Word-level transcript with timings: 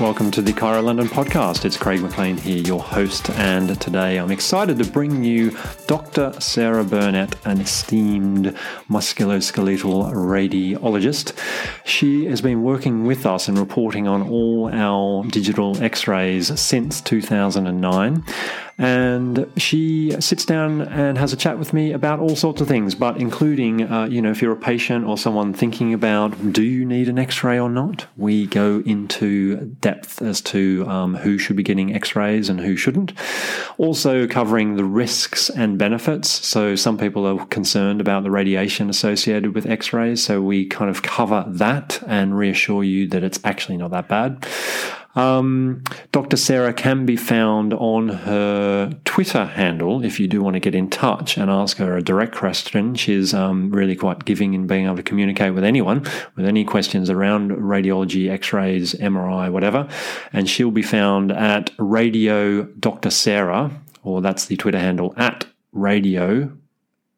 Welcome 0.00 0.32
to 0.32 0.42
the 0.42 0.52
Chiro 0.52 0.82
London 0.82 1.06
podcast. 1.06 1.64
It's 1.64 1.76
Craig 1.76 2.00
McLean 2.00 2.36
here, 2.36 2.58
your 2.58 2.80
host, 2.80 3.30
and 3.30 3.80
today 3.80 4.18
I'm 4.18 4.32
excited 4.32 4.76
to 4.78 4.84
bring 4.84 5.22
you 5.22 5.56
Dr. 5.86 6.34
Sarah 6.40 6.82
Burnett, 6.82 7.36
an 7.46 7.60
esteemed 7.60 8.56
musculoskeletal 8.90 10.12
radiologist. 10.12 11.38
She 11.84 12.24
has 12.24 12.40
been 12.40 12.64
working 12.64 13.04
with 13.04 13.24
us 13.24 13.46
and 13.46 13.56
reporting 13.56 14.08
on 14.08 14.28
all 14.28 14.68
our 14.72 15.24
digital 15.26 15.80
x 15.80 16.08
rays 16.08 16.58
since 16.58 17.00
2009 17.00 18.24
and 18.78 19.50
she 19.56 20.12
sits 20.20 20.44
down 20.44 20.82
and 20.82 21.16
has 21.16 21.32
a 21.32 21.36
chat 21.36 21.58
with 21.58 21.72
me 21.72 21.92
about 21.92 22.18
all 22.18 22.34
sorts 22.34 22.60
of 22.60 22.68
things, 22.68 22.94
but 22.94 23.16
including, 23.18 23.82
uh, 23.82 24.06
you 24.06 24.20
know, 24.20 24.30
if 24.30 24.42
you're 24.42 24.52
a 24.52 24.56
patient 24.56 25.04
or 25.06 25.16
someone 25.16 25.52
thinking 25.52 25.94
about 25.94 26.52
do 26.52 26.62
you 26.62 26.84
need 26.84 27.08
an 27.08 27.18
X-ray 27.18 27.58
or 27.58 27.70
not, 27.70 28.06
we 28.16 28.46
go 28.46 28.82
into 28.84 29.56
depth 29.80 30.20
as 30.20 30.40
to 30.40 30.84
um, 30.88 31.14
who 31.14 31.38
should 31.38 31.56
be 31.56 31.62
getting 31.62 31.94
X-rays 31.94 32.48
and 32.48 32.60
who 32.60 32.76
shouldn't. 32.76 33.12
Also 33.78 34.26
covering 34.26 34.76
the 34.76 34.84
risks 34.84 35.48
and 35.50 35.78
benefits. 35.78 36.28
So 36.28 36.74
some 36.74 36.98
people 36.98 37.26
are 37.26 37.46
concerned 37.46 38.00
about 38.00 38.24
the 38.24 38.30
radiation 38.30 38.90
associated 38.90 39.54
with 39.54 39.66
X-rays, 39.66 40.22
so 40.22 40.42
we 40.42 40.66
kind 40.66 40.90
of 40.90 41.02
cover 41.02 41.44
that 41.46 42.02
and 42.06 42.36
reassure 42.36 42.82
you 42.82 43.06
that 43.08 43.22
it's 43.22 43.38
actually 43.44 43.76
not 43.76 43.92
that 43.92 44.08
bad. 44.08 44.46
Um, 45.14 45.84
Dr. 46.12 46.36
Sarah 46.36 46.72
can 46.72 47.06
be 47.06 47.16
found 47.16 47.72
on 47.74 48.08
her 48.08 48.92
Twitter 49.04 49.44
handle 49.44 50.04
if 50.04 50.18
you 50.18 50.26
do 50.26 50.42
want 50.42 50.54
to 50.54 50.60
get 50.60 50.74
in 50.74 50.90
touch 50.90 51.36
and 51.36 51.50
ask 51.50 51.76
her 51.76 51.96
a 51.96 52.02
direct 52.02 52.34
question. 52.34 52.94
She's 52.94 53.32
um, 53.32 53.70
really 53.70 53.94
quite 53.94 54.24
giving 54.24 54.54
in 54.54 54.66
being 54.66 54.86
able 54.86 54.96
to 54.96 55.02
communicate 55.02 55.54
with 55.54 55.64
anyone 55.64 56.02
with 56.36 56.46
any 56.46 56.64
questions 56.64 57.10
around 57.10 57.52
radiology, 57.52 58.28
x 58.28 58.52
rays, 58.52 58.94
MRI, 58.94 59.50
whatever. 59.50 59.88
And 60.32 60.48
she'll 60.48 60.70
be 60.70 60.82
found 60.82 61.30
at 61.30 61.70
Radio 61.78 62.64
Dr. 62.64 63.10
Sarah, 63.10 63.70
or 64.02 64.20
that's 64.20 64.46
the 64.46 64.56
Twitter 64.56 64.78
handle 64.78 65.14
at 65.16 65.46
Radio 65.72 66.50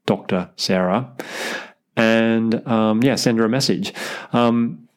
Dr. 0.05 0.51
Sarah. 0.57 1.11
And 1.97 2.67
um, 2.69 3.03
yeah, 3.03 3.15
send 3.15 3.39
her 3.39 3.45
a 3.45 3.49
message. 3.49 3.95
Um, 4.33 4.89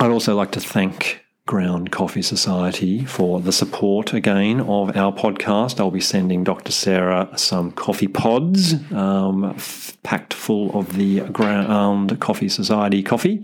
I'd 0.00 0.10
also 0.10 0.34
like 0.34 0.52
to 0.52 0.60
thank 0.60 1.24
Ground 1.50 1.90
Coffee 1.90 2.22
Society 2.22 3.04
for 3.04 3.40
the 3.40 3.50
support 3.50 4.14
again 4.14 4.60
of 4.60 4.96
our 4.96 5.12
podcast. 5.12 5.80
I'll 5.80 5.90
be 5.90 6.00
sending 6.00 6.44
Dr. 6.44 6.70
Sarah 6.70 7.28
some 7.34 7.72
coffee 7.72 8.06
pods 8.06 8.74
um, 8.92 9.44
f- 9.46 9.98
packed 10.04 10.32
full 10.32 10.70
of 10.78 10.94
the 10.94 11.22
Ground 11.22 12.20
Coffee 12.20 12.48
Society 12.48 13.02
coffee. 13.02 13.42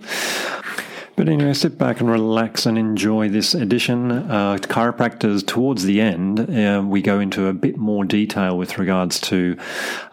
But 1.16 1.30
anyway, 1.30 1.54
sit 1.54 1.78
back 1.78 2.00
and 2.00 2.10
relax 2.10 2.66
and 2.66 2.76
enjoy 2.76 3.30
this 3.30 3.54
edition. 3.54 4.12
Uh, 4.12 4.58
chiropractors, 4.60 5.46
towards 5.46 5.84
the 5.84 5.98
end, 5.98 6.40
uh, 6.40 6.82
we 6.84 7.00
go 7.00 7.20
into 7.20 7.46
a 7.46 7.54
bit 7.54 7.78
more 7.78 8.04
detail 8.04 8.58
with 8.58 8.76
regards 8.76 9.18
to 9.22 9.56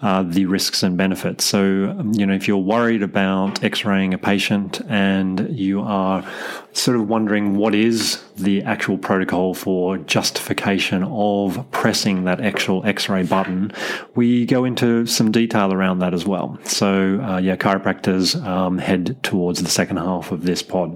uh, 0.02 0.24
the 0.24 0.46
risks 0.46 0.82
and 0.82 0.96
benefits. 0.96 1.44
So, 1.44 1.94
um, 2.00 2.14
you 2.14 2.26
know, 2.26 2.34
if 2.34 2.48
you're 2.48 2.58
worried 2.58 3.04
about 3.04 3.62
x 3.66 3.84
raying 3.84 4.14
a 4.14 4.18
patient 4.18 4.80
and 4.88 5.50
you 5.50 5.82
are 5.82 6.26
sort 6.74 6.98
of 6.98 7.08
wondering 7.08 7.56
what 7.56 7.76
is 7.76 8.24
the 8.36 8.64
actual 8.64 8.98
protocol 8.98 9.54
for 9.54 9.98
justification 10.00 11.04
of 11.04 11.64
pressing 11.72 12.24
that 12.24 12.42
actual 12.42 12.84
x-ray 12.86 13.24
button 13.24 13.72
we 14.16 14.46
go 14.46 14.66
into 14.66 15.06
some 15.06 15.32
detail 15.32 15.72
around 15.72 16.00
that 16.00 16.14
as 16.14 16.26
well 16.26 16.58
so 16.64 17.22
uh, 17.22 17.38
yeah 17.38 17.56
chiropractors 17.56 18.42
um, 18.44 18.80
head 18.80 19.16
towards 19.22 19.62
the 19.62 19.70
second 19.70 19.98
half 19.98 20.32
of 20.32 20.44
this 20.44 20.64
pod 20.64 20.93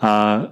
uh, 0.00 0.48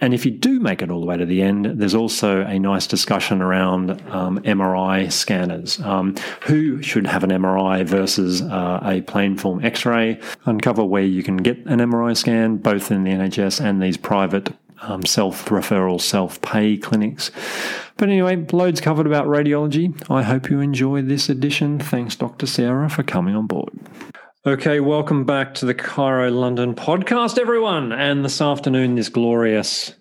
and 0.00 0.12
if 0.12 0.26
you 0.26 0.32
do 0.32 0.60
make 0.60 0.82
it 0.82 0.90
all 0.90 1.00
the 1.00 1.06
way 1.06 1.16
to 1.16 1.24
the 1.24 1.40
end, 1.40 1.64
there's 1.64 1.94
also 1.94 2.42
a 2.42 2.58
nice 2.58 2.86
discussion 2.86 3.40
around 3.40 3.90
um, 4.10 4.38
MRI 4.40 5.10
scanners. 5.10 5.80
Um, 5.80 6.16
who 6.42 6.82
should 6.82 7.06
have 7.06 7.24
an 7.24 7.30
MRI 7.30 7.86
versus 7.86 8.42
uh, 8.42 8.80
a 8.82 9.00
plain 9.02 9.36
film 9.38 9.64
x 9.64 9.86
ray? 9.86 10.20
Uncover 10.44 10.84
where 10.84 11.04
you 11.04 11.22
can 11.22 11.38
get 11.38 11.56
an 11.66 11.78
MRI 11.78 12.14
scan, 12.16 12.58
both 12.58 12.90
in 12.90 13.04
the 13.04 13.12
NHS 13.12 13.64
and 13.64 13.80
these 13.80 13.96
private 13.96 14.52
um, 14.82 15.06
self 15.06 15.46
referral, 15.46 16.00
self 16.00 16.38
pay 16.42 16.76
clinics. 16.76 17.30
But 17.96 18.08
anyway, 18.08 18.44
loads 18.52 18.80
covered 18.80 19.06
about 19.06 19.26
radiology. 19.26 19.94
I 20.10 20.22
hope 20.22 20.50
you 20.50 20.60
enjoy 20.60 21.02
this 21.02 21.28
edition. 21.28 21.78
Thanks, 21.78 22.16
Dr. 22.16 22.46
Sarah, 22.46 22.90
for 22.90 23.04
coming 23.04 23.36
on 23.36 23.46
board. 23.46 23.70
Okay, 24.46 24.78
welcome 24.78 25.24
back 25.24 25.54
to 25.54 25.64
the 25.64 25.74
Chiro 25.74 26.30
London 26.30 26.74
podcast, 26.74 27.38
everyone. 27.38 27.92
And 27.92 28.22
this 28.22 28.42
afternoon, 28.42 28.94
this 28.94 29.08
glorious, 29.08 29.94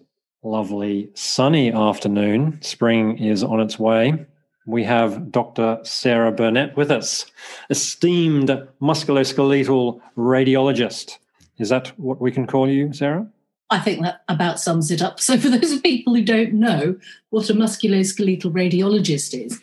lovely, 0.43 1.09
sunny 1.13 1.71
afternoon, 1.71 2.61
spring 2.61 3.17
is 3.19 3.41
on 3.41 3.61
its 3.61 3.79
way. 3.79 4.25
We 4.67 4.83
have 4.83 5.31
Dr. 5.31 5.79
Sarah 5.83 6.33
Burnett 6.33 6.75
with 6.75 6.91
us, 6.91 7.25
esteemed 7.69 8.49
musculoskeletal 8.81 10.01
radiologist. 10.17 11.19
Is 11.57 11.69
that 11.69 11.97
what 11.97 12.19
we 12.19 12.29
can 12.29 12.45
call 12.45 12.69
you, 12.69 12.91
Sarah? 12.91 13.25
I 13.69 13.79
think 13.79 14.01
that 14.01 14.23
about 14.27 14.59
sums 14.59 14.91
it 14.91 15.01
up. 15.01 15.19
So, 15.21 15.37
for 15.37 15.47
those 15.47 15.79
people 15.79 16.15
who 16.15 16.21
don't 16.21 16.55
know 16.55 16.97
what 17.29 17.49
a 17.49 17.53
musculoskeletal 17.53 18.51
radiologist 18.51 19.41
is, 19.41 19.61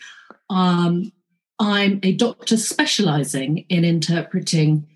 um, 0.48 1.12
I'm 1.60 2.00
a 2.03 2.12
doctor 2.12 2.56
specializing 2.56 3.66
in 3.69 3.84
interpreting 3.84 4.88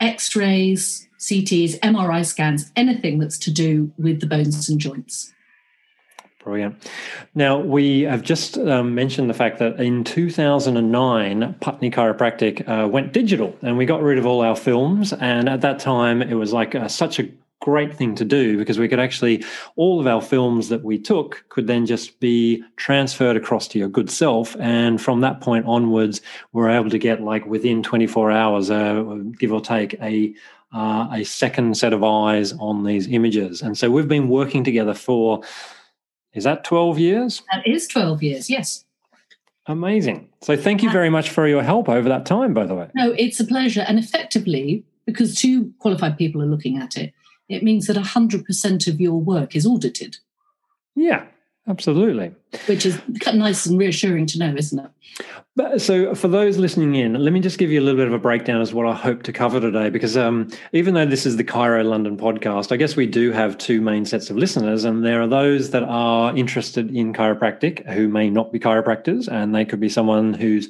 x 0.00 0.34
rays, 0.34 1.08
CTs, 1.20 1.78
MRI 1.80 2.26
scans, 2.26 2.72
anything 2.74 3.20
that's 3.20 3.38
to 3.38 3.52
do 3.52 3.92
with 3.96 4.20
the 4.20 4.26
bones 4.26 4.68
and 4.68 4.80
joints. 4.80 5.32
Brilliant. 6.42 6.90
Now, 7.34 7.58
we 7.58 8.02
have 8.02 8.22
just 8.22 8.58
um, 8.58 8.94
mentioned 8.94 9.28
the 9.30 9.34
fact 9.34 9.58
that 9.58 9.78
in 9.80 10.02
2009, 10.02 11.56
Putney 11.60 11.90
Chiropractic 11.90 12.66
uh, 12.68 12.88
went 12.88 13.12
digital 13.12 13.56
and 13.62 13.76
we 13.76 13.86
got 13.86 14.02
rid 14.02 14.18
of 14.18 14.26
all 14.26 14.40
our 14.40 14.56
films. 14.56 15.12
And 15.12 15.48
at 15.48 15.60
that 15.60 15.78
time, 15.78 16.22
it 16.22 16.34
was 16.34 16.52
like 16.52 16.74
uh, 16.74 16.88
such 16.88 17.20
a 17.20 17.28
great 17.60 17.94
thing 17.94 18.14
to 18.14 18.24
do 18.24 18.56
because 18.56 18.78
we 18.78 18.88
could 18.88 19.00
actually 19.00 19.44
all 19.76 19.98
of 19.98 20.06
our 20.06 20.22
films 20.22 20.68
that 20.68 20.84
we 20.84 20.98
took 20.98 21.44
could 21.48 21.66
then 21.66 21.86
just 21.86 22.20
be 22.20 22.62
transferred 22.76 23.36
across 23.36 23.66
to 23.68 23.78
your 23.78 23.88
good 23.88 24.10
self. 24.10 24.56
And 24.60 25.00
from 25.00 25.20
that 25.22 25.40
point 25.40 25.66
onwards 25.66 26.20
we're 26.52 26.70
able 26.70 26.90
to 26.90 26.98
get 26.98 27.20
like 27.20 27.44
within 27.46 27.82
24 27.82 28.30
hours 28.30 28.70
uh, 28.70 29.02
give 29.38 29.52
or 29.52 29.60
take 29.60 29.94
a 29.94 30.34
uh, 30.72 31.08
a 31.12 31.24
second 31.24 31.76
set 31.78 31.94
of 31.94 32.04
eyes 32.04 32.52
on 32.60 32.84
these 32.84 33.08
images. 33.08 33.62
And 33.62 33.76
so 33.76 33.90
we've 33.90 34.08
been 34.08 34.28
working 34.28 34.64
together 34.64 34.94
for 34.94 35.42
is 36.34 36.44
that 36.44 36.62
12 36.62 36.98
years? 36.98 37.42
That 37.52 37.66
is 37.66 37.88
12 37.88 38.22
years 38.22 38.50
yes. 38.50 38.84
Amazing. 39.66 40.28
So 40.40 40.56
thank 40.56 40.82
you 40.82 40.90
very 40.90 41.10
much 41.10 41.28
for 41.28 41.46
your 41.46 41.62
help 41.62 41.88
over 41.88 42.08
that 42.08 42.24
time 42.24 42.54
by 42.54 42.66
the 42.66 42.74
way. 42.76 42.88
No 42.94 43.12
it's 43.18 43.40
a 43.40 43.44
pleasure. 43.44 43.84
And 43.88 43.98
effectively 43.98 44.84
because 45.06 45.34
two 45.34 45.72
qualified 45.78 46.18
people 46.18 46.42
are 46.42 46.46
looking 46.46 46.78
at 46.78 46.96
it 46.96 47.14
it 47.48 47.62
means 47.62 47.86
that 47.86 47.96
100% 47.96 48.88
of 48.88 49.00
your 49.00 49.20
work 49.20 49.56
is 49.56 49.66
audited. 49.66 50.18
Yeah, 50.94 51.24
absolutely. 51.66 52.34
Which 52.66 52.84
is 52.84 53.00
nice 53.32 53.66
and 53.66 53.78
reassuring 53.78 54.26
to 54.26 54.38
know, 54.38 54.54
isn't 54.56 54.78
it? 54.78 54.90
But, 55.56 55.80
so, 55.80 56.14
for 56.14 56.28
those 56.28 56.56
listening 56.56 56.94
in, 56.94 57.14
let 57.14 57.32
me 57.32 57.40
just 57.40 57.58
give 57.58 57.72
you 57.72 57.80
a 57.80 57.82
little 57.82 57.98
bit 57.98 58.06
of 58.06 58.12
a 58.12 58.18
breakdown 58.18 58.60
as 58.60 58.72
what 58.72 58.86
I 58.86 58.94
hope 58.94 59.24
to 59.24 59.32
cover 59.32 59.60
today. 59.60 59.90
Because 59.90 60.16
um, 60.16 60.48
even 60.72 60.94
though 60.94 61.06
this 61.06 61.26
is 61.26 61.36
the 61.36 61.42
Chiro 61.42 61.84
London 61.84 62.16
podcast, 62.16 62.70
I 62.70 62.76
guess 62.76 62.94
we 62.94 63.06
do 63.06 63.32
have 63.32 63.58
two 63.58 63.80
main 63.80 64.04
sets 64.04 64.30
of 64.30 64.36
listeners, 64.36 64.84
and 64.84 65.04
there 65.04 65.20
are 65.20 65.26
those 65.26 65.70
that 65.70 65.82
are 65.82 66.36
interested 66.36 66.94
in 66.94 67.12
chiropractic 67.12 67.84
who 67.92 68.06
may 68.06 68.30
not 68.30 68.52
be 68.52 68.60
chiropractors, 68.60 69.26
and 69.26 69.52
they 69.52 69.64
could 69.64 69.80
be 69.80 69.88
someone 69.88 70.32
who's 70.32 70.68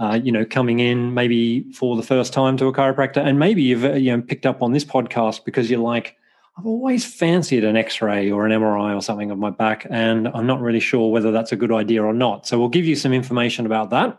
uh, 0.00 0.18
you 0.22 0.32
know, 0.32 0.44
coming 0.44 0.80
in 0.80 1.14
maybe 1.14 1.62
for 1.72 1.96
the 1.96 2.02
first 2.02 2.32
time 2.32 2.56
to 2.56 2.66
a 2.66 2.72
chiropractor, 2.72 3.18
and 3.18 3.38
maybe 3.38 3.62
you've 3.62 3.84
uh, 3.84 3.92
you 3.92 4.16
know 4.16 4.22
picked 4.22 4.46
up 4.46 4.62
on 4.62 4.72
this 4.72 4.84
podcast 4.84 5.44
because 5.44 5.70
you're 5.70 5.80
like, 5.80 6.16
I've 6.58 6.66
always 6.66 7.04
fancied 7.04 7.64
an 7.64 7.76
X-ray 7.76 8.30
or 8.30 8.46
an 8.46 8.52
MRI 8.52 8.94
or 8.96 9.02
something 9.02 9.30
of 9.30 9.38
my 9.38 9.50
back, 9.50 9.86
and 9.90 10.28
I'm 10.28 10.46
not 10.46 10.60
really 10.60 10.80
sure 10.80 11.10
whether 11.10 11.30
that's 11.30 11.52
a 11.52 11.56
good 11.56 11.72
idea 11.72 12.02
or 12.02 12.12
not. 12.12 12.46
So 12.46 12.58
we'll 12.58 12.68
give 12.68 12.84
you 12.84 12.96
some 12.96 13.12
information 13.12 13.66
about 13.66 13.90
that. 13.90 14.18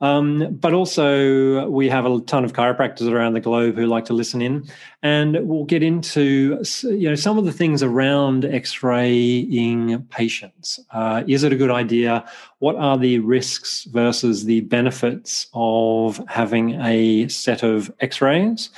Um, 0.00 0.58
but 0.60 0.74
also, 0.74 1.68
we 1.70 1.88
have 1.88 2.04
a 2.04 2.20
ton 2.20 2.44
of 2.44 2.52
chiropractors 2.52 3.10
around 3.10 3.32
the 3.32 3.40
globe 3.40 3.76
who 3.76 3.86
like 3.86 4.04
to 4.06 4.12
listen 4.12 4.42
in, 4.42 4.68
and 5.02 5.38
we'll 5.48 5.64
get 5.64 5.82
into 5.82 6.62
you 6.82 7.08
know 7.08 7.14
some 7.14 7.38
of 7.38 7.46
the 7.46 7.52
things 7.52 7.82
around 7.82 8.44
X-raying 8.44 10.02
patients. 10.10 10.78
Uh, 10.90 11.24
is 11.26 11.44
it 11.44 11.52
a 11.52 11.56
good 11.56 11.70
idea? 11.70 12.28
What 12.58 12.76
are 12.76 12.98
the 12.98 13.20
risks 13.20 13.84
versus 13.84 14.44
the 14.44 14.60
benefits 14.60 15.46
of 15.54 16.22
having 16.28 16.80
a 16.82 17.28
set 17.28 17.62
of 17.62 17.90
X-rays? 18.00 18.70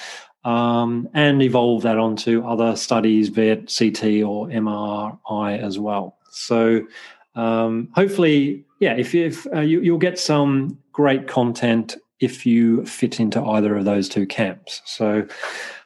Um, 0.44 1.09
and 1.14 1.43
evolve 1.43 1.82
that 1.82 1.99
onto 1.99 2.47
other 2.47 2.76
studies, 2.76 3.29
be 3.29 3.49
it 3.49 3.75
CT 3.76 4.23
or 4.23 4.47
MRI 4.47 5.59
as 5.61 5.79
well. 5.81 6.17
So, 6.31 6.87
um, 7.35 7.88
hopefully, 7.94 8.64
yeah, 8.79 8.94
if, 8.94 9.14
if 9.14 9.47
uh, 9.53 9.61
you, 9.61 9.81
you'll 9.81 9.99
get 9.99 10.19
some 10.19 10.79
great 10.99 11.29
content 11.29 11.95
if 12.19 12.45
you 12.45 12.85
fit 12.85 13.21
into 13.21 13.41
either 13.41 13.77
of 13.77 13.85
those 13.85 14.09
two 14.09 14.27
camps. 14.27 14.83
So, 14.85 15.29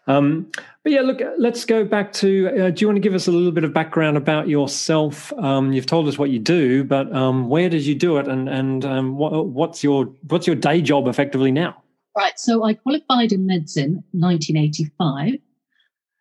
Um, 0.06 0.50
but 0.82 0.90
yeah, 0.90 1.02
look, 1.02 1.20
let's 1.38 1.66
go 1.66 1.84
back 1.84 2.14
to. 2.14 2.48
Uh, 2.48 2.70
do 2.70 2.80
you 2.80 2.88
want 2.88 2.96
to 2.96 3.00
give 3.00 3.14
us 3.14 3.28
a 3.28 3.30
little 3.30 3.52
bit 3.52 3.62
of 3.62 3.74
background 3.74 4.16
about 4.16 4.48
yourself? 4.48 5.32
Um, 5.34 5.72
you've 5.72 5.86
told 5.86 6.08
us 6.08 6.18
what 6.18 6.30
you 6.30 6.40
do, 6.40 6.82
but 6.82 7.14
um, 7.14 7.48
where 7.50 7.68
did 7.68 7.82
you 7.82 7.94
do 7.94 8.16
it, 8.16 8.26
and 8.26 8.48
and 8.48 8.84
um, 8.84 9.16
what, 9.16 9.46
what's 9.46 9.84
your 9.84 10.06
what's 10.28 10.46
your 10.46 10.56
day 10.56 10.80
job 10.80 11.06
effectively 11.06 11.52
now? 11.52 11.80
Right. 12.16 12.36
So 12.36 12.64
I 12.64 12.74
qualified 12.74 13.32
in 13.32 13.46
medicine 13.46 14.02
1985 14.12 15.34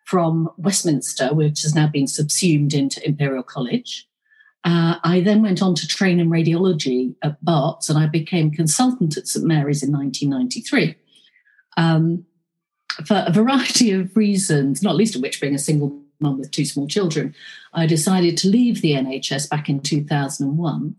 from 0.05 0.49
Westminster, 0.57 1.33
which 1.33 1.63
has 1.63 1.73
now 1.73 1.87
been 1.87 2.07
subsumed 2.07 2.73
into 2.73 3.03
Imperial 3.03 3.43
College. 3.43 4.07
Uh, 4.63 4.95
I 5.03 5.21
then 5.21 5.41
went 5.41 5.61
on 5.61 5.73
to 5.75 5.87
train 5.87 6.19
in 6.19 6.29
radiology 6.29 7.15
at 7.23 7.43
Barts, 7.43 7.89
and 7.89 7.97
I 7.97 8.05
became 8.05 8.51
consultant 8.51 9.17
at 9.17 9.27
St 9.27 9.45
Mary's 9.45 9.81
in 9.81 9.91
1993. 9.91 10.95
Um, 11.77 12.25
for 13.05 13.23
a 13.25 13.31
variety 13.31 13.91
of 13.91 14.15
reasons, 14.15 14.83
not 14.83 14.95
least 14.95 15.15
of 15.15 15.21
which 15.21 15.41
being 15.41 15.55
a 15.55 15.59
single 15.59 15.99
mum 16.19 16.37
with 16.37 16.51
two 16.51 16.65
small 16.65 16.87
children, 16.87 17.33
I 17.73 17.87
decided 17.87 18.37
to 18.37 18.49
leave 18.49 18.81
the 18.81 18.91
NHS 18.91 19.49
back 19.49 19.69
in 19.69 19.79
2001. 19.79 20.95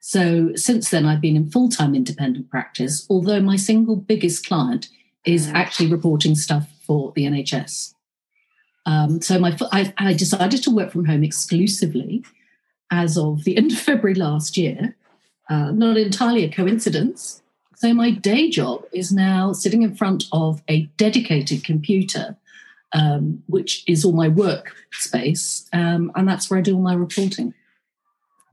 So 0.00 0.54
since 0.54 0.90
then, 0.90 1.06
I've 1.06 1.20
been 1.20 1.36
in 1.36 1.50
full 1.50 1.68
time 1.68 1.94
independent 1.94 2.50
practice, 2.50 3.06
although 3.08 3.40
my 3.40 3.56
single 3.56 3.96
biggest 3.96 4.46
client 4.46 4.88
is 5.24 5.48
actually 5.48 5.90
reporting 5.90 6.34
stuff 6.34 6.68
for 6.86 7.12
the 7.14 7.24
NHS. 7.24 7.94
Um, 8.86 9.22
so 9.22 9.38
my, 9.38 9.56
I, 9.72 9.94
I 9.96 10.12
decided 10.12 10.62
to 10.64 10.70
work 10.70 10.92
from 10.92 11.06
home 11.06 11.24
exclusively 11.24 12.22
as 12.90 13.16
of 13.18 13.44
the 13.44 13.56
end 13.56 13.72
of 13.72 13.78
February 13.78 14.14
last 14.14 14.56
year. 14.56 14.96
Uh, 15.48 15.70
not 15.72 15.96
entirely 15.96 16.44
a 16.44 16.50
coincidence. 16.50 17.42
So 17.76 17.92
my 17.92 18.10
day 18.10 18.48
job 18.48 18.84
is 18.92 19.12
now 19.12 19.52
sitting 19.52 19.82
in 19.82 19.94
front 19.94 20.24
of 20.32 20.62
a 20.68 20.82
dedicated 20.96 21.64
computer, 21.64 22.36
um, 22.92 23.42
which 23.46 23.84
is 23.86 24.04
all 24.04 24.12
my 24.12 24.28
work 24.28 24.74
space, 24.92 25.68
um, 25.72 26.10
and 26.14 26.26
that's 26.26 26.48
where 26.48 26.58
I 26.58 26.62
do 26.62 26.76
all 26.76 26.80
my 26.80 26.94
reporting. 26.94 27.52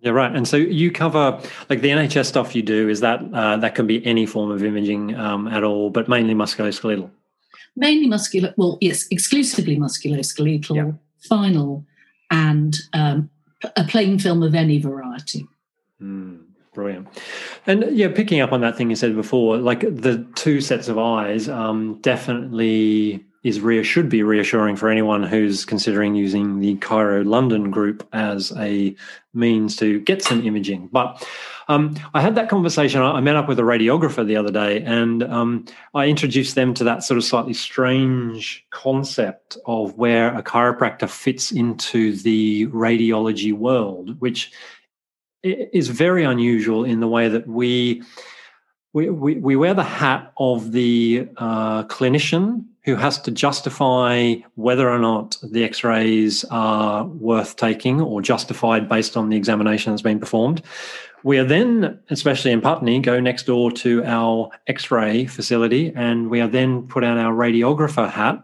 Yeah, 0.01 0.11
right. 0.11 0.35
And 0.35 0.47
so 0.47 0.57
you 0.57 0.91
cover 0.91 1.39
like 1.69 1.81
the 1.81 1.89
NHS 1.89 2.25
stuff 2.25 2.55
you 2.55 2.63
do. 2.63 2.89
Is 2.89 3.01
that 3.01 3.21
uh, 3.33 3.57
that 3.57 3.75
can 3.75 3.85
be 3.85 4.03
any 4.05 4.25
form 4.25 4.49
of 4.49 4.63
imaging 4.63 5.15
um, 5.15 5.47
at 5.47 5.63
all, 5.63 5.91
but 5.91 6.09
mainly 6.09 6.33
musculoskeletal. 6.33 7.09
Mainly 7.75 8.07
muscular. 8.07 8.53
Well, 8.57 8.79
yes, 8.81 9.05
exclusively 9.11 9.77
musculoskeletal, 9.77 10.75
yeah. 10.75 10.91
spinal, 11.19 11.85
and 12.31 12.75
um, 12.93 13.29
a 13.75 13.83
plain 13.83 14.19
film 14.19 14.43
of 14.43 14.55
any 14.55 14.79
variety. 14.79 15.47
Mm. 16.01 16.45
Brilliant. 16.73 17.07
And 17.67 17.85
yeah, 17.91 18.07
picking 18.07 18.39
up 18.39 18.53
on 18.53 18.61
that 18.61 18.77
thing 18.77 18.89
you 18.89 18.95
said 18.95 19.13
before, 19.15 19.57
like 19.57 19.81
the 19.81 20.25
two 20.35 20.61
sets 20.61 20.87
of 20.87 20.97
eyes 20.97 21.49
um, 21.49 21.99
definitely 22.01 23.25
is 23.43 23.59
rear 23.59 23.83
should 23.83 24.07
be 24.07 24.21
reassuring 24.21 24.75
for 24.75 24.89
anyone 24.89 25.23
who's 25.23 25.65
considering 25.65 26.13
using 26.13 26.59
the 26.59 26.75
Chiro 26.77 27.25
London 27.25 27.71
group 27.71 28.07
as 28.13 28.51
a 28.57 28.95
means 29.33 29.75
to 29.77 29.99
get 30.01 30.21
some 30.21 30.45
imaging. 30.45 30.89
But 30.91 31.27
um, 31.67 31.95
I 32.13 32.21
had 32.21 32.35
that 32.35 32.49
conversation. 32.49 33.01
I 33.01 33.19
met 33.21 33.35
up 33.35 33.47
with 33.47 33.57
a 33.57 33.63
radiographer 33.63 34.25
the 34.25 34.37
other 34.37 34.51
day, 34.51 34.81
and 34.81 35.23
um, 35.23 35.65
I 35.95 36.07
introduced 36.07 36.55
them 36.55 36.73
to 36.75 36.83
that 36.83 37.03
sort 37.03 37.17
of 37.17 37.23
slightly 37.23 37.53
strange 37.53 38.65
concept 38.69 39.57
of 39.65 39.97
where 39.97 40.37
a 40.37 40.43
chiropractor 40.43 41.09
fits 41.09 41.51
into 41.51 42.15
the 42.17 42.67
radiology 42.67 43.53
world, 43.53 44.19
which 44.19 44.51
is 45.43 45.87
very 45.87 46.23
unusual 46.23 46.83
in 46.83 46.99
the 46.99 47.07
way 47.07 47.27
that 47.27 47.47
we 47.47 48.03
we, 48.93 49.09
we, 49.09 49.35
we 49.35 49.55
wear 49.55 49.73
the 49.73 49.83
hat 49.83 50.33
of 50.37 50.73
the 50.73 51.29
uh, 51.37 51.83
clinician 51.85 52.65
who 52.83 52.95
has 52.95 53.19
to 53.21 53.31
justify 53.31 54.35
whether 54.55 54.89
or 54.89 54.99
not 54.99 55.37
the 55.43 55.63
x-rays 55.63 56.43
are 56.45 57.05
worth 57.05 57.55
taking 57.55 58.01
or 58.01 58.21
justified 58.21 58.89
based 58.89 59.15
on 59.15 59.29
the 59.29 59.37
examination 59.37 59.91
that's 59.91 60.01
been 60.01 60.19
performed. 60.19 60.61
We 61.23 61.37
are 61.37 61.43
then 61.43 61.99
especially 62.09 62.51
in 62.51 62.61
putney 62.61 62.99
go 62.99 63.19
next 63.19 63.45
door 63.45 63.71
to 63.71 64.03
our 64.05 64.49
x-ray 64.67 65.27
facility 65.27 65.93
and 65.95 66.29
we 66.29 66.41
are 66.41 66.47
then 66.47 66.87
put 66.87 67.03
on 67.03 67.19
our 67.19 67.33
radiographer 67.33 68.09
hat 68.09 68.43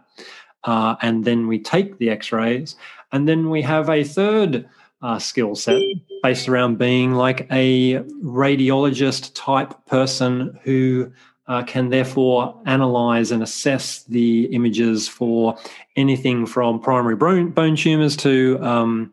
uh, 0.64 0.96
and 1.02 1.24
then 1.24 1.46
we 1.46 1.58
take 1.58 1.98
the 1.98 2.10
x-rays. 2.10 2.76
And 3.10 3.28
then 3.28 3.50
we 3.50 3.62
have 3.62 3.88
a 3.88 4.04
third 4.04 4.68
uh, 5.00 5.18
skill 5.18 5.54
set 5.54 5.80
based 6.22 6.48
around 6.48 6.78
being 6.78 7.14
like 7.14 7.46
a 7.50 8.00
radiologist 8.22 9.32
type 9.34 9.74
person 9.86 10.58
who 10.64 11.12
uh, 11.48 11.62
can 11.62 11.88
therefore 11.88 12.54
analyze 12.66 13.30
and 13.30 13.42
assess 13.42 14.04
the 14.04 14.44
images 14.46 15.08
for 15.08 15.56
anything 15.96 16.46
from 16.46 16.78
primary 16.78 17.16
bone, 17.16 17.50
bone 17.50 17.74
tumors 17.74 18.16
to 18.16 18.58
um, 18.62 19.12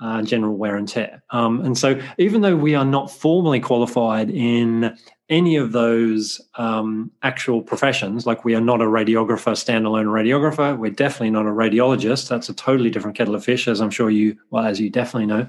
uh, 0.00 0.22
general 0.22 0.56
wear 0.56 0.76
and 0.76 0.88
tear. 0.88 1.22
Um, 1.30 1.60
and 1.64 1.76
so, 1.76 2.00
even 2.18 2.40
though 2.40 2.56
we 2.56 2.74
are 2.74 2.84
not 2.84 3.10
formally 3.10 3.60
qualified 3.60 4.30
in 4.30 4.96
any 5.28 5.56
of 5.56 5.72
those 5.72 6.40
um, 6.54 7.10
actual 7.22 7.60
professions, 7.60 8.24
like 8.24 8.44
we 8.44 8.54
are 8.54 8.60
not 8.60 8.80
a 8.80 8.84
radiographer, 8.84 9.52
standalone 9.52 10.06
radiographer, 10.06 10.78
we're 10.78 10.90
definitely 10.90 11.30
not 11.30 11.46
a 11.46 11.50
radiologist. 11.50 12.28
That's 12.28 12.48
a 12.48 12.54
totally 12.54 12.90
different 12.90 13.16
kettle 13.16 13.34
of 13.34 13.44
fish, 13.44 13.68
as 13.68 13.80
I'm 13.80 13.90
sure 13.90 14.08
you, 14.08 14.38
well, 14.50 14.64
as 14.64 14.80
you 14.80 14.88
definitely 14.88 15.26
know. 15.26 15.46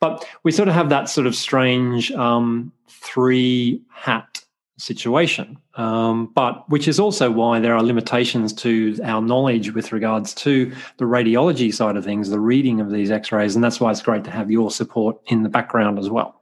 But 0.00 0.24
we 0.44 0.52
sort 0.52 0.68
of 0.68 0.74
have 0.74 0.88
that 0.88 1.10
sort 1.10 1.26
of 1.26 1.34
strange 1.34 2.10
um, 2.12 2.72
three 2.88 3.82
hat 3.90 4.44
situation, 4.78 5.58
um, 5.74 6.32
but 6.34 6.68
which 6.70 6.88
is 6.88 6.98
also 6.98 7.30
why 7.30 7.60
there 7.60 7.74
are 7.74 7.82
limitations 7.82 8.52
to 8.52 8.98
our 9.02 9.20
knowledge 9.20 9.74
with 9.74 9.92
regards 9.92 10.32
to 10.34 10.72
the 10.96 11.04
radiology 11.04 11.74
side 11.74 11.96
of 11.96 12.04
things, 12.04 12.30
the 12.30 12.40
reading 12.40 12.80
of 12.80 12.90
these 12.90 13.10
X-rays, 13.10 13.54
and 13.54 13.62
that's 13.62 13.80
why 13.80 13.90
it's 13.90 14.02
great 14.02 14.24
to 14.24 14.30
have 14.30 14.50
your 14.50 14.70
support 14.70 15.20
in 15.26 15.42
the 15.42 15.48
background 15.48 15.98
as 15.98 16.08
well. 16.08 16.40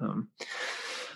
Um, 0.00 0.28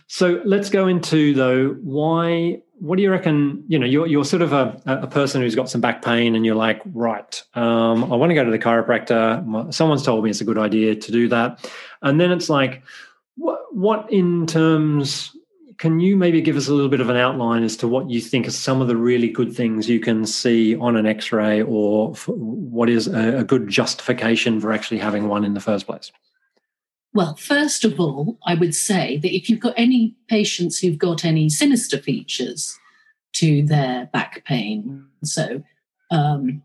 so 0.06 0.40
let's 0.44 0.70
go 0.70 0.88
into 0.88 1.34
though 1.34 1.76
why. 1.82 2.62
What 2.78 2.96
do 2.96 3.02
you 3.02 3.10
reckon? 3.10 3.64
You 3.68 3.78
know, 3.78 3.86
you're 3.86 4.06
you're 4.06 4.24
sort 4.24 4.42
of 4.42 4.52
a, 4.52 4.80
a 4.86 5.06
person 5.06 5.40
who's 5.40 5.54
got 5.54 5.70
some 5.70 5.80
back 5.80 6.02
pain, 6.02 6.34
and 6.34 6.44
you're 6.44 6.54
like, 6.54 6.82
right, 6.92 7.42
um, 7.54 8.04
I 8.12 8.16
want 8.16 8.30
to 8.30 8.34
go 8.34 8.44
to 8.44 8.50
the 8.50 8.58
chiropractor. 8.58 9.72
Someone's 9.72 10.02
told 10.02 10.22
me 10.22 10.30
it's 10.30 10.42
a 10.42 10.44
good 10.44 10.58
idea 10.58 10.94
to 10.94 11.12
do 11.12 11.28
that, 11.28 11.70
and 12.02 12.20
then 12.20 12.30
it's 12.32 12.50
like, 12.50 12.82
what 13.36 13.60
what 13.74 14.12
in 14.12 14.46
terms 14.46 15.35
can 15.78 16.00
you 16.00 16.16
maybe 16.16 16.40
give 16.40 16.56
us 16.56 16.68
a 16.68 16.72
little 16.72 16.88
bit 16.88 17.00
of 17.00 17.10
an 17.10 17.16
outline 17.16 17.62
as 17.62 17.76
to 17.78 17.88
what 17.88 18.08
you 18.08 18.20
think 18.20 18.48
are 18.48 18.52
some 18.52 18.80
of 18.80 18.88
the 18.88 18.96
really 18.96 19.28
good 19.28 19.54
things 19.54 19.88
you 19.88 20.00
can 20.00 20.26
see 20.26 20.76
on 20.76 20.96
an 20.96 21.06
x-ray 21.06 21.62
or 21.62 22.14
what 22.26 22.88
is 22.88 23.06
a, 23.06 23.44
good 23.44 23.68
justification 23.68 24.60
for 24.60 24.72
actually 24.72 24.98
having 24.98 25.28
one 25.28 25.44
in 25.44 25.54
the 25.54 25.60
first 25.60 25.86
place? 25.86 26.10
Well, 27.12 27.36
first 27.36 27.84
of 27.84 27.98
all, 28.00 28.38
I 28.46 28.54
would 28.54 28.74
say 28.74 29.18
that 29.18 29.34
if 29.34 29.48
you've 29.48 29.60
got 29.60 29.74
any 29.76 30.14
patients 30.28 30.78
who've 30.78 30.98
got 30.98 31.24
any 31.24 31.48
sinister 31.48 31.98
features 31.98 32.78
to 33.34 33.62
their 33.62 34.06
back 34.12 34.44
pain, 34.44 35.06
so 35.22 35.62
um, 36.10 36.62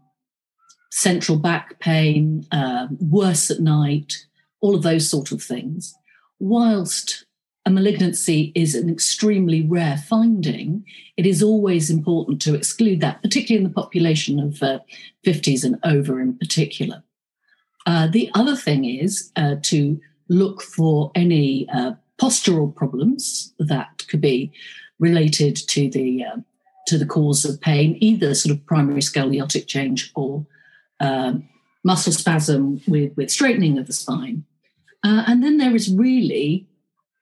central 0.89 1.38
back 1.38 1.79
pain, 1.79 2.45
um, 2.51 2.97
worse 3.00 3.50
at 3.50 3.59
night, 3.59 4.25
all 4.59 4.75
of 4.75 4.83
those 4.83 5.09
sort 5.09 5.31
of 5.31 5.41
things, 5.41 5.95
whilst 6.39 7.25
a 7.65 7.69
malignancy 7.69 8.51
is 8.55 8.73
an 8.75 8.89
extremely 8.89 9.61
rare 9.61 9.97
finding, 9.97 10.83
it 11.15 11.25
is 11.25 11.43
always 11.43 11.89
important 11.89 12.41
to 12.41 12.55
exclude 12.55 13.01
that, 13.01 13.21
particularly 13.21 13.63
in 13.63 13.69
the 13.69 13.81
population 13.81 14.39
of 14.39 14.61
uh, 14.63 14.79
50s 15.25 15.63
and 15.63 15.77
over 15.83 16.19
in 16.19 16.37
particular. 16.37 17.03
Uh, 17.85 18.07
the 18.07 18.29
other 18.33 18.55
thing 18.55 18.85
is 18.85 19.31
uh, 19.35 19.55
to 19.63 19.99
look 20.27 20.61
for 20.61 21.11
any 21.13 21.67
uh, 21.69 21.93
postural 22.19 22.75
problems 22.75 23.53
that 23.59 24.05
could 24.07 24.21
be 24.21 24.51
related 24.99 25.55
to 25.55 25.89
the 25.89 26.23
uh, 26.23 26.37
to 26.87 26.97
the 26.97 27.05
cause 27.05 27.45
of 27.45 27.61
pain, 27.61 27.95
either 28.01 28.33
sort 28.33 28.55
of 28.55 28.65
primary 28.65 29.01
scoliotic 29.01 29.67
change 29.67 30.11
or 30.15 30.45
um, 30.99 31.47
muscle 31.83 32.11
spasm 32.11 32.81
with, 32.87 33.15
with 33.15 33.31
straightening 33.31 33.77
of 33.77 33.87
the 33.87 33.93
spine. 33.93 34.43
Uh, 35.03 35.23
and 35.27 35.43
then 35.43 35.57
there 35.57 35.75
is 35.75 35.93
really, 35.93 36.67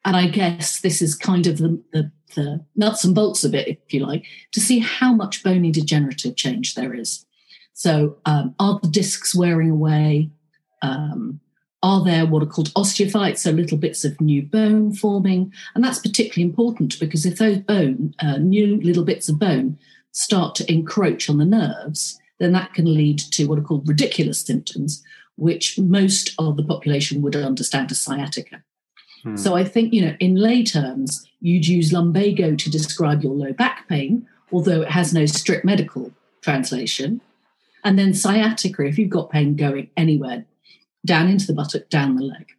and 0.05 0.15
I 0.15 0.27
guess 0.27 0.81
this 0.81 1.01
is 1.01 1.15
kind 1.15 1.47
of 1.47 1.57
the, 1.57 1.81
the, 1.91 2.11
the, 2.35 2.65
nuts 2.75 3.03
and 3.03 3.13
bolts 3.13 3.43
of 3.43 3.53
it, 3.53 3.67
if 3.67 3.93
you 3.93 4.05
like, 4.05 4.25
to 4.53 4.59
see 4.59 4.79
how 4.79 5.13
much 5.13 5.43
bony 5.43 5.71
degenerative 5.71 6.35
change 6.35 6.75
there 6.75 6.93
is. 6.93 7.25
So, 7.73 8.17
um, 8.25 8.55
are 8.59 8.79
the 8.81 8.89
discs 8.89 9.35
wearing 9.35 9.71
away? 9.71 10.29
Um, 10.81 11.39
are 11.81 12.03
there 12.03 12.25
what 12.25 12.43
are 12.43 12.47
called 12.47 12.73
osteophytes, 12.73 13.39
so 13.39 13.51
little 13.51 13.77
bits 13.77 14.03
of 14.03 14.19
new 14.19 14.41
bone 14.41 14.93
forming? 14.93 15.53
And 15.75 15.83
that's 15.83 15.99
particularly 15.99 16.49
important 16.49 16.99
because 16.99 17.25
if 17.25 17.37
those 17.37 17.59
bone, 17.59 18.13
uh, 18.19 18.37
new 18.37 18.81
little 18.81 19.05
bits 19.05 19.29
of 19.29 19.39
bone, 19.39 19.77
start 20.11 20.55
to 20.55 20.71
encroach 20.71 21.29
on 21.29 21.37
the 21.37 21.45
nerves, 21.45 22.19
then 22.39 22.51
that 22.53 22.73
can 22.73 22.93
lead 22.93 23.19
to 23.19 23.45
what 23.45 23.59
are 23.59 23.63
called 23.63 23.87
radicular 23.87 24.35
symptoms, 24.35 25.03
which 25.35 25.79
most 25.79 26.33
of 26.37 26.57
the 26.57 26.63
population 26.63 27.21
would 27.21 27.35
understand 27.35 27.91
as 27.91 28.01
sciatica. 28.01 28.63
Hmm. 29.23 29.35
So 29.35 29.55
I 29.55 29.63
think, 29.63 29.93
you 29.93 30.05
know, 30.05 30.15
in 30.19 30.35
lay 30.35 30.63
terms, 30.63 31.27
you'd 31.41 31.67
use 31.67 31.93
lumbago 31.93 32.55
to 32.55 32.69
describe 32.69 33.23
your 33.23 33.33
low 33.33 33.53
back 33.53 33.87
pain, 33.87 34.27
although 34.51 34.81
it 34.81 34.91
has 34.91 35.13
no 35.13 35.25
strict 35.25 35.65
medical 35.65 36.11
translation. 36.41 37.21
And 37.83 37.97
then 37.97 38.13
sciatica, 38.13 38.85
if 38.85 38.97
you've 38.97 39.09
got 39.09 39.29
pain 39.29 39.55
going 39.55 39.89
anywhere, 39.95 40.45
down 41.05 41.29
into 41.29 41.47
the 41.47 41.53
buttock, 41.53 41.89
down 41.89 42.15
the 42.15 42.23
leg. 42.23 42.51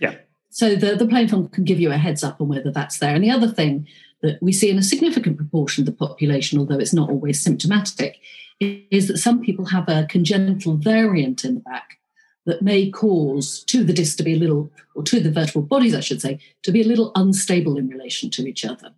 Yeah. 0.00 0.16
So 0.50 0.74
the, 0.74 0.96
the 0.96 1.06
plain 1.06 1.28
film 1.28 1.48
can 1.48 1.64
give 1.64 1.80
you 1.80 1.92
a 1.92 1.96
heads 1.96 2.24
up 2.24 2.40
on 2.40 2.48
whether 2.48 2.70
that's 2.70 2.98
there. 2.98 3.14
And 3.14 3.22
the 3.22 3.30
other 3.30 3.48
thing 3.48 3.86
that 4.22 4.42
we 4.42 4.52
see 4.52 4.70
in 4.70 4.78
a 4.78 4.82
significant 4.82 5.36
proportion 5.36 5.82
of 5.82 5.86
the 5.86 5.92
population, 6.06 6.58
although 6.58 6.78
it's 6.78 6.92
not 6.92 7.10
always 7.10 7.40
symptomatic, 7.40 8.18
is 8.60 9.08
that 9.08 9.18
some 9.18 9.40
people 9.40 9.66
have 9.66 9.88
a 9.88 10.06
congenital 10.08 10.76
variant 10.76 11.44
in 11.44 11.54
the 11.54 11.60
back 11.60 11.98
that 12.44 12.62
may 12.62 12.90
cause 12.90 13.62
to 13.64 13.84
the 13.84 13.92
disc 13.92 14.16
to 14.18 14.22
be 14.22 14.34
a 14.34 14.38
little, 14.38 14.70
or 14.94 15.02
to 15.04 15.20
the 15.20 15.30
vertebral 15.30 15.64
bodies, 15.64 15.94
I 15.94 16.00
should 16.00 16.20
say, 16.20 16.38
to 16.62 16.72
be 16.72 16.82
a 16.82 16.86
little 16.86 17.12
unstable 17.14 17.78
in 17.78 17.88
relation 17.88 18.30
to 18.30 18.46
each 18.46 18.64
other. 18.64 18.90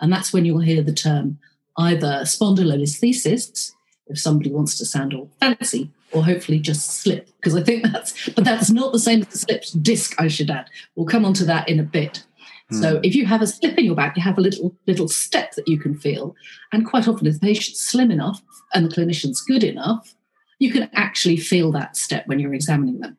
And 0.00 0.12
that's 0.12 0.32
when 0.32 0.44
you'll 0.44 0.60
hear 0.60 0.82
the 0.82 0.94
term 0.94 1.38
either 1.78 2.22
spondylolisthesis, 2.22 3.72
if 4.08 4.18
somebody 4.18 4.50
wants 4.50 4.76
to 4.78 4.84
sound 4.84 5.14
all 5.14 5.30
fancy, 5.38 5.90
or 6.12 6.24
hopefully 6.24 6.58
just 6.58 7.02
slip, 7.02 7.28
because 7.36 7.54
I 7.54 7.62
think 7.62 7.84
that's, 7.84 8.28
but 8.30 8.44
that's 8.44 8.70
not 8.70 8.92
the 8.92 8.98
same 8.98 9.20
as 9.22 9.28
the 9.28 9.38
slipped 9.38 9.82
disc, 9.82 10.20
I 10.20 10.26
should 10.26 10.50
add. 10.50 10.68
We'll 10.96 11.06
come 11.06 11.24
on 11.24 11.34
to 11.34 11.44
that 11.44 11.68
in 11.68 11.78
a 11.78 11.84
bit. 11.84 12.24
So 12.72 12.96
hmm. 12.96 13.04
if 13.04 13.14
you 13.14 13.26
have 13.26 13.42
a 13.42 13.46
slip 13.46 13.78
in 13.78 13.84
your 13.84 13.94
back, 13.94 14.16
you 14.16 14.22
have 14.22 14.38
a 14.38 14.40
little 14.40 14.74
little 14.86 15.08
step 15.08 15.54
that 15.56 15.66
you 15.66 15.78
can 15.78 15.96
feel. 15.96 16.34
And 16.72 16.86
quite 16.86 17.08
often, 17.08 17.26
if 17.26 17.34
the 17.34 17.40
patient's 17.40 17.80
slim 17.80 18.10
enough 18.10 18.42
and 18.74 18.84
the 18.84 18.94
clinician's 18.94 19.40
good 19.40 19.64
enough, 19.64 20.14
you 20.60 20.70
can 20.70 20.88
actually 20.92 21.36
feel 21.36 21.72
that 21.72 21.96
step 21.96 22.28
when 22.28 22.38
you're 22.38 22.54
examining 22.54 23.00
them. 23.00 23.16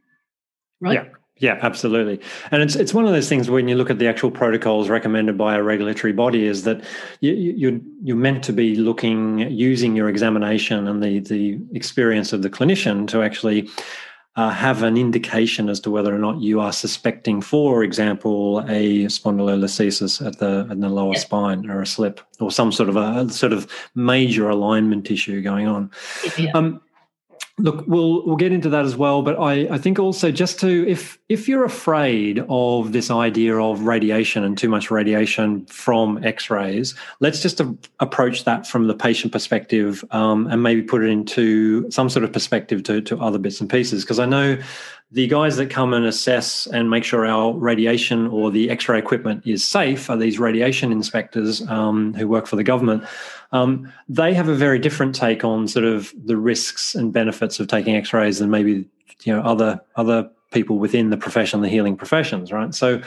Right? 0.80 0.94
Yeah. 0.94 1.10
Yeah, 1.38 1.58
absolutely. 1.64 2.22
And 2.52 2.62
it's 2.62 2.76
it's 2.76 2.94
one 2.94 3.06
of 3.06 3.14
those 3.14 3.28
things 3.28 3.50
when 3.50 3.68
you 3.68 3.76
look 3.76 3.90
at 3.90 3.98
the 3.98 4.08
actual 4.08 4.30
protocols 4.30 4.90
recommended 4.90 5.40
by 5.40 5.56
a 5.56 5.64
regulatory 5.64 6.14
body 6.14 6.46
is 6.46 6.66
that 6.66 6.84
you, 7.20 7.34
you're 7.34 7.80
you're 8.04 8.16
meant 8.16 8.44
to 8.44 8.54
be 8.54 8.76
looking 8.76 9.40
using 9.50 9.96
your 9.96 10.08
examination 10.08 10.88
and 10.88 11.02
the 11.02 11.20
the 11.20 11.60
experience 11.74 12.32
of 12.32 12.44
the 12.44 12.50
clinician 12.50 13.08
to 13.08 13.24
actually 13.24 13.68
uh, 14.36 14.52
have 14.52 14.84
an 14.84 14.98
indication 14.98 15.68
as 15.68 15.80
to 15.80 15.90
whether 15.90 16.14
or 16.16 16.20
not 16.20 16.40
you 16.40 16.62
are 16.62 16.72
suspecting, 16.72 17.42
for 17.42 17.84
example, 17.84 18.60
a 18.70 19.06
spondylolisthesis 19.06 20.24
at 20.24 20.38
the 20.38 20.68
in 20.70 20.80
the 20.80 20.90
lower 20.90 21.14
yeah. 21.14 21.20
spine 21.20 21.68
or 21.72 21.82
a 21.82 21.88
slip 21.88 22.22
or 22.40 22.52
some 22.52 22.72
sort 22.72 22.88
of 22.88 22.96
a 22.96 23.28
sort 23.30 23.52
of 23.52 23.68
major 23.96 24.48
alignment 24.48 25.10
issue 25.10 25.42
going 25.42 25.68
on. 25.68 25.90
Yeah. 26.38 26.52
Um, 26.54 26.82
Look, 27.62 27.86
we'll 27.88 28.26
we'll 28.26 28.38
get 28.38 28.52
into 28.52 28.70
that 28.70 28.86
as 28.86 28.96
well, 28.96 29.22
but 29.22 29.40
I, 29.40 29.68
I 29.70 29.78
think 29.78 30.00
also 30.00 30.32
just 30.32 30.60
to 30.62 30.88
if 30.88 31.20
if 31.30 31.48
you're 31.48 31.64
afraid 31.64 32.44
of 32.50 32.92
this 32.92 33.12
idea 33.12 33.56
of 33.58 33.84
radiation 33.84 34.44
and 34.44 34.58
too 34.58 34.68
much 34.68 34.90
radiation 34.90 35.66
from 35.68 36.24
X-rays, 36.24 36.96
let's 37.20 37.40
just 37.40 37.60
a, 37.60 37.78
approach 38.00 38.46
that 38.46 38.66
from 38.66 38.88
the 38.88 38.96
patient 38.96 39.32
perspective 39.32 40.04
um, 40.10 40.48
and 40.48 40.64
maybe 40.64 40.82
put 40.82 41.04
it 41.04 41.10
into 41.10 41.90
some 41.92 42.10
sort 42.10 42.24
of 42.24 42.34
perspective 42.34 42.82
to 42.84 43.00
to 43.02 43.20
other 43.20 43.38
bits 43.38 43.62
and 43.62 43.70
pieces. 43.70 44.04
Because 44.04 44.18
I 44.18 44.26
know 44.26 44.58
the 45.12 45.28
guys 45.28 45.58
that 45.58 45.70
come 45.70 45.94
and 45.94 46.06
assess 46.06 46.68
and 46.68 46.90
make 46.90 47.04
sure 47.04 47.26
our 47.26 47.54
radiation 47.54 48.28
or 48.28 48.50
the 48.50 48.70
x-ray 48.70 48.98
equipment 48.98 49.46
is 49.46 49.66
safe 49.66 50.10
are 50.10 50.16
these 50.16 50.40
radiation 50.40 50.92
inspectors 50.92 51.68
um, 51.68 52.14
who 52.14 52.28
work 52.28 52.48
for 52.48 52.56
the 52.56 52.64
government. 52.64 53.04
Um, 53.52 53.92
they 54.08 54.34
have 54.34 54.48
a 54.48 54.56
very 54.56 54.80
different 54.80 55.14
take 55.14 55.44
on 55.44 55.68
sort 55.68 55.84
of 55.84 56.14
the 56.24 56.38
risks 56.38 56.96
and 56.96 57.12
benefits 57.12 57.60
of 57.60 57.68
taking 57.68 57.96
x-rays 57.96 58.40
than 58.40 58.50
maybe 58.50 58.88
you 59.24 59.36
know 59.36 59.42
other 59.42 59.82
other 59.98 60.30
people 60.52 60.80
within 60.80 61.10
the 61.10 61.18
profession 61.18 61.62
the 61.62 61.70
healing 61.70 61.98
professions 61.98 62.52
right? 62.52 62.74
So 62.74 63.02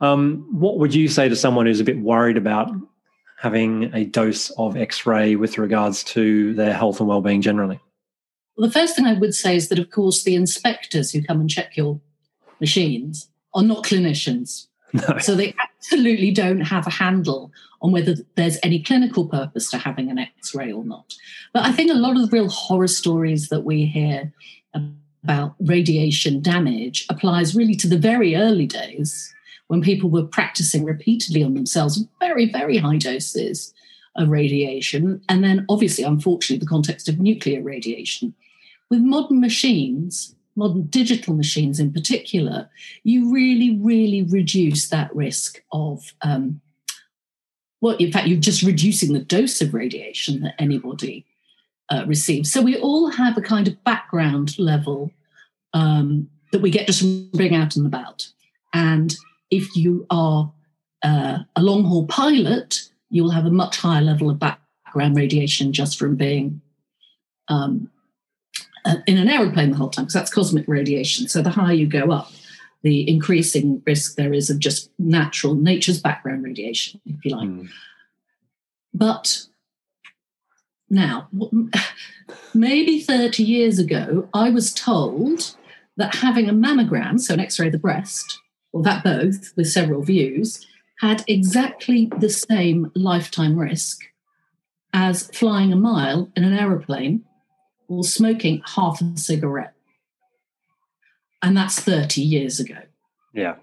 um, 0.00 0.46
what 0.52 0.78
would 0.78 0.94
you 0.94 1.08
say 1.08 1.28
to 1.28 1.36
someone 1.36 1.66
who's 1.66 1.80
a 1.80 1.84
bit 1.84 1.98
worried 1.98 2.36
about 2.36 2.70
having 3.36 3.92
a 3.94 4.04
dose 4.04 4.50
of 4.50 4.76
x-ray 4.76 5.34
with 5.34 5.58
regards 5.58 6.04
to 6.04 6.54
their 6.54 6.72
health 6.72 7.00
and 7.00 7.08
well-being 7.08 7.42
generally 7.42 7.80
well, 8.58 8.66
the 8.66 8.72
first 8.72 8.96
thing 8.96 9.06
I 9.06 9.14
would 9.14 9.34
say 9.34 9.54
is 9.54 9.68
that, 9.68 9.78
of 9.78 9.90
course, 9.90 10.24
the 10.24 10.34
inspectors 10.34 11.12
who 11.12 11.22
come 11.22 11.40
and 11.40 11.48
check 11.48 11.76
your 11.76 12.00
machines 12.60 13.28
are 13.54 13.62
not 13.62 13.84
clinicians. 13.84 14.66
No. 14.92 15.18
So 15.18 15.36
they 15.36 15.54
absolutely 15.62 16.32
don't 16.32 16.62
have 16.62 16.86
a 16.86 16.90
handle 16.90 17.52
on 17.82 17.92
whether 17.92 18.16
there's 18.34 18.58
any 18.64 18.82
clinical 18.82 19.28
purpose 19.28 19.70
to 19.70 19.78
having 19.78 20.10
an 20.10 20.18
x 20.18 20.54
ray 20.54 20.72
or 20.72 20.84
not. 20.84 21.14
But 21.52 21.66
I 21.66 21.72
think 21.72 21.90
a 21.90 21.94
lot 21.94 22.16
of 22.16 22.22
the 22.22 22.36
real 22.36 22.48
horror 22.48 22.88
stories 22.88 23.48
that 23.50 23.64
we 23.64 23.86
hear 23.86 24.32
about 25.22 25.54
radiation 25.60 26.40
damage 26.40 27.06
applies 27.10 27.54
really 27.54 27.76
to 27.76 27.86
the 27.86 27.98
very 27.98 28.34
early 28.34 28.66
days 28.66 29.32
when 29.68 29.82
people 29.82 30.10
were 30.10 30.24
practicing 30.24 30.84
repeatedly 30.84 31.44
on 31.44 31.54
themselves 31.54 32.02
very, 32.18 32.50
very 32.50 32.78
high 32.78 32.96
doses 32.96 33.72
of 34.16 34.30
radiation. 34.30 35.20
And 35.28 35.44
then, 35.44 35.64
obviously, 35.68 36.02
unfortunately, 36.02 36.58
the 36.58 36.70
context 36.70 37.08
of 37.08 37.20
nuclear 37.20 37.62
radiation 37.62 38.34
with 38.90 39.00
modern 39.00 39.40
machines, 39.40 40.34
modern 40.56 40.84
digital 40.84 41.34
machines 41.34 41.78
in 41.78 41.92
particular, 41.92 42.68
you 43.04 43.32
really, 43.32 43.78
really 43.78 44.22
reduce 44.22 44.88
that 44.88 45.14
risk 45.14 45.62
of, 45.72 46.14
um, 46.22 46.60
well, 47.80 47.96
in 47.96 48.10
fact, 48.10 48.26
you're 48.26 48.40
just 48.40 48.62
reducing 48.62 49.12
the 49.12 49.20
dose 49.20 49.60
of 49.60 49.74
radiation 49.74 50.40
that 50.40 50.54
anybody 50.58 51.24
uh, 51.90 52.04
receives. 52.06 52.52
So 52.52 52.60
we 52.60 52.76
all 52.76 53.10
have 53.10 53.36
a 53.36 53.42
kind 53.42 53.68
of 53.68 53.82
background 53.84 54.58
level 54.58 55.12
um, 55.74 56.28
that 56.52 56.60
we 56.60 56.70
get 56.70 56.86
just 56.86 57.00
from 57.00 57.30
being 57.36 57.54
out 57.54 57.76
and 57.76 57.86
about. 57.86 58.26
And 58.74 59.14
if 59.50 59.76
you 59.76 60.06
are 60.10 60.52
uh, 61.02 61.38
a 61.56 61.62
long 61.62 61.84
haul 61.84 62.06
pilot, 62.06 62.88
you 63.10 63.22
will 63.22 63.30
have 63.30 63.46
a 63.46 63.50
much 63.50 63.78
higher 63.78 64.02
level 64.02 64.28
of 64.28 64.38
background 64.38 65.16
radiation 65.16 65.72
just 65.72 65.98
from 65.98 66.16
being 66.16 66.60
um, 67.48 67.90
in 69.06 69.18
an 69.18 69.28
aeroplane 69.28 69.70
the 69.70 69.76
whole 69.76 69.90
time 69.90 70.04
because 70.04 70.14
that's 70.14 70.32
cosmic 70.32 70.66
radiation. 70.68 71.28
So 71.28 71.42
the 71.42 71.50
higher 71.50 71.74
you 71.74 71.86
go 71.86 72.10
up, 72.10 72.30
the 72.82 73.08
increasing 73.08 73.82
risk 73.86 74.16
there 74.16 74.32
is 74.32 74.50
of 74.50 74.58
just 74.58 74.90
natural 74.98 75.54
nature's 75.54 76.00
background 76.00 76.44
radiation, 76.44 77.00
if 77.06 77.24
you 77.24 77.36
like. 77.36 77.48
Mm. 77.48 77.68
But 78.94 79.46
now, 80.90 81.28
maybe 82.54 83.00
30 83.00 83.42
years 83.42 83.78
ago, 83.78 84.28
I 84.32 84.50
was 84.50 84.72
told 84.72 85.56
that 85.96 86.16
having 86.16 86.48
a 86.48 86.52
mammogram, 86.52 87.20
so 87.20 87.34
an 87.34 87.40
x 87.40 87.58
ray 87.58 87.66
of 87.66 87.72
the 87.72 87.78
breast, 87.78 88.40
or 88.72 88.82
that 88.82 89.04
both 89.04 89.52
with 89.56 89.68
several 89.68 90.02
views, 90.02 90.66
had 91.00 91.24
exactly 91.26 92.10
the 92.18 92.30
same 92.30 92.90
lifetime 92.94 93.58
risk 93.58 94.00
as 94.92 95.28
flying 95.28 95.72
a 95.72 95.76
mile 95.76 96.30
in 96.34 96.44
an 96.44 96.54
aeroplane 96.54 97.24
or 97.88 98.04
smoking 98.04 98.62
half 98.74 99.00
a 99.00 99.16
cigarette. 99.16 99.74
And 101.42 101.56
that's 101.56 101.80
30 101.80 102.20
years 102.20 102.60
ago. 102.60 102.78
Yeah. 103.32 103.56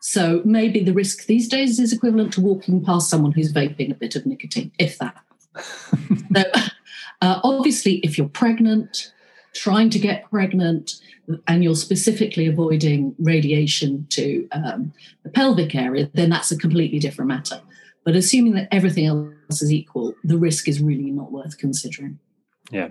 So 0.00 0.42
maybe 0.44 0.82
the 0.82 0.92
risk 0.92 1.26
these 1.26 1.48
days 1.48 1.78
is 1.78 1.92
equivalent 1.92 2.32
to 2.34 2.40
walking 2.40 2.84
past 2.84 3.08
someone 3.08 3.32
who's 3.32 3.52
vaping 3.52 3.90
a 3.90 3.94
bit 3.94 4.16
of 4.16 4.26
nicotine, 4.26 4.72
if 4.78 4.98
that. 4.98 5.16
so, 6.34 6.42
uh, 7.20 7.40
obviously, 7.44 7.98
if 7.98 8.18
you're 8.18 8.28
pregnant, 8.28 9.12
trying 9.54 9.90
to 9.90 10.00
get 10.00 10.28
pregnant, 10.28 11.00
and 11.46 11.62
you're 11.62 11.76
specifically 11.76 12.46
avoiding 12.46 13.14
radiation 13.18 14.06
to 14.10 14.48
um, 14.50 14.92
the 15.22 15.30
pelvic 15.30 15.74
area, 15.74 16.10
then 16.14 16.30
that's 16.30 16.50
a 16.50 16.58
completely 16.58 16.98
different 16.98 17.28
matter. 17.28 17.60
But 18.04 18.16
assuming 18.16 18.54
that 18.54 18.68
everything 18.72 19.06
else 19.06 19.62
is 19.62 19.72
equal, 19.72 20.14
the 20.24 20.36
risk 20.36 20.66
is 20.66 20.80
really 20.80 21.12
not 21.12 21.30
worth 21.30 21.58
considering. 21.58 22.18
Yeah, 22.70 22.88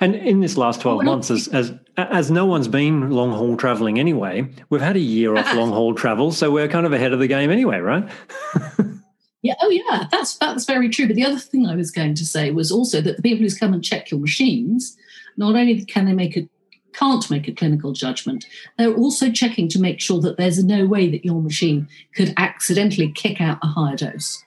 and 0.00 0.14
in 0.14 0.40
this 0.40 0.56
last 0.56 0.80
twelve 0.80 1.02
months, 1.04 1.30
as 1.30 1.48
as 1.48 1.72
as 1.96 2.30
no 2.30 2.46
one's 2.46 2.68
been 2.68 3.10
long 3.10 3.32
haul 3.32 3.56
traveling 3.56 3.98
anyway, 3.98 4.48
we've 4.70 4.80
had 4.80 4.96
a 4.96 5.00
year 5.00 5.36
off 5.36 5.54
long 5.54 5.70
haul 5.70 5.94
travel, 5.94 6.32
so 6.32 6.50
we're 6.50 6.68
kind 6.68 6.86
of 6.86 6.92
ahead 6.92 7.12
of 7.12 7.18
the 7.18 7.26
game 7.26 7.50
anyway, 7.50 7.78
right? 7.78 8.08
yeah. 9.42 9.54
Oh, 9.60 9.70
yeah. 9.70 10.06
That's 10.10 10.36
that's 10.38 10.64
very 10.64 10.88
true. 10.88 11.06
But 11.06 11.16
the 11.16 11.24
other 11.24 11.38
thing 11.38 11.66
I 11.66 11.74
was 11.74 11.90
going 11.90 12.14
to 12.14 12.24
say 12.24 12.50
was 12.50 12.70
also 12.72 13.00
that 13.00 13.16
the 13.16 13.22
people 13.22 13.46
who 13.46 13.54
come 13.54 13.74
and 13.74 13.84
check 13.84 14.10
your 14.10 14.20
machines, 14.20 14.96
not 15.36 15.56
only 15.56 15.84
can 15.84 16.06
they 16.06 16.12
make 16.12 16.36
a 16.36 16.48
can't 16.94 17.30
make 17.30 17.46
a 17.46 17.52
clinical 17.52 17.92
judgment, 17.92 18.46
they're 18.76 18.94
also 18.94 19.30
checking 19.30 19.68
to 19.68 19.80
make 19.80 20.00
sure 20.00 20.20
that 20.20 20.36
there's 20.36 20.62
no 20.64 20.86
way 20.86 21.08
that 21.10 21.24
your 21.24 21.40
machine 21.40 21.88
could 22.14 22.34
accidentally 22.36 23.12
kick 23.12 23.40
out 23.40 23.58
a 23.62 23.66
higher 23.66 23.96
dose. 23.96 24.42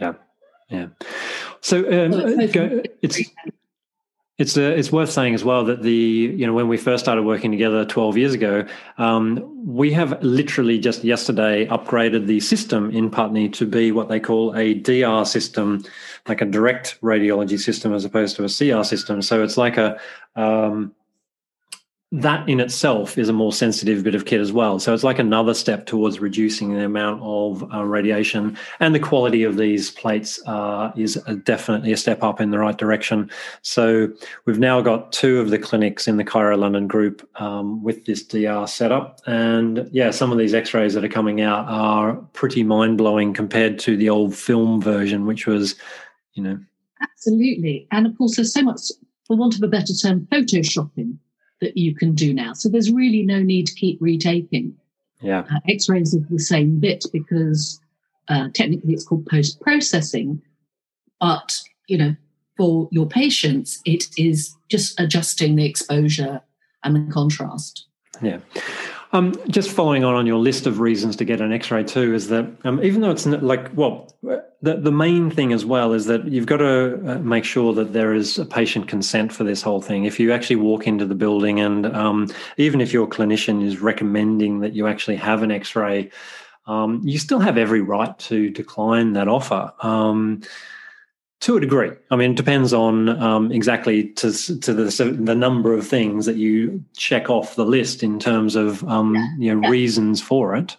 Yeah, 0.00 0.12
yeah. 0.70 0.88
So, 1.62 1.78
um, 1.78 2.12
so 2.12 2.26
it's, 2.26 2.52
go, 2.52 2.82
it's 3.02 3.20
it's 4.38 4.58
uh, 4.58 4.60
it's 4.60 4.92
worth 4.92 5.10
saying 5.10 5.34
as 5.34 5.44
well 5.44 5.64
that 5.64 5.82
the 5.82 5.90
you 5.92 6.46
know 6.46 6.52
when 6.52 6.68
we 6.68 6.76
first 6.76 7.02
started 7.02 7.22
working 7.22 7.50
together 7.50 7.84
12 7.86 8.18
years 8.18 8.34
ago, 8.34 8.66
um, 8.98 9.66
we 9.66 9.92
have 9.92 10.22
literally 10.22 10.78
just 10.78 11.04
yesterday 11.04 11.66
upgraded 11.68 12.26
the 12.26 12.40
system 12.40 12.90
in 12.90 13.10
Putney 13.10 13.48
to 13.50 13.66
be 13.66 13.92
what 13.92 14.08
they 14.08 14.20
call 14.20 14.54
a 14.54 14.74
DR 14.74 15.24
system, 15.24 15.82
like 16.28 16.42
a 16.42 16.44
direct 16.44 16.98
radiology 17.00 17.58
system 17.58 17.94
as 17.94 18.04
opposed 18.04 18.36
to 18.36 18.44
a 18.44 18.48
CR 18.48 18.84
system. 18.84 19.22
So 19.22 19.42
it's 19.42 19.56
like 19.56 19.78
a 19.78 19.98
um, 20.34 20.94
that 22.12 22.48
in 22.48 22.60
itself 22.60 23.18
is 23.18 23.28
a 23.28 23.32
more 23.32 23.52
sensitive 23.52 24.04
bit 24.04 24.14
of 24.14 24.26
kit 24.26 24.40
as 24.40 24.52
well. 24.52 24.78
So 24.78 24.94
it's 24.94 25.02
like 25.02 25.18
another 25.18 25.54
step 25.54 25.86
towards 25.86 26.20
reducing 26.20 26.72
the 26.72 26.84
amount 26.84 27.20
of 27.22 27.68
uh, 27.74 27.84
radiation, 27.84 28.56
and 28.78 28.94
the 28.94 29.00
quality 29.00 29.42
of 29.42 29.56
these 29.56 29.90
plates 29.90 30.40
uh, 30.46 30.92
is 30.96 31.16
a, 31.26 31.34
definitely 31.34 31.90
a 31.92 31.96
step 31.96 32.22
up 32.22 32.40
in 32.40 32.52
the 32.52 32.60
right 32.60 32.78
direction. 32.78 33.28
So 33.62 34.08
we've 34.44 34.58
now 34.58 34.80
got 34.80 35.12
two 35.12 35.40
of 35.40 35.50
the 35.50 35.58
clinics 35.58 36.06
in 36.06 36.16
the 36.16 36.24
Chiro 36.24 36.56
London 36.56 36.86
group 36.86 37.28
um, 37.40 37.82
with 37.82 38.04
this 38.04 38.22
DR 38.22 38.68
setup, 38.68 39.20
and 39.26 39.88
yeah, 39.90 40.12
some 40.12 40.30
of 40.30 40.38
these 40.38 40.54
X-rays 40.54 40.94
that 40.94 41.04
are 41.04 41.08
coming 41.08 41.40
out 41.40 41.66
are 41.68 42.14
pretty 42.34 42.62
mind 42.62 42.98
blowing 42.98 43.34
compared 43.34 43.80
to 43.80 43.96
the 43.96 44.08
old 44.08 44.32
film 44.32 44.80
version, 44.80 45.26
which 45.26 45.46
was, 45.46 45.74
you 46.34 46.42
know, 46.42 46.56
absolutely, 47.02 47.88
and 47.90 48.06
of 48.06 48.16
course 48.16 48.36
there's 48.36 48.54
so 48.54 48.62
much, 48.62 48.92
for 49.26 49.36
want 49.36 49.56
of 49.56 49.62
a 49.64 49.68
better 49.68 49.92
term, 49.92 50.20
photoshopping 50.30 51.18
that 51.60 51.76
you 51.76 51.94
can 51.94 52.14
do 52.14 52.34
now. 52.34 52.52
So 52.52 52.68
there's 52.68 52.90
really 52.90 53.22
no 53.22 53.40
need 53.42 53.66
to 53.66 53.74
keep 53.74 53.98
retaking 54.00 54.76
yeah. 55.20 55.44
uh, 55.50 55.60
X-rays 55.68 56.14
of 56.14 56.28
the 56.28 56.38
same 56.38 56.78
bit 56.78 57.04
because 57.12 57.80
uh, 58.28 58.48
technically 58.54 58.92
it's 58.92 59.04
called 59.04 59.26
post-processing, 59.26 60.42
but 61.20 61.60
you 61.88 61.96
know 61.96 62.16
for 62.56 62.88
your 62.90 63.06
patients 63.06 63.80
it 63.84 64.04
is 64.18 64.56
just 64.68 64.98
adjusting 64.98 65.56
the 65.56 65.64
exposure 65.64 66.40
and 66.82 66.96
the 66.96 67.12
contrast. 67.12 67.86
Yeah. 68.22 68.38
Um, 69.12 69.34
just 69.48 69.70
following 69.70 70.04
on 70.04 70.14
on 70.14 70.26
your 70.26 70.38
list 70.38 70.66
of 70.66 70.80
reasons 70.80 71.16
to 71.16 71.24
get 71.24 71.40
an 71.40 71.52
X-ray 71.52 71.84
too 71.84 72.14
is 72.14 72.28
that 72.28 72.46
um, 72.64 72.82
even 72.82 73.00
though 73.00 73.10
it's 73.10 73.26
like 73.26 73.70
well, 73.74 74.12
the 74.66 74.74
the 74.74 74.90
main 74.90 75.30
thing 75.30 75.52
as 75.52 75.64
well 75.64 75.92
is 75.92 76.06
that 76.06 76.26
you've 76.26 76.46
got 76.46 76.56
to 76.56 77.00
uh, 77.06 77.18
make 77.20 77.44
sure 77.44 77.72
that 77.74 77.92
there 77.92 78.12
is 78.12 78.36
a 78.36 78.44
patient 78.44 78.88
consent 78.88 79.32
for 79.32 79.44
this 79.44 79.62
whole 79.62 79.80
thing. 79.80 80.04
If 80.04 80.18
you 80.18 80.32
actually 80.32 80.56
walk 80.56 80.86
into 80.88 81.06
the 81.06 81.14
building 81.14 81.60
and 81.60 81.86
um, 81.86 82.28
even 82.56 82.80
if 82.80 82.92
your 82.92 83.06
clinician 83.06 83.64
is 83.64 83.80
recommending 83.80 84.60
that 84.60 84.72
you 84.72 84.88
actually 84.88 85.16
have 85.16 85.44
an 85.44 85.52
X-ray, 85.52 86.10
um, 86.66 87.00
you 87.04 87.18
still 87.18 87.38
have 87.38 87.56
every 87.56 87.80
right 87.80 88.18
to 88.30 88.50
decline 88.50 89.12
that 89.12 89.28
offer. 89.28 89.72
Um, 89.82 90.42
to 91.40 91.56
a 91.58 91.60
degree. 91.60 91.90
I 92.10 92.16
mean, 92.16 92.30
it 92.30 92.36
depends 92.36 92.72
on 92.72 93.10
um, 93.22 93.52
exactly 93.52 94.08
to, 94.14 94.32
to 94.60 94.72
the, 94.72 95.16
the 95.20 95.34
number 95.34 95.74
of 95.74 95.86
things 95.86 96.26
that 96.26 96.36
you 96.36 96.82
check 96.96 97.28
off 97.28 97.56
the 97.56 97.64
list 97.64 98.02
in 98.02 98.18
terms 98.18 98.56
of 98.56 98.82
um, 98.88 99.14
you 99.38 99.54
know 99.54 99.68
reasons 99.68 100.20
for 100.20 100.56
it. 100.56 100.76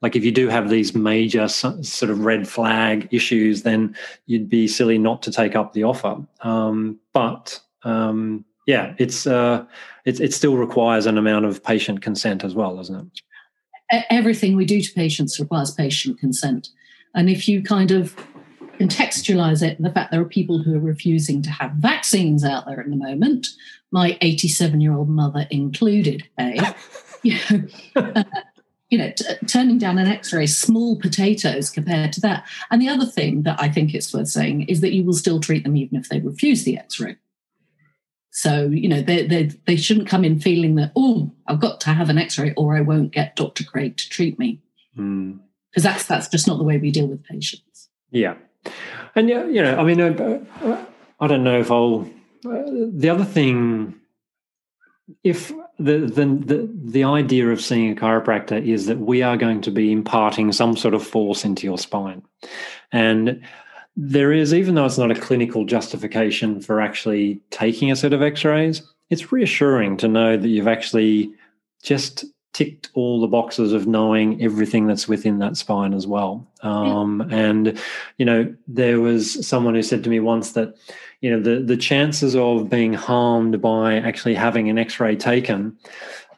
Like 0.00 0.14
if 0.14 0.24
you 0.24 0.30
do 0.30 0.48
have 0.48 0.70
these 0.70 0.94
major 0.94 1.48
sort 1.48 2.10
of 2.10 2.24
red 2.24 2.46
flag 2.46 3.08
issues, 3.10 3.62
then 3.62 3.96
you'd 4.26 4.48
be 4.48 4.68
silly 4.68 4.98
not 4.98 5.22
to 5.22 5.32
take 5.32 5.56
up 5.56 5.72
the 5.72 5.84
offer. 5.84 6.18
Um, 6.42 7.00
but 7.12 7.60
um, 7.82 8.44
yeah, 8.66 8.94
it's 8.98 9.26
uh, 9.26 9.64
it, 10.04 10.20
it 10.20 10.32
still 10.32 10.56
requires 10.56 11.06
an 11.06 11.18
amount 11.18 11.46
of 11.46 11.64
patient 11.64 12.02
consent 12.02 12.44
as 12.44 12.54
well, 12.54 12.76
doesn't 12.76 13.12
it? 13.90 14.04
Everything 14.10 14.54
we 14.54 14.66
do 14.66 14.80
to 14.80 14.92
patients 14.92 15.40
requires 15.40 15.72
patient 15.72 16.20
consent, 16.20 16.68
and 17.14 17.28
if 17.30 17.48
you 17.48 17.62
kind 17.62 17.90
of 17.90 18.14
contextualize 18.78 19.60
it 19.60 19.80
the 19.82 19.90
fact 19.90 20.12
there 20.12 20.20
are 20.20 20.26
people 20.26 20.62
who 20.62 20.76
are 20.76 20.80
refusing 20.80 21.42
to 21.42 21.50
have 21.50 21.72
vaccines 21.72 22.44
out 22.44 22.64
there 22.66 22.80
at 22.80 22.88
the 22.88 22.96
moment, 22.96 23.48
my 23.90 24.16
87 24.20 24.80
year 24.80 24.94
old 24.94 25.08
mother 25.08 25.46
included, 25.50 26.28
hey, 26.36 26.60
you 27.22 27.38
know, 27.50 27.64
uh, 27.96 28.24
you 28.90 28.98
know 28.98 29.10
t- 29.10 29.24
turning 29.46 29.78
down 29.78 29.98
an 29.98 30.06
x 30.06 30.32
ray, 30.32 30.46
small 30.46 30.98
potatoes 30.98 31.70
compared 31.70 32.12
to 32.14 32.20
that. 32.22 32.44
And 32.70 32.80
the 32.80 32.88
other 32.88 33.06
thing 33.06 33.42
that 33.42 33.60
I 33.60 33.68
think 33.68 33.94
it's 33.94 34.12
worth 34.12 34.28
saying 34.28 34.62
is 34.62 34.80
that 34.80 34.92
you 34.92 35.04
will 35.04 35.14
still 35.14 35.40
treat 35.40 35.64
them 35.64 35.76
even 35.76 35.98
if 35.98 36.08
they 36.08 36.20
refuse 36.20 36.64
the 36.64 36.78
x 36.78 36.98
ray. 37.00 37.16
So, 38.30 38.68
you 38.68 38.88
know, 38.88 39.02
they, 39.02 39.26
they, 39.26 39.50
they 39.66 39.74
shouldn't 39.74 40.06
come 40.06 40.24
in 40.24 40.38
feeling 40.38 40.76
that, 40.76 40.92
oh, 40.94 41.32
I've 41.48 41.58
got 41.58 41.80
to 41.80 41.90
have 41.90 42.08
an 42.08 42.18
x 42.18 42.38
ray 42.38 42.54
or 42.56 42.76
I 42.76 42.82
won't 42.82 43.10
get 43.10 43.34
Dr. 43.34 43.64
Craig 43.64 43.96
to 43.96 44.08
treat 44.08 44.38
me. 44.38 44.60
Because 44.94 45.06
mm. 45.06 45.40
that's, 45.82 46.04
that's 46.04 46.28
just 46.28 46.46
not 46.46 46.58
the 46.58 46.62
way 46.62 46.78
we 46.78 46.92
deal 46.92 47.08
with 47.08 47.24
patients. 47.24 47.88
Yeah. 48.12 48.36
And 49.16 49.28
yeah, 49.28 49.44
you 49.46 49.60
know, 49.60 49.76
I 49.76 49.82
mean, 49.82 50.00
uh, 50.00 50.40
uh, 50.62 50.84
I 51.18 51.26
don't 51.26 51.42
know 51.42 51.58
if 51.58 51.72
I'll. 51.72 52.08
Uh, 52.46 52.62
the 52.92 53.10
other 53.10 53.24
thing, 53.24 53.96
if 55.24 55.52
the, 55.78 55.98
the 56.00 56.24
the 56.24 56.70
the 56.84 57.04
idea 57.04 57.48
of 57.48 57.60
seeing 57.60 57.92
a 57.92 57.94
chiropractor 57.94 58.64
is 58.64 58.86
that 58.86 58.98
we 58.98 59.22
are 59.22 59.36
going 59.36 59.60
to 59.62 59.70
be 59.70 59.92
imparting 59.92 60.52
some 60.52 60.76
sort 60.76 60.94
of 60.94 61.06
force 61.06 61.44
into 61.44 61.66
your 61.66 61.78
spine, 61.78 62.22
and 62.92 63.42
there 63.96 64.32
is, 64.32 64.54
even 64.54 64.74
though 64.74 64.86
it's 64.86 64.98
not 64.98 65.10
a 65.10 65.20
clinical 65.20 65.64
justification 65.64 66.60
for 66.60 66.80
actually 66.80 67.40
taking 67.50 67.90
a 67.90 67.96
set 67.96 68.12
of 68.12 68.22
X-rays, 68.22 68.80
it's 69.10 69.32
reassuring 69.32 69.96
to 69.96 70.06
know 70.06 70.36
that 70.36 70.48
you've 70.48 70.68
actually 70.68 71.32
just 71.82 72.24
ticked 72.52 72.90
all 72.94 73.20
the 73.20 73.26
boxes 73.26 73.72
of 73.72 73.86
knowing 73.86 74.42
everything 74.42 74.86
that's 74.86 75.08
within 75.08 75.38
that 75.38 75.56
spine 75.56 75.94
as 75.94 76.06
well. 76.06 76.48
Um, 76.62 77.20
and 77.30 77.78
you 78.18 78.24
know, 78.24 78.54
there 78.66 79.00
was 79.00 79.46
someone 79.46 79.74
who 79.74 79.82
said 79.82 80.04
to 80.04 80.10
me 80.10 80.20
once 80.20 80.52
that 80.52 80.74
you 81.20 81.30
know 81.30 81.40
the 81.40 81.60
the 81.60 81.76
chances 81.76 82.36
of 82.36 82.70
being 82.70 82.92
harmed 82.92 83.60
by 83.60 83.96
actually 83.96 84.34
having 84.34 84.68
an 84.68 84.78
X-ray 84.78 85.16
taken. 85.16 85.76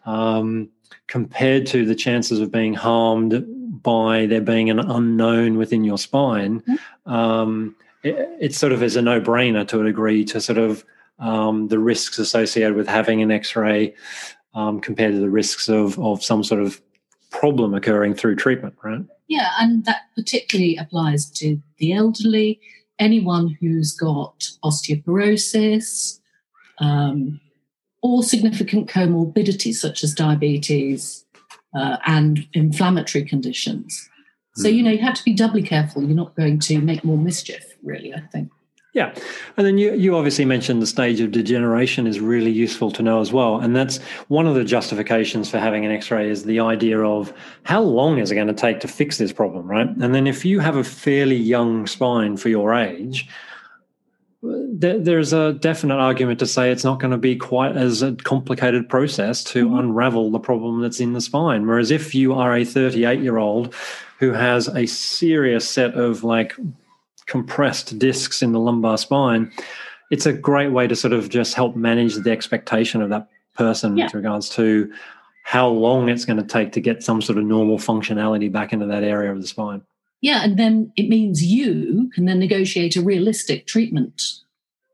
Um, 0.07 0.71
compared 1.07 1.67
to 1.67 1.85
the 1.85 1.95
chances 1.95 2.39
of 2.39 2.53
being 2.53 2.73
harmed 2.73 3.45
by 3.83 4.27
there 4.27 4.41
being 4.41 4.71
an 4.71 4.79
unknown 4.79 5.59
within 5.59 5.83
your 5.83 5.99
spine, 5.99 6.61
mm-hmm. 6.61 7.13
um, 7.13 7.75
it, 8.05 8.29
it, 8.41 8.55
sort 8.55 8.73
of 8.73 8.81
is 8.81 8.95
a 8.95 9.03
no-brainer 9.03 9.67
to 9.67 9.81
a 9.81 9.85
degree 9.85 10.25
to 10.25 10.41
sort 10.41 10.57
of 10.57 10.85
um, 11.19 11.67
the 11.67 11.81
risks 11.81 12.19
associated 12.19 12.75
with 12.75 12.87
having 12.87 13.23
an 13.23 13.31
X-ray 13.31 13.93
um, 14.55 14.81
compared 14.81 15.13
to 15.13 15.21
the 15.21 15.31
risks 15.31 15.69
of, 15.69 15.99
of 15.99 16.23
some 16.23 16.45
sort 16.45 16.63
of 16.63 16.81
problem 17.31 17.75
occurring 17.75 18.15
through 18.15 18.37
treatment, 18.37 18.75
right? 18.83 19.05
Yeah, 19.29 19.51
and 19.61 19.85
that 19.85 20.03
particularly 20.17 20.77
applies 20.77 21.31
to 21.33 21.61
the 21.79 21.93
elderly, 21.93 22.61
anyone 23.01 23.57
who's 23.61 23.93
got 23.93 24.49
osteoporosis, 24.65 26.21
um, 26.79 27.41
or 28.03 28.23
significant 28.23 28.89
comorbidities 28.89 29.75
such 29.75 30.05
as 30.05 30.15
diabetes 30.15 31.25
uh, 31.75 31.97
and 32.07 32.47
inflammatory 32.55 33.25
conditions. 33.25 34.09
So, 34.57 34.69
you 34.69 34.81
hmm. 34.81 34.87
know, 34.87 34.91
you 34.93 34.99
have 34.99 35.15
to 35.15 35.25
be 35.25 35.35
doubly 35.35 35.63
careful. 35.63 36.03
You're 36.03 36.17
not 36.17 36.35
going 36.35 36.59
to 36.61 36.81
make 36.81 37.05
more 37.05 37.19
mischief, 37.19 37.77
really, 37.83 38.15
I 38.15 38.21
think. 38.33 38.51
Yeah. 38.93 39.15
And 39.57 39.65
then 39.65 39.79
you, 39.79 39.95
you 39.95 40.17
obviously 40.17 40.45
mentioned 40.45 40.83
the 40.83 40.87
stage 40.87 41.21
of 41.21 41.31
degeneration 41.31 42.09
is 42.09 42.19
really 42.19 42.51
useful 42.51 42.91
to 42.93 43.03
know 43.03 43.21
as 43.21 43.33
well. 43.33 43.61
And 43.61 43.77
that's 43.77 43.99
one 44.27 44.49
of 44.49 44.57
the 44.57 44.65
justifications 44.65 45.49
for 45.49 45.59
having 45.59 45.85
an 45.85 45.93
x 45.93 46.11
ray 46.11 46.29
is 46.29 46.45
the 46.45 46.59
idea 46.59 47.01
of 47.01 47.33
how 47.63 47.83
long 47.83 48.19
is 48.19 48.33
it 48.33 48.35
going 48.35 48.49
to 48.49 48.53
take 48.53 48.81
to 48.81 48.89
fix 48.89 49.19
this 49.19 49.33
problem, 49.33 49.69
right? 49.69 49.87
And 49.87 50.13
then 50.13 50.27
if 50.27 50.45
you 50.45 50.59
have 50.59 50.75
a 50.75 50.83
fairly 50.83 51.37
young 51.37 51.87
spine 51.87 52.37
for 52.37 52.49
your 52.49 52.75
age, 52.75 53.29
there's 54.43 55.33
a 55.33 55.53
definite 55.53 55.99
argument 55.99 56.39
to 56.39 56.47
say 56.47 56.73
it's 56.73 56.85
not 56.85 56.99
going 56.99 57.11
to 57.11 57.19
be 57.19 57.37
quite 57.37 57.77
as 57.77 58.03
a 58.03 58.15
complicated 58.15 58.89
process 58.89 59.45
to 59.45 59.67
mm-hmm. 59.67 59.79
unravel 59.79 60.31
the 60.31 60.39
problem 60.39 60.81
that's 60.81 60.99
in 60.99 61.13
the 61.13 61.21
spine. 61.21 61.67
Whereas 61.67 61.91
if 61.91 62.15
you 62.15 62.33
are 62.33 62.57
a 62.57 62.65
38 62.65 63.21
year 63.21 63.37
old 63.37 63.75
who 64.19 64.33
has 64.33 64.67
a 64.69 64.87
serious 64.87 65.69
set 65.69 65.95
of 65.95 66.25
like 66.25 66.55
compressed 67.31 67.97
discs 67.99 68.43
in 68.43 68.53
the 68.53 68.59
lumbar 68.59 68.99
spine, 68.99 69.51
it's 70.11 70.27
a 70.27 70.33
great 70.33 70.73
way 70.73 70.87
to 70.89 70.97
sort 70.97 71.13
of 71.13 71.29
just 71.29 71.55
help 71.55 71.77
manage 71.77 72.17
the 72.17 72.31
expectation 72.31 73.01
of 73.01 73.09
that 73.09 73.29
person 73.55 73.97
yeah. 73.97 74.05
with 74.05 74.15
regards 74.15 74.51
to 74.51 74.93
how 75.45 75.69
long 75.69 76.09
it's 76.09 76.25
going 76.25 76.37
to 76.37 76.47
take 76.47 76.73
to 76.73 76.81
get 76.81 77.03
some 77.03 77.23
sort 77.23 77.39
of 77.39 77.45
normal 77.45 77.79
functionality 77.79 78.51
back 78.51 78.73
into 78.73 78.85
that 78.85 79.05
area 79.05 79.33
of 79.33 79.41
the 79.41 79.47
spine. 79.47 79.81
Yeah, 80.21 80.43
and 80.45 80.59
then 80.59 80.93
it 80.97 81.09
means 81.09 81.43
you 81.43 82.11
can 82.13 82.27
then 82.27 82.41
negotiate 82.41 82.97
a 82.97 83.01
realistic 83.01 83.67
treatment 83.67 84.23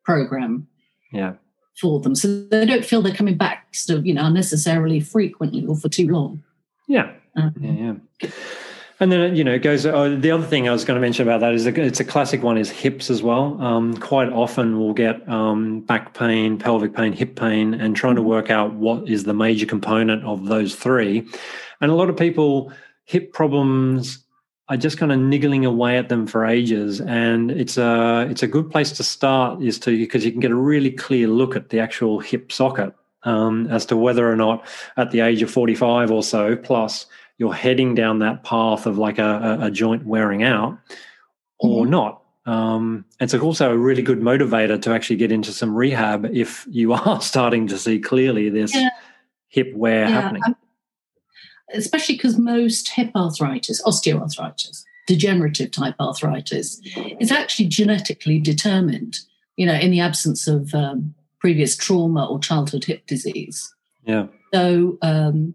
program. 0.05 0.69
Yeah. 1.11 1.35
For 1.81 2.01
them, 2.01 2.15
so 2.15 2.45
they 2.47 2.65
don't 2.65 2.87
feel 2.87 3.03
they're 3.03 3.15
coming 3.15 3.37
back, 3.37 3.75
so 3.75 3.97
you 3.97 4.15
know, 4.15 4.25
unnecessarily 4.25 4.99
frequently 5.01 5.67
or 5.67 5.77
for 5.77 5.91
too 5.91 6.09
long. 6.09 6.43
Yeah, 6.89 7.13
um, 7.35 7.55
yeah, 7.61 7.99
yeah. 8.23 8.31
And 8.99 9.13
then 9.13 9.37
you 9.37 9.45
know 9.45 9.53
it 9.53 9.59
goes. 9.59 9.85
Oh, 9.85 10.17
the 10.17 10.31
other 10.31 10.47
thing 10.47 10.69
I 10.69 10.73
was 10.73 10.85
going 10.85 10.95
to 10.95 11.01
mention 11.01 11.29
about 11.29 11.41
that 11.41 11.53
is 11.53 11.67
it's 11.67 12.01
a 12.01 12.05
classic 12.05 12.43
one 12.43 12.57
is 12.57 12.71
hips 12.71 13.11
as 13.11 13.23
well. 13.23 13.61
Um, 13.61 13.97
quite 13.99 14.31
often 14.31 14.79
we'll 14.81 14.95
get 14.95 15.27
um, 15.29 15.81
back 15.81 16.15
pain, 16.15 16.59
pelvic 16.59 16.95
pain, 16.95 17.13
hip 17.13 17.37
pain, 17.37 17.75
and 17.75 17.95
trying 17.95 18.17
to 18.17 18.23
work 18.23 18.51
out 18.51 18.73
what 18.73 19.07
is 19.07 19.25
the 19.25 19.35
major 19.35 19.67
component 19.67 20.25
of 20.25 20.47
those 20.47 20.75
three. 20.75 21.29
And 21.83 21.91
a 21.91 21.95
lot 21.95 22.09
of 22.09 22.17
people 22.17 22.73
hip 23.05 23.35
problems 23.35 24.19
are 24.69 24.79
just 24.79 24.99
kind 24.99 25.13
of 25.13 25.19
niggling 25.19 25.65
away 25.67 25.99
at 25.99 26.09
them 26.09 26.27
for 26.27 26.47
ages, 26.47 27.01
and 27.03 27.51
it's 27.51 27.77
a 27.77 28.27
it's 28.31 28.43
a 28.43 28.49
good 28.49 28.71
place 28.71 28.93
to 28.93 29.03
start 29.03 29.63
is 29.63 29.79
to 29.81 29.97
because 29.97 30.25
you 30.25 30.33
can 30.33 30.41
get 30.41 30.51
a 30.51 30.57
really 30.57 30.91
clear 30.91 31.29
look 31.29 31.55
at 31.55 31.69
the 31.69 31.81
actual 31.81 32.19
hip 32.19 32.51
socket 32.51 32.95
um, 33.25 33.67
as 33.67 33.85
to 33.87 33.97
whether 33.97 34.31
or 34.31 34.37
not 34.37 34.67
at 34.97 35.11
the 35.11 35.21
age 35.21 35.43
of 35.43 35.51
forty 35.51 35.75
five 35.75 36.11
or 36.11 36.23
so 36.23 36.57
plus 36.57 37.05
you're 37.39 37.55
heading 37.55 37.95
down 37.95 38.21
that 38.21 38.45
path 38.45 38.87
of 38.87 38.99
like 38.99 39.19
a, 39.19 39.59
a, 39.63 39.71
joint 39.71 40.07
wearing 40.07 40.43
out 40.43 40.79
or 41.59 41.83
mm-hmm. 41.83 41.91
not. 41.91 42.23
Um, 42.47 43.05
it's 43.21 43.35
also 43.35 43.73
a 43.73 43.77
really 43.77 44.03
good 44.03 44.21
motivator 44.21 44.81
to 44.83 44.91
actually 44.91 45.17
get 45.17 45.33
into 45.33 45.53
some 45.53 45.75
rehab 45.75 46.25
if 46.27 46.67
you 46.71 46.93
are 46.95 47.21
starting 47.21 47.67
to 47.69 47.79
see 47.79 47.99
clearly 47.99 48.49
this 48.49 48.75
yeah. 48.75 48.89
hip 49.49 49.75
wear 49.75 50.09
yeah. 50.09 50.21
happening. 50.21 50.43
Um, 50.47 50.57
especially 51.73 52.15
because 52.15 52.39
most 52.39 52.89
hip 52.91 53.11
arthritis, 53.15 53.83
osteoarthritis, 53.83 54.85
degenerative 55.07 55.73
type 55.73 55.97
arthritis, 56.01 56.81
is 57.21 57.33
actually 57.33 57.67
genetically 57.67 58.39
determined. 58.39 59.19
You 59.57 59.67
know, 59.67 59.75
in 59.75 59.91
the 59.91 60.01
absence 60.01 60.47
of 60.47 60.75
um, 60.75 61.15
previous 61.41 61.77
trauma 61.77 62.27
or 62.27 62.39
childhood 62.39 62.85
hip 62.85 63.07
disease. 63.07 63.75
Yeah. 64.05 64.27
So 64.53 64.99
um, 65.03 65.55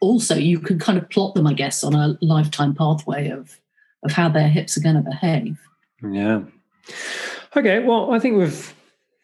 also 0.00 0.34
you 0.34 0.58
can 0.58 0.78
kind 0.78 0.98
of 0.98 1.08
plot 1.10 1.34
them, 1.34 1.46
I 1.46 1.54
guess, 1.54 1.82
on 1.84 1.94
a 1.94 2.18
lifetime 2.20 2.74
pathway 2.74 3.30
of 3.30 3.58
of 4.04 4.12
how 4.12 4.28
their 4.28 4.48
hips 4.48 4.76
are 4.76 4.80
going 4.80 4.94
to 4.94 5.00
behave. 5.02 5.58
Yeah. 6.02 6.42
Okay. 7.56 7.80
Well, 7.80 8.12
I 8.12 8.18
think 8.18 8.36
we've 8.36 8.74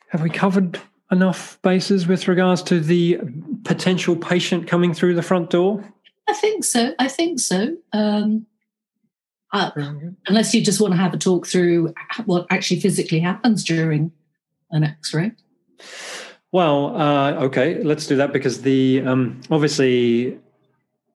have 0.08 0.22
we 0.22 0.30
covered 0.30 0.80
enough 1.10 1.58
bases 1.62 2.06
with 2.06 2.28
regards 2.28 2.62
to 2.62 2.80
the 2.80 3.20
potential 3.64 4.16
patient 4.16 4.66
coming 4.66 4.94
through 4.94 5.14
the 5.14 5.22
front 5.22 5.50
door. 5.50 5.84
I 6.28 6.34
think 6.34 6.64
so. 6.64 6.94
I 6.98 7.08
think 7.08 7.38
so. 7.38 7.76
Um, 7.92 8.46
uh, 9.52 9.70
unless 10.26 10.52
you 10.54 10.64
just 10.64 10.80
want 10.80 10.92
to 10.92 10.98
have 10.98 11.14
a 11.14 11.18
talk 11.18 11.46
through 11.46 11.94
what 12.24 12.46
actually 12.50 12.80
physically 12.80 13.20
happens 13.20 13.62
during 13.62 14.10
an 14.70 14.82
X-ray. 14.82 15.30
Well, 16.50 17.00
uh, 17.00 17.32
okay, 17.44 17.82
let's 17.82 18.06
do 18.06 18.16
that 18.16 18.32
because 18.32 18.62
the 18.62 19.02
um, 19.02 19.40
obviously 19.50 20.38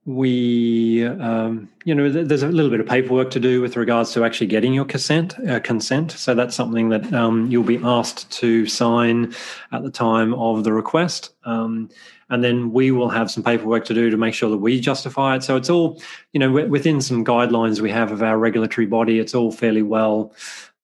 we 0.09 1.05
um, 1.05 1.69
you 1.85 1.93
know 1.93 2.09
there's 2.09 2.41
a 2.41 2.47
little 2.47 2.71
bit 2.71 2.79
of 2.79 2.87
paperwork 2.87 3.29
to 3.29 3.39
do 3.39 3.61
with 3.61 3.77
regards 3.77 4.11
to 4.13 4.25
actually 4.25 4.47
getting 4.47 4.73
your 4.73 4.85
consent 4.85 5.35
uh, 5.47 5.59
consent. 5.59 6.11
So 6.13 6.33
that's 6.33 6.55
something 6.55 6.89
that 6.89 7.13
um, 7.13 7.45
you'll 7.51 7.61
be 7.63 7.79
asked 7.83 8.31
to 8.39 8.65
sign 8.65 9.35
at 9.71 9.83
the 9.83 9.91
time 9.91 10.33
of 10.33 10.63
the 10.63 10.73
request. 10.73 11.35
Um, 11.43 11.89
and 12.31 12.43
then 12.43 12.71
we 12.73 12.89
will 12.89 13.09
have 13.09 13.29
some 13.29 13.43
paperwork 13.43 13.85
to 13.85 13.93
do 13.93 14.09
to 14.09 14.17
make 14.17 14.33
sure 14.33 14.49
that 14.49 14.57
we 14.57 14.79
justify 14.79 15.35
it. 15.35 15.43
So 15.43 15.55
it's 15.55 15.69
all 15.69 16.01
you 16.33 16.39
know 16.39 16.51
within 16.51 17.01
some 17.01 17.23
guidelines 17.23 17.79
we 17.79 17.91
have 17.91 18.11
of 18.11 18.23
our 18.23 18.39
regulatory 18.39 18.87
body 18.87 19.19
it's 19.19 19.35
all 19.35 19.51
fairly 19.51 19.83
well 19.83 20.33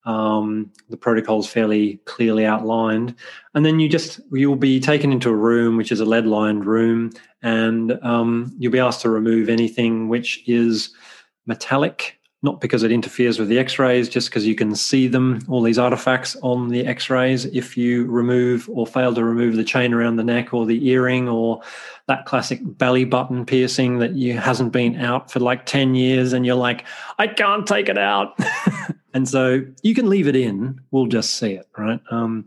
um, 0.06 0.72
the 0.90 0.98
protocol 0.98 1.40
is 1.40 1.48
fairly 1.48 1.98
clearly 2.06 2.46
outlined, 2.46 3.16
and 3.54 3.66
then 3.66 3.80
you 3.80 3.90
just 3.90 4.20
you'll 4.32 4.56
be 4.56 4.80
taken 4.80 5.12
into 5.12 5.30
a 5.30 5.36
room 5.36 5.78
which 5.78 5.92
is 5.92 6.00
a 6.00 6.06
lead 6.06 6.28
lined 6.28 6.66
room, 6.66 7.12
and 7.42 8.00
um, 8.04 8.54
you'll 8.58 8.72
be 8.72 8.80
asked 8.80 9.02
to 9.02 9.10
remove 9.10 9.50
anything 9.50 10.08
which 10.08 10.44
is 10.48 10.94
metallic, 11.48 12.20
not 12.44 12.62
because 12.62 12.84
it 12.84 12.92
interferes 12.92 13.40
with 13.40 13.50
the 13.50 13.58
X-rays, 13.58 14.08
just 14.08 14.30
because 14.30 14.46
you 14.46 14.56
can 14.56 14.76
see 14.76 15.08
them, 15.08 15.40
all 15.50 15.62
these 15.62 15.80
artifacts 15.80 16.36
on 16.44 16.70
the 16.70 16.86
X-rays. 16.86 17.46
If 17.46 17.76
you 17.76 18.06
remove 18.06 18.70
or 18.70 18.86
fail 18.86 19.14
to 19.16 19.24
remove 19.24 19.56
the 19.56 19.64
chain 19.64 19.94
around 19.94 20.18
the 20.18 20.24
neck 20.24 20.54
or 20.54 20.66
the 20.66 20.88
earring 20.88 21.28
or 21.28 21.62
that 22.08 22.26
classic 22.26 22.60
belly 22.64 23.06
button 23.06 23.46
piercing 23.46 23.98
that 24.00 24.14
you 24.14 24.38
hasn't 24.38 24.72
been 24.72 24.98
out 24.98 25.32
for 25.32 25.40
like 25.40 25.66
10 25.66 25.96
years 25.96 26.34
and 26.34 26.46
you're 26.46 26.56
like, 26.56 26.86
I 27.18 27.28
can't 27.28 27.66
take 27.66 27.90
it 27.90 27.98
out. 27.98 28.38
And 29.16 29.28
so 29.28 29.66
you 29.82 29.96
can 29.96 30.10
leave 30.10 30.28
it 30.28 30.36
in. 30.36 30.82
We'll 30.92 31.08
just 31.08 31.38
see 31.38 31.54
it, 31.54 31.68
right? 31.78 32.02
Um, 32.12 32.46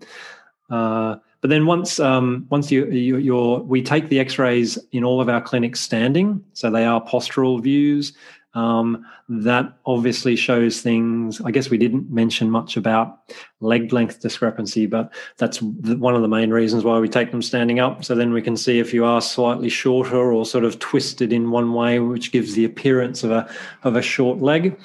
uh, 0.69 1.17
but 1.41 1.49
then 1.49 1.65
once 1.65 1.99
um, 1.99 2.47
once 2.51 2.71
you, 2.71 2.87
you 2.87 3.65
we 3.67 3.83
take 3.83 4.11
the 4.11 4.21
X-rays 4.21 4.79
in 4.93 5.03
all 5.03 5.21
of 5.21 5.31
our 5.31 5.41
clinics 5.41 5.81
standing, 5.81 6.45
so 6.53 6.71
they 6.71 6.85
are 6.85 7.03
postural 7.03 7.61
views. 7.63 8.13
Um, 8.53 9.07
that 9.29 9.79
obviously 9.87 10.37
shows 10.37 10.83
things. 10.83 11.41
I 11.41 11.53
guess 11.53 11.71
we 11.71 11.79
didn't 11.79 12.11
mention 12.11 12.51
much 12.51 12.77
about 12.77 13.33
leg 13.61 13.93
length 13.93 14.21
discrepancy, 14.21 14.85
but 14.85 15.13
that's 15.39 15.63
one 15.63 16.15
of 16.15 16.23
the 16.23 16.29
main 16.29 16.51
reasons 16.51 16.85
why 16.85 16.99
we 16.99 17.09
take 17.09 17.31
them 17.31 17.43
standing 17.43 17.79
up. 17.79 18.05
So 18.05 18.15
then 18.15 18.33
we 18.33 18.43
can 18.43 18.57
see 18.59 18.79
if 18.79 18.93
you 18.93 19.07
are 19.07 19.23
slightly 19.23 19.71
shorter 19.71 20.33
or 20.33 20.45
sort 20.45 20.65
of 20.65 20.79
twisted 20.81 21.33
in 21.33 21.51
one 21.51 21.73
way, 21.73 21.99
which 21.99 22.31
gives 22.31 22.55
the 22.55 22.67
appearance 22.67 23.25
of 23.25 23.31
a 23.31 23.49
of 23.85 23.97
a 23.97 24.03
short 24.03 24.41
leg. 24.41 24.79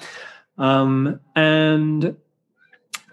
Um, 0.57 1.19
and 1.35 2.15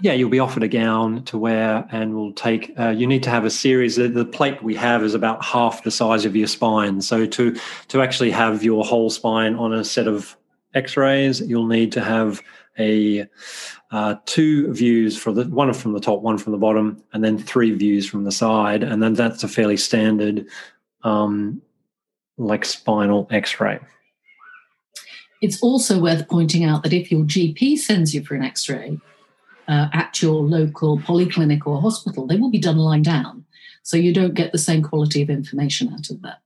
yeah, 0.00 0.12
you'll 0.12 0.31
be 0.31 0.38
offered 0.38 0.62
a 0.62 0.68
gown 0.68 1.24
to 1.24 1.37
wear, 1.37 1.87
and 1.90 2.14
we'll 2.14 2.33
take. 2.33 2.72
Uh, 2.79 2.88
you 2.88 3.07
need 3.07 3.22
to 3.24 3.31
have 3.31 3.44
a 3.44 3.50
series. 3.50 3.96
The, 3.96 4.09
the, 4.09 4.24
plate 4.24 4.62
we 4.62 4.74
have 4.76 5.03
is 5.03 5.14
about 5.14 5.44
half 5.44 5.85
the 5.85 5.90
size 5.90 6.24
of 6.24 6.35
your 6.35 6.46
spine. 6.46 7.03
So 7.03 7.26
to 7.26 7.57
to 7.88 8.03
actually 8.03 8.31
have 8.31 8.64
your 8.64 8.85
whole 8.85 9.11
spine 9.11 9.55
on 9.57 9.72
a 9.72 9.85
set 9.85 10.09
of 10.09 10.37
X-rays, 10.74 11.40
you'll 11.40 11.66
need 11.66 11.92
to 11.92 12.00
have 12.00 12.40
a 12.79 13.26
uh, 13.90 14.14
two 14.24 14.72
views 14.72 15.18
for 15.18 15.33
the 15.33 15.44
one 15.44 15.72
from 15.74 15.92
the 15.92 16.00
top, 16.00 16.22
one 16.22 16.38
from 16.38 16.53
the 16.53 16.59
bottom, 16.59 17.03
and 17.12 17.22
then 17.22 17.38
three 17.38 17.72
views 17.72 18.09
from 18.09 18.24
the 18.24 18.33
side, 18.33 18.83
and 18.83 19.03
then 19.03 19.14
that's 19.14 19.44
a 19.44 19.48
fairly 19.48 19.76
standard, 19.76 20.46
um, 21.03 21.61
like 22.38 22.64
spinal 22.64 23.26
X-ray. 23.31 23.81
It's 25.40 25.61
also 25.62 26.00
worth 26.00 26.29
pointing 26.29 26.64
out 26.64 26.83
that 26.83 26.92
if 26.92 27.11
your 27.11 27.24
GP 27.24 27.79
sends 27.79 28.14
you 28.14 28.22
for 28.22 28.35
an 28.35 28.42
x 28.42 28.68
ray 28.68 28.98
uh, 29.68 29.88
at 29.92 30.20
your 30.20 30.42
local 30.42 30.98
polyclinic 30.98 31.66
or 31.66 31.81
hospital, 31.81 32.26
they 32.26 32.37
will 32.37 32.50
be 32.50 32.59
done 32.59 32.76
lying 32.76 33.03
down. 33.03 33.44
So 33.83 33.96
you 33.96 34.12
don't 34.12 34.35
get 34.35 34.53
the 34.53 34.59
same 34.59 34.83
quality 34.83 35.22
of 35.22 35.31
information 35.31 35.92
out 35.92 36.11
of 36.11 36.20
that. 36.22 36.40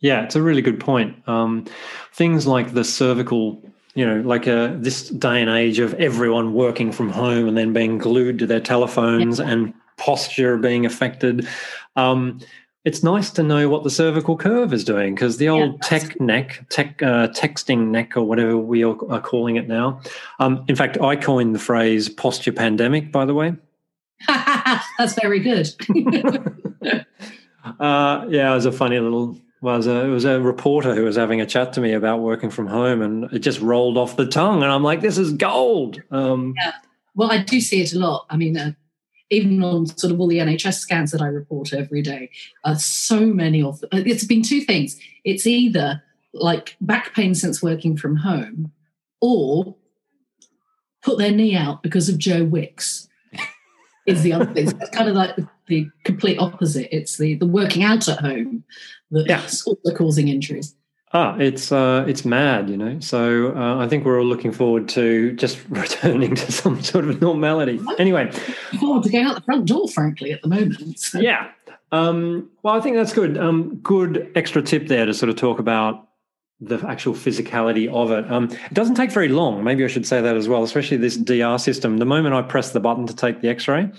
Yeah, 0.00 0.22
it's 0.22 0.36
a 0.36 0.42
really 0.42 0.62
good 0.62 0.80
point. 0.80 1.16
Um, 1.28 1.66
things 2.12 2.46
like 2.46 2.72
the 2.72 2.84
cervical, 2.84 3.62
you 3.94 4.06
know, 4.06 4.20
like 4.20 4.46
uh, 4.46 4.74
this 4.76 5.08
day 5.10 5.40
and 5.40 5.50
age 5.50 5.78
of 5.78 5.94
everyone 5.94 6.54
working 6.54 6.92
from 6.92 7.10
home 7.10 7.48
and 7.48 7.56
then 7.56 7.72
being 7.72 7.98
glued 7.98 8.38
to 8.38 8.46
their 8.46 8.60
telephones 8.60 9.38
yeah. 9.38 9.48
and 9.48 9.74
posture 9.96 10.56
being 10.56 10.86
affected. 10.86 11.48
Um, 11.96 12.40
it's 12.86 13.02
nice 13.02 13.30
to 13.30 13.42
know 13.42 13.68
what 13.68 13.82
the 13.82 13.90
cervical 13.90 14.36
curve 14.36 14.72
is 14.72 14.84
doing 14.84 15.12
because 15.12 15.38
the 15.38 15.48
old 15.48 15.72
yeah, 15.72 15.78
tech 15.82 16.20
neck, 16.20 16.64
tech 16.70 17.02
uh, 17.02 17.26
texting 17.28 17.88
neck, 17.88 18.16
or 18.16 18.22
whatever 18.22 18.56
we 18.56 18.84
are 18.84 18.94
calling 18.94 19.56
it 19.56 19.66
now. 19.66 20.00
Um, 20.38 20.64
in 20.68 20.76
fact, 20.76 20.96
I 21.00 21.16
coined 21.16 21.52
the 21.52 21.58
phrase 21.58 22.08
posture 22.08 22.52
pandemic. 22.52 23.10
By 23.10 23.24
the 23.24 23.34
way, 23.34 23.56
that's 24.28 25.20
very 25.20 25.40
good. 25.40 25.68
uh, 27.80 28.24
yeah, 28.28 28.52
it 28.52 28.54
was 28.54 28.66
a 28.66 28.72
funny 28.72 29.00
little. 29.00 29.36
Was 29.62 29.88
a, 29.88 30.04
it 30.04 30.10
was 30.10 30.24
a 30.24 30.40
reporter 30.40 30.94
who 30.94 31.02
was 31.02 31.16
having 31.16 31.40
a 31.40 31.46
chat 31.46 31.72
to 31.72 31.80
me 31.80 31.92
about 31.92 32.20
working 32.20 32.50
from 32.50 32.68
home, 32.68 33.02
and 33.02 33.24
it 33.32 33.40
just 33.40 33.60
rolled 33.60 33.98
off 33.98 34.16
the 34.16 34.26
tongue, 34.26 34.62
and 34.62 34.70
I'm 34.70 34.84
like, 34.84 35.00
"This 35.00 35.18
is 35.18 35.32
gold." 35.32 36.00
Um, 36.12 36.54
yeah. 36.56 36.72
Well, 37.16 37.32
I 37.32 37.42
do 37.42 37.60
see 37.60 37.82
it 37.82 37.94
a 37.94 37.98
lot. 37.98 38.26
I 38.30 38.36
mean, 38.36 38.56
uh, 38.56 38.72
even 39.30 39.62
on 39.62 39.86
sort 39.86 40.12
of 40.12 40.20
all 40.20 40.28
the 40.28 40.38
NHS 40.38 40.74
scans 40.74 41.10
that 41.12 41.22
I 41.22 41.26
report 41.26 41.72
every 41.72 42.02
day, 42.02 42.30
uh, 42.64 42.76
so 42.76 43.26
many 43.26 43.62
of 43.62 43.80
them. 43.80 43.90
It's 43.92 44.24
been 44.24 44.42
two 44.42 44.60
things. 44.60 44.98
It's 45.24 45.46
either 45.46 46.02
like 46.32 46.76
back 46.80 47.14
pain 47.14 47.34
since 47.34 47.62
working 47.62 47.96
from 47.96 48.16
home, 48.16 48.72
or 49.20 49.74
put 51.02 51.18
their 51.18 51.32
knee 51.32 51.56
out 51.56 51.82
because 51.82 52.08
of 52.08 52.18
Joe 52.18 52.44
Wicks. 52.44 53.08
is 54.06 54.22
the 54.22 54.32
other 54.32 54.46
thing. 54.46 54.68
it's 54.68 54.90
kind 54.90 55.08
of 55.08 55.16
like 55.16 55.34
the, 55.36 55.48
the, 55.66 55.88
complete 56.04 56.38
opposite. 56.38 56.94
It's 56.94 57.16
the 57.16 57.34
the 57.34 57.46
working 57.46 57.82
out 57.82 58.08
at 58.08 58.20
home 58.20 58.64
that's 59.10 59.28
yeah. 59.28 59.72
also 59.72 59.96
causing 59.96 60.28
injuries. 60.28 60.74
Ah, 61.12 61.36
it's 61.38 61.70
uh, 61.70 62.04
it's 62.08 62.24
mad, 62.24 62.68
you 62.68 62.76
know. 62.76 62.98
So 63.00 63.54
uh, 63.56 63.78
I 63.78 63.88
think 63.88 64.04
we're 64.04 64.18
all 64.18 64.26
looking 64.26 64.52
forward 64.52 64.88
to 64.90 65.32
just 65.32 65.60
returning 65.68 66.34
to 66.34 66.52
some 66.52 66.82
sort 66.82 67.08
of 67.08 67.20
normality. 67.20 67.80
Anyway, 67.98 68.30
forward 68.80 69.04
to 69.04 69.10
going 69.10 69.24
out 69.24 69.36
the 69.36 69.42
front 69.42 69.66
door, 69.66 69.88
frankly, 69.88 70.32
at 70.32 70.42
the 70.42 70.48
moment. 70.48 70.98
So. 70.98 71.20
Yeah. 71.26 71.50
Um, 71.92 72.50
well, 72.62 72.74
I 72.74 72.80
think 72.80 72.96
that's 72.96 73.12
good. 73.12 73.38
Um, 73.38 73.76
good 73.76 74.30
extra 74.34 74.60
tip 74.60 74.88
there 74.88 75.06
to 75.06 75.14
sort 75.14 75.30
of 75.30 75.36
talk 75.36 75.60
about 75.60 76.08
the 76.60 76.82
actual 76.88 77.12
physicality 77.12 77.86
of 77.92 78.10
it. 78.10 78.30
Um, 78.32 78.44
it 78.44 78.72
doesn't 78.72 78.94
take 78.94 79.12
very 79.12 79.28
long. 79.28 79.62
Maybe 79.62 79.84
I 79.84 79.88
should 79.88 80.06
say 80.06 80.22
that 80.22 80.36
as 80.36 80.48
well, 80.48 80.62
especially 80.62 80.96
this 80.96 81.16
DR 81.16 81.58
system. 81.58 81.98
The 81.98 82.06
moment 82.06 82.34
I 82.34 82.40
press 82.40 82.70
the 82.70 82.80
button 82.80 83.06
to 83.06 83.14
take 83.14 83.42
the 83.42 83.48
x 83.48 83.68
ray, 83.68 83.90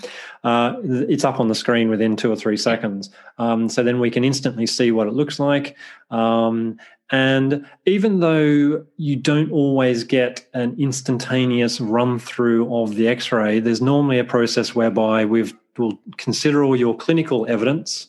uh, 0.44 0.76
it's 0.84 1.24
up 1.24 1.40
on 1.40 1.50
the 1.50 1.56
screen 1.56 1.90
within 1.90 2.16
two 2.16 2.32
or 2.32 2.36
three 2.36 2.58
seconds. 2.58 3.12
Um, 3.38 3.70
so 3.70 3.84
then 3.84 4.00
we 4.00 4.10
can 4.10 4.24
instantly 4.24 4.66
see 4.66 4.92
what 4.92 5.06
it 5.08 5.14
looks 5.14 5.40
like. 5.40 5.76
Um, 6.10 6.80
and 7.12 7.66
even 7.86 8.22
though 8.22 8.84
you 8.98 9.16
don't 9.16 9.52
always 9.52 10.04
get 10.04 10.46
an 10.54 10.76
instantaneous 10.80 11.80
run 11.80 12.18
through 12.18 12.74
of 12.76 12.96
the 12.96 13.08
x 13.08 13.32
ray, 13.32 13.60
there's 13.60 13.82
normally 13.82 14.18
a 14.18 14.24
process 14.24 14.74
whereby 14.74 15.26
we 15.26 15.54
will 15.78 16.00
consider 16.18 16.64
all 16.64 16.76
your 16.76 16.98
clinical 16.98 17.46
evidence, 17.48 18.08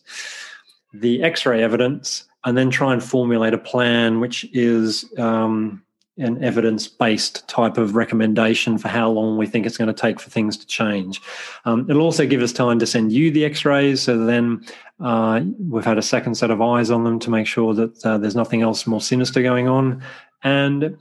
the 0.95 1.23
x 1.23 1.45
ray 1.45 1.63
evidence, 1.63 2.25
and 2.44 2.57
then 2.57 2.70
try 2.70 2.92
and 2.92 3.03
formulate 3.03 3.55
a 3.55 3.59
plan 3.59 4.20
which 4.20 4.44
is 4.53 5.05
um, 5.18 5.83
an 6.18 6.42
evidence 6.42 6.88
based 6.88 7.46
type 7.48 7.79
of 7.79 7.94
recommendation 7.94 8.77
for 8.77 8.88
how 8.88 9.09
long 9.09 9.38
we 9.38 9.46
think 9.46 9.66
it's 9.66 9.77
going 9.77 9.92
to 9.92 10.01
take 10.01 10.18
for 10.18 10.31
things 10.31 10.57
to 10.57 10.66
change. 10.66 11.20
Um, 11.64 11.88
it'll 11.88 12.03
also 12.03 12.27
give 12.27 12.42
us 12.42 12.53
time 12.53 12.79
to 12.81 12.87
send 12.87 13.12
you 13.12 13.31
the 13.31 13.44
x 13.44 13.64
rays 13.64 14.03
so 14.03 14.24
then 14.24 14.64
uh, 15.01 15.40
we've 15.68 15.85
had 15.85 15.98
a 15.98 16.03
second 16.03 16.35
set 16.35 16.51
of 16.51 16.61
eyes 16.61 16.90
on 16.90 17.05
them 17.05 17.18
to 17.20 17.31
make 17.31 17.46
sure 17.46 17.72
that 17.74 18.05
uh, 18.05 18.18
there's 18.18 18.37
nothing 18.37 18.62
else 18.62 18.87
more 18.87 19.01
sinister 19.01 19.42
going 19.42 19.68
on. 19.68 20.03
And 20.42 20.96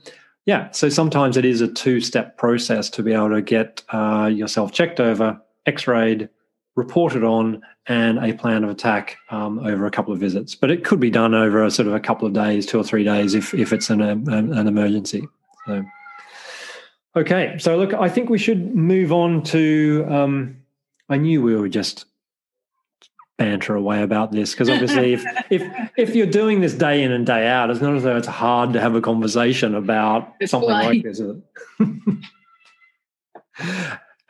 yeah, 0.46 0.72
so 0.72 0.88
sometimes 0.90 1.36
it 1.36 1.46
is 1.46 1.62
a 1.62 1.68
two 1.68 2.00
step 2.00 2.38
process 2.38 2.90
to 2.92 3.04
be 3.04 3.14
able 3.14 3.32
to 3.32 3.42
get 3.42 3.84
uh, 3.90 4.30
yourself 4.32 4.72
checked 4.72 5.00
over, 5.00 5.42
x 5.66 5.88
rayed, 5.88 6.30
reported 6.78 7.24
on, 7.24 7.62
and 7.88 8.20
a 8.20 8.34
plan 8.34 8.64
of 8.64 8.70
attack 8.70 9.18
um, 9.30 9.60
over 9.60 9.86
a 9.86 9.92
couple 9.92 10.14
of 10.14 10.20
visits. 10.20 10.56
But 10.56 10.72
it 10.72 10.86
could 10.86 11.00
be 11.00 11.10
done 11.10 11.34
over 11.34 11.66
a 11.66 11.72
sort 11.72 11.88
of 11.88 11.96
a 11.96 12.00
couple 12.00 12.28
of 12.28 12.34
days, 12.34 12.66
two 12.66 12.80
or 12.80 12.84
three 12.84 13.04
days, 13.04 13.34
if, 13.34 13.54
if 13.54 13.74
it's 13.74 13.90
an, 13.90 14.02
um, 14.02 14.28
an 14.30 14.68
emergency. 14.68 15.28
So, 15.66 15.84
okay, 17.16 17.58
so 17.58 17.78
look, 17.78 17.94
I 17.94 18.08
think 18.08 18.30
we 18.30 18.38
should 18.38 18.76
move 18.76 19.12
on 19.12 19.44
to. 19.46 20.06
Um, 20.08 20.58
I 21.10 21.18
knew 21.18 21.42
we 21.42 21.56
were 21.56 21.70
just 21.70 22.06
banter 23.38 23.76
away 23.76 24.02
about 24.02 24.32
this 24.32 24.52
because 24.52 24.68
obviously 24.68 25.14
if 25.14 25.24
if 25.52 25.62
if 25.96 26.16
you're 26.16 26.26
doing 26.26 26.60
this 26.60 26.74
day 26.74 27.04
in 27.04 27.12
and 27.12 27.24
day 27.24 27.48
out 27.48 27.70
it's 27.70 27.82
not 27.82 27.96
as 27.96 28.02
though 28.02 28.18
it's 28.18 28.26
hard 28.28 28.74
to 28.74 28.82
have 28.82 28.96
a 28.96 29.02
conversation 29.02 29.76
about 29.76 30.34
it's 30.40 30.50
something 30.50 30.72
like 30.72 31.04
this 31.04 31.22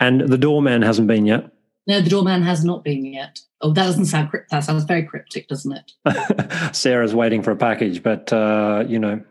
and 0.02 0.22
the 0.22 0.38
doorman 0.38 0.82
hasn't 0.82 1.08
been 1.08 1.26
yet 1.26 1.50
no 1.88 2.02
the 2.02 2.10
doorman 2.10 2.42
has 2.42 2.64
not 2.64 2.84
been 2.84 3.06
yet 3.06 3.40
oh 3.62 3.72
that 3.72 3.84
doesn't 3.84 4.06
sound 4.06 4.30
that 4.52 4.64
sounds 4.64 4.84
very 4.84 5.04
cryptic 5.04 5.48
doesn't 5.48 5.74
it 6.06 6.76
sarah's 6.76 7.16
waiting 7.16 7.42
for 7.42 7.52
a 7.52 7.56
package 7.56 8.04
but 8.04 8.32
uh, 8.34 8.84
you 8.88 9.00
know 9.00 9.22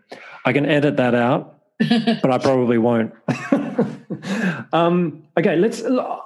i 0.44 0.52
can 0.52 0.66
edit 0.66 0.96
that 0.96 1.14
out 1.14 1.56
but 2.22 2.30
I 2.30 2.38
probably 2.38 2.78
won't. 2.78 3.12
um, 4.72 5.22
okay, 5.38 5.56
let's. 5.56 5.82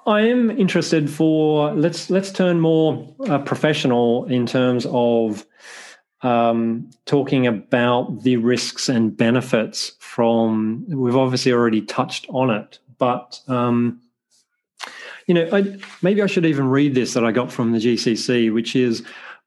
I 0.07 0.21
am 0.21 0.51
interested 0.51 1.11
for 1.11 1.75
let's 1.75 2.09
let's 2.09 2.31
turn 2.31 2.61
more 2.61 3.13
uh, 3.27 3.39
professional 3.41 4.27
in 4.27 4.47
terms 4.47 4.87
of 4.89 5.45
um, 6.23 6.89
talking 7.05 7.49
about 7.49 8.23
the 8.23 8.37
risks 8.37 8.89
and 8.89 9.17
benefits 9.17 9.97
from. 9.99 10.85
We've 10.89 11.17
obviously 11.17 11.53
already 11.53 11.83
touched 11.83 12.27
on 12.29 12.51
it, 12.51 12.79
but 12.99 13.41
um, 13.49 14.01
you 15.27 15.35
know, 15.35 15.49
I, 15.53 15.77
maybe 16.03 16.23
I 16.23 16.27
should 16.27 16.47
even 16.47 16.69
read 16.69 16.95
this 16.95 17.15
that 17.15 17.25
I 17.25 17.33
got 17.33 17.53
from 17.53 17.73
the 17.73 17.79
GCC, 17.79 18.53
which 18.53 18.75
is 18.77 19.03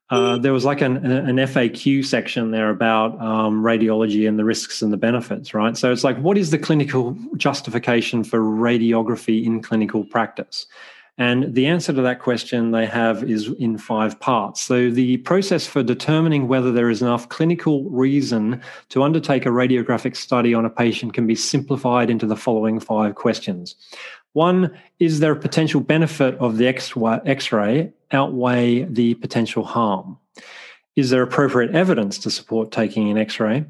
uh, 0.10 0.38
there 0.38 0.54
was 0.54 0.66
like 0.66 0.82
an, 0.82 0.98
an 1.06 1.38
FAQ 1.38 2.06
section 2.06 2.52
there 2.52 2.70
about 2.70 3.20
um, 3.20 3.64
radiology 3.64 4.28
and 4.28 4.38
the 4.38 4.46
risks 4.46 4.82
and 4.82 4.94
the 4.94 4.98
benefits, 4.98 5.54
right? 5.54 5.76
So 5.76 5.92
it's 5.92 6.04
like, 6.04 6.18
what 6.20 6.38
is 6.38 6.52
the 6.52 6.60
clinical 6.60 7.18
justification 7.38 8.24
for 8.24 8.40
radiography 8.40 9.44
in 9.44 9.62
clinical 9.62 10.04
practice? 10.04 10.68
And 11.18 11.54
the 11.54 11.68
answer 11.68 11.94
to 11.94 12.02
that 12.02 12.20
question 12.20 12.72
they 12.72 12.88
have 12.88 13.24
is 13.24 13.48
in 13.60 13.78
five 13.78 14.20
parts. 14.20 14.62
So, 14.64 14.90
the 14.90 15.18
process 15.18 15.68
for 15.68 15.84
determining 15.84 16.48
whether 16.48 16.72
there 16.72 16.90
is 16.90 17.04
enough 17.04 17.30
clinical 17.30 17.84
reason 17.84 18.60
to 18.90 19.04
undertake 19.04 19.46
a 19.46 19.50
radiographic 19.50 20.16
study 20.16 20.56
on 20.56 20.66
a 20.66 20.72
patient 20.72 21.14
can 21.14 21.28
be 21.28 21.36
simplified 21.36 22.10
into 22.10 22.26
the 22.26 22.36
following 22.36 22.80
five 22.80 23.14
questions. 23.14 23.76
One, 24.34 24.76
is 25.00 25.20
there 25.20 25.32
a 25.32 25.40
potential 25.40 25.80
benefit 25.80 26.36
of 26.40 26.58
the 26.58 26.68
X 26.68 26.96
ray 27.52 27.94
outweigh 28.12 28.84
the 28.84 29.14
potential 29.16 29.64
harm? 29.64 30.18
Is 30.96 31.12
there 31.12 31.24
appropriate 31.24 31.74
evidence 31.76 32.18
to 32.20 32.32
support 32.32 32.72
taking 32.72 33.10
an 33.10 33.18
X 33.18 33.40
ray? 33.40 33.66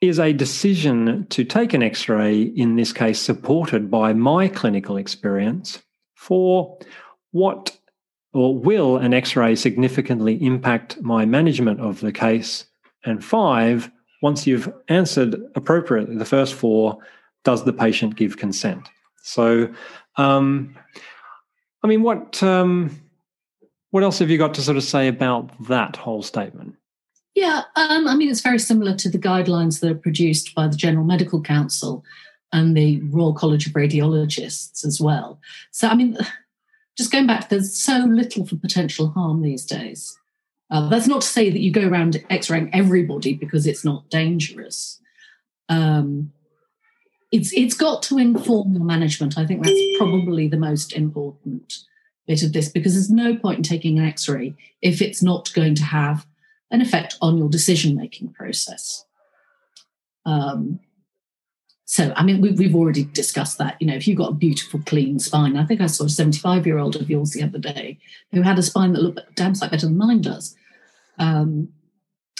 Is 0.00 0.18
a 0.18 0.32
decision 0.32 1.26
to 1.28 1.44
take 1.44 1.74
an 1.74 1.82
X 1.82 2.08
ray, 2.08 2.40
in 2.42 2.76
this 2.76 2.92
case, 2.92 3.20
supported 3.20 3.90
by 3.90 4.12
my 4.12 4.48
clinical 4.48 4.96
experience? 4.96 5.82
For 6.14 6.78
what 7.32 7.76
or 8.32 8.56
will 8.56 8.96
an 8.96 9.12
X 9.12 9.36
ray 9.36 9.56
significantly 9.56 10.42
impact 10.44 11.00
my 11.02 11.24
management 11.24 11.80
of 11.80 12.00
the 12.00 12.12
case? 12.12 12.66
And 13.04 13.24
five, 13.24 13.90
once 14.22 14.46
you've 14.46 14.72
answered 14.88 15.36
appropriately 15.54 16.16
the 16.16 16.24
first 16.24 16.54
four, 16.54 16.98
does 17.44 17.64
the 17.64 17.72
patient 17.72 18.16
give 18.16 18.36
consent? 18.36 18.88
So, 19.30 19.72
um, 20.16 20.76
I 21.82 21.86
mean, 21.86 22.02
what 22.02 22.42
um, 22.42 23.00
what 23.90 24.02
else 24.02 24.18
have 24.18 24.30
you 24.30 24.38
got 24.38 24.54
to 24.54 24.62
sort 24.62 24.76
of 24.76 24.84
say 24.84 25.08
about 25.08 25.50
that 25.68 25.96
whole 25.96 26.22
statement? 26.22 26.74
Yeah, 27.34 27.62
um, 27.76 28.08
I 28.08 28.16
mean, 28.16 28.28
it's 28.28 28.40
very 28.40 28.58
similar 28.58 28.94
to 28.96 29.08
the 29.08 29.18
guidelines 29.18 29.80
that 29.80 29.90
are 29.90 29.94
produced 29.94 30.54
by 30.54 30.66
the 30.66 30.76
General 30.76 31.04
Medical 31.04 31.40
Council 31.40 32.04
and 32.52 32.76
the 32.76 33.00
Royal 33.02 33.32
College 33.32 33.68
of 33.68 33.72
Radiologists 33.72 34.84
as 34.84 35.00
well. 35.00 35.40
So, 35.70 35.86
I 35.86 35.94
mean, 35.94 36.18
just 36.98 37.12
going 37.12 37.28
back, 37.28 37.48
there's 37.48 37.76
so 37.76 37.98
little 37.98 38.46
for 38.46 38.56
potential 38.56 39.10
harm 39.10 39.42
these 39.42 39.64
days. 39.64 40.16
Uh, 40.72 40.88
that's 40.88 41.06
not 41.06 41.22
to 41.22 41.26
say 41.26 41.50
that 41.50 41.60
you 41.60 41.72
go 41.72 41.88
around 41.88 42.22
x-raying 42.30 42.70
everybody 42.72 43.34
because 43.34 43.66
it's 43.66 43.84
not 43.84 44.08
dangerous. 44.10 45.00
Um, 45.68 46.32
it's 47.32 47.52
it's 47.52 47.74
got 47.74 48.02
to 48.04 48.18
inform 48.18 48.72
your 48.72 48.84
management. 48.84 49.38
I 49.38 49.46
think 49.46 49.64
that's 49.64 49.98
probably 49.98 50.48
the 50.48 50.56
most 50.56 50.92
important 50.92 51.74
bit 52.26 52.42
of 52.42 52.52
this 52.52 52.68
because 52.68 52.94
there's 52.94 53.10
no 53.10 53.36
point 53.36 53.58
in 53.58 53.62
taking 53.62 53.98
an 53.98 54.04
x-ray 54.04 54.54
if 54.82 55.00
it's 55.00 55.22
not 55.22 55.52
going 55.54 55.74
to 55.76 55.84
have 55.84 56.26
an 56.70 56.80
effect 56.80 57.16
on 57.20 57.38
your 57.38 57.48
decision 57.48 57.96
making 57.96 58.32
process. 58.32 59.04
Um, 60.24 60.80
so 61.90 62.12
i 62.14 62.22
mean 62.22 62.40
we, 62.40 62.52
we've 62.52 62.76
already 62.76 63.04
discussed 63.04 63.58
that. 63.58 63.76
You 63.80 63.88
know 63.88 63.94
if 63.94 64.06
you've 64.06 64.18
got 64.18 64.30
a 64.30 64.34
beautiful 64.34 64.80
clean 64.86 65.18
spine 65.18 65.56
i 65.56 65.64
think 65.64 65.80
i 65.80 65.86
saw 65.86 66.04
a 66.04 66.08
75 66.08 66.64
year 66.64 66.78
old 66.78 66.94
of 66.94 67.10
yours 67.10 67.32
the 67.32 67.42
other 67.42 67.58
day 67.58 67.98
who 68.30 68.42
had 68.42 68.58
a 68.58 68.62
spine 68.62 68.92
that 68.92 69.02
looked 69.02 69.34
damn 69.34 69.56
sight 69.56 69.72
better 69.72 69.86
than 69.86 69.98
mine 69.98 70.20
does. 70.20 70.54
Um, 71.18 71.70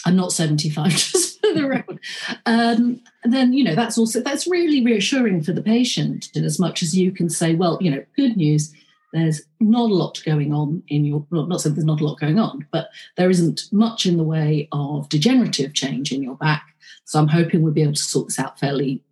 i'm 0.06 0.14
not 0.14 0.32
75 0.32 0.90
just 0.90 1.29
for 1.52 1.60
the 1.60 1.68
record 1.68 1.98
um, 2.46 3.00
then 3.24 3.52
you 3.52 3.64
know 3.64 3.74
that's 3.74 3.98
also 3.98 4.20
that's 4.20 4.46
really 4.46 4.84
reassuring 4.84 5.42
for 5.42 5.52
the 5.52 5.62
patient 5.62 6.28
in 6.34 6.44
as 6.44 6.58
much 6.58 6.82
as 6.82 6.96
you 6.96 7.12
can 7.12 7.28
say 7.28 7.54
well 7.54 7.78
you 7.80 7.90
know 7.90 8.04
good 8.16 8.36
news 8.36 8.72
there's 9.12 9.42
not 9.58 9.90
a 9.90 9.94
lot 9.94 10.22
going 10.24 10.52
on 10.52 10.82
in 10.88 11.04
your 11.04 11.26
well, 11.30 11.46
not 11.46 11.60
saying 11.60 11.74
there's 11.74 11.84
not 11.84 12.00
a 12.00 12.04
lot 12.04 12.20
going 12.20 12.38
on, 12.38 12.66
but 12.70 12.90
there 13.16 13.30
isn't 13.30 13.62
much 13.72 14.06
in 14.06 14.16
the 14.16 14.24
way 14.24 14.68
of 14.72 15.08
degenerative 15.08 15.74
change 15.74 16.12
in 16.12 16.22
your 16.22 16.36
back. 16.36 16.64
So 17.04 17.18
I'm 17.18 17.28
hoping 17.28 17.62
we'll 17.62 17.72
be 17.72 17.82
able 17.82 17.94
to 17.94 18.02
sort 18.02 18.28
this 18.28 18.38
out 18.38 18.58
fairly 18.58 19.02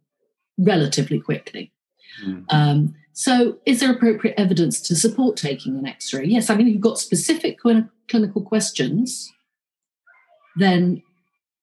relatively 0.56 1.20
quickly. 1.20 1.72
Mm-hmm. 2.24 2.44
Um, 2.50 2.94
so, 3.12 3.58
is 3.66 3.80
there 3.80 3.90
appropriate 3.90 4.38
evidence 4.38 4.80
to 4.82 4.94
support 4.94 5.36
taking 5.36 5.76
an 5.76 5.86
X 5.86 6.14
ray? 6.14 6.26
Yes, 6.26 6.50
I 6.50 6.54
mean, 6.54 6.68
if 6.68 6.74
you've 6.74 6.82
got 6.82 6.98
specific 6.98 7.58
clinical 7.58 8.42
questions, 8.42 9.32
then 10.56 11.02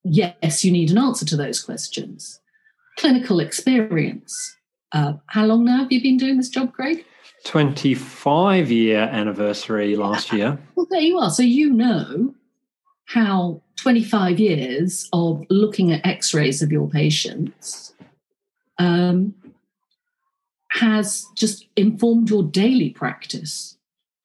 yes, 0.05 0.63
you 0.63 0.71
need 0.71 0.91
an 0.91 0.97
answer 0.97 1.25
to 1.25 1.35
those 1.35 1.61
questions. 1.61 2.39
Clinical 2.97 3.39
experience. 3.39 4.55
Uh, 4.91 5.13
how 5.27 5.45
long 5.45 5.65
now 5.65 5.79
have 5.79 5.91
you 5.91 6.01
been 6.01 6.17
doing 6.17 6.37
this 6.37 6.49
job, 6.49 6.71
Craig? 6.73 7.03
25 7.45 8.71
year 8.71 8.99
anniversary 8.99 9.95
last 9.95 10.31
year. 10.31 10.57
Well, 10.75 10.87
there 10.89 11.01
you 11.01 11.17
are. 11.17 11.31
So 11.31 11.41
you 11.41 11.71
know 11.71 12.35
how 13.05 13.61
25 13.77 14.39
years 14.39 15.09
of 15.13 15.43
looking 15.49 15.91
at 15.91 16.05
x 16.05 16.33
rays 16.33 16.61
of 16.61 16.71
your 16.71 16.87
patients 16.89 17.93
um, 18.77 19.33
has 20.69 21.25
just 21.35 21.65
informed 21.75 22.29
your 22.29 22.43
daily 22.43 22.89
practice 22.89 23.77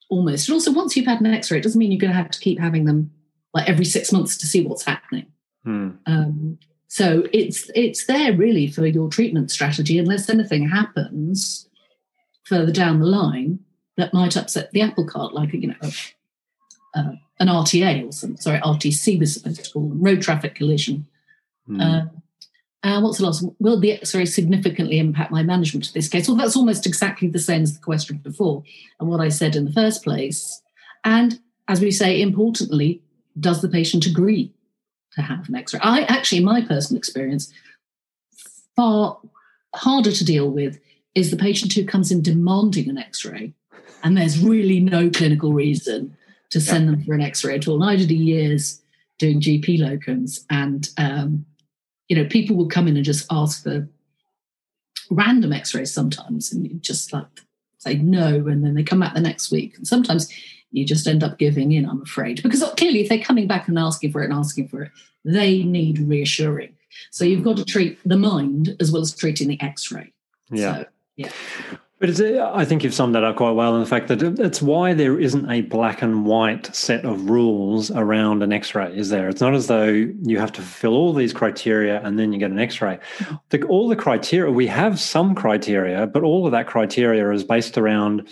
almost. 0.09 0.47
And 0.47 0.53
also, 0.53 0.71
once 0.71 0.95
you've 0.95 1.07
had 1.07 1.21
an 1.21 1.27
x 1.33 1.49
ray, 1.49 1.57
it 1.57 1.63
doesn't 1.63 1.79
mean 1.79 1.91
you're 1.91 1.99
going 1.99 2.11
to 2.11 2.17
have 2.17 2.31
to 2.31 2.39
keep 2.39 2.59
having 2.59 2.85
them 2.85 3.11
like 3.53 3.67
every 3.67 3.85
six 3.85 4.11
months 4.11 4.37
to 4.37 4.45
see 4.45 4.65
what's 4.65 4.83
happening. 4.83 5.25
Hmm. 5.63 5.89
Um, 6.05 6.59
so 6.87 7.23
it's 7.31 7.69
it's 7.73 8.05
there 8.05 8.33
really 8.33 8.67
for 8.67 8.85
your 8.85 9.09
treatment 9.09 9.51
strategy, 9.51 9.97
unless 9.97 10.29
anything 10.29 10.67
happens 10.69 11.69
further 12.43 12.71
down 12.71 12.99
the 12.99 13.05
line 13.05 13.59
that 13.97 14.13
might 14.13 14.35
upset 14.35 14.71
the 14.71 14.81
apple 14.81 15.07
cart, 15.07 15.33
like 15.33 15.53
you 15.53 15.67
know, 15.67 15.89
uh, 16.95 17.11
an 17.39 17.47
RTA 17.47 18.07
or 18.07 18.11
some 18.11 18.35
sorry, 18.37 18.59
RTC 18.59 19.19
was 19.19 19.35
supposed 19.35 19.63
to 19.63 19.71
call 19.71 19.89
them, 19.89 20.01
road 20.01 20.21
traffic 20.21 20.55
collision. 20.55 21.07
Mm. 21.69 21.81
Uh, 21.81 22.09
uh, 22.83 22.99
what's 22.99 23.19
the 23.19 23.25
last 23.25 23.43
one? 23.43 23.55
Will 23.59 23.79
the 23.79 23.93
X-ray 23.93 24.25
significantly 24.25 24.97
impact 24.97 25.31
my 25.31 25.43
management 25.43 25.87
of 25.87 25.93
this 25.93 26.09
case? 26.09 26.27
Well, 26.27 26.35
that's 26.35 26.55
almost 26.55 26.87
exactly 26.87 27.27
the 27.27 27.39
same 27.39 27.61
as 27.61 27.75
the 27.75 27.83
question 27.83 28.17
before 28.17 28.63
and 28.99 29.07
what 29.07 29.21
I 29.21 29.29
said 29.29 29.55
in 29.55 29.65
the 29.65 29.71
first 29.71 30.03
place. 30.03 30.61
And 31.05 31.39
as 31.67 31.79
we 31.79 31.91
say, 31.91 32.19
importantly, 32.19 33.01
does 33.39 33.61
the 33.61 33.69
patient 33.69 34.07
agree 34.07 34.51
to 35.13 35.21
have 35.21 35.47
an 35.49 35.55
X-ray? 35.55 35.79
I 35.81 36.01
actually, 36.03 36.39
in 36.39 36.45
my 36.45 36.61
personal 36.61 36.97
experience, 36.97 37.51
far 38.75 39.19
harder 39.75 40.11
to 40.11 40.25
deal 40.25 40.49
with 40.49 40.79
is 41.15 41.31
the 41.31 41.37
patient 41.37 41.73
who 41.73 41.85
comes 41.85 42.11
in 42.11 42.21
demanding 42.21 42.89
an 42.89 42.97
x-ray 42.97 43.53
and 44.03 44.17
there's 44.17 44.39
really 44.39 44.79
no 44.79 45.09
clinical 45.09 45.53
reason 45.53 46.15
to 46.49 46.59
send 46.59 46.85
yeah. 46.85 46.91
them 46.91 47.03
for 47.03 47.13
an 47.13 47.21
x-ray 47.21 47.55
at 47.55 47.67
all. 47.67 47.81
And 47.81 47.89
I 47.89 47.95
did 47.95 48.11
a 48.11 48.15
years 48.15 48.81
doing 49.19 49.39
GP 49.39 49.79
locums 49.79 50.43
and 50.49 50.89
um, 50.97 51.45
you 52.07 52.15
know, 52.15 52.25
people 52.25 52.55
will 52.55 52.67
come 52.67 52.87
in 52.87 52.95
and 52.95 53.05
just 53.05 53.25
ask 53.31 53.63
for 53.63 53.87
random 55.09 55.53
x-rays 55.53 55.93
sometimes 55.93 56.51
and 56.51 56.65
you 56.65 56.75
just 56.79 57.13
like 57.13 57.27
say 57.77 57.95
no 57.95 58.47
and 58.47 58.63
then 58.63 58.73
they 58.73 58.83
come 58.83 58.99
back 58.99 59.13
the 59.13 59.21
next 59.21 59.51
week. 59.51 59.77
And 59.77 59.87
sometimes 59.87 60.29
you 60.71 60.85
just 60.85 61.07
end 61.07 61.23
up 61.23 61.37
giving 61.37 61.71
in, 61.71 61.87
I'm 61.87 62.01
afraid. 62.01 62.41
Because 62.41 62.63
clearly 62.77 63.01
if 63.01 63.09
they're 63.09 63.19
coming 63.19 63.47
back 63.47 63.67
and 63.67 63.77
asking 63.77 64.11
for 64.11 64.21
it 64.21 64.25
and 64.25 64.33
asking 64.33 64.69
for 64.69 64.83
it, 64.83 64.91
they 65.23 65.63
need 65.63 65.99
reassuring. 65.99 66.75
So 67.11 67.25
you've 67.25 67.43
got 67.43 67.57
to 67.57 67.65
treat 67.65 67.99
the 68.05 68.17
mind 68.17 68.75
as 68.79 68.91
well 68.91 69.01
as 69.01 69.13
treating 69.13 69.47
the 69.47 69.61
X-ray. 69.61 70.11
Yeah. 70.49 70.75
So, 70.75 70.85
yeah. 71.15 71.31
But 71.99 72.19
I 72.19 72.65
think 72.65 72.83
you've 72.83 72.95
summed 72.95 73.13
that 73.13 73.23
up 73.23 73.35
quite 73.35 73.51
well 73.51 73.75
in 73.75 73.81
the 73.81 73.85
fact 73.85 74.07
that 74.07 74.23
it's 74.23 74.59
why 74.59 74.95
there 74.95 75.19
isn't 75.19 75.47
a 75.51 75.61
black 75.61 76.01
and 76.01 76.25
white 76.25 76.75
set 76.75 77.05
of 77.05 77.29
rules 77.29 77.91
around 77.91 78.41
an 78.41 78.51
X-ray, 78.51 78.97
is 78.97 79.09
there? 79.09 79.29
It's 79.29 79.39
not 79.39 79.53
as 79.53 79.67
though 79.67 79.85
you 79.85 80.39
have 80.39 80.51
to 80.53 80.61
fulfill 80.61 80.95
all 80.95 81.13
these 81.13 81.31
criteria 81.31 82.01
and 82.01 82.17
then 82.17 82.33
you 82.33 82.39
get 82.39 82.49
an 82.49 82.57
X-ray. 82.57 82.97
All 83.69 83.87
the 83.87 83.95
criteria 83.95 84.51
we 84.51 84.65
have 84.65 84.99
some 84.99 85.35
criteria, 85.35 86.07
but 86.07 86.23
all 86.23 86.47
of 86.47 86.53
that 86.53 86.65
criteria 86.65 87.29
is 87.31 87.43
based 87.43 87.77
around 87.77 88.27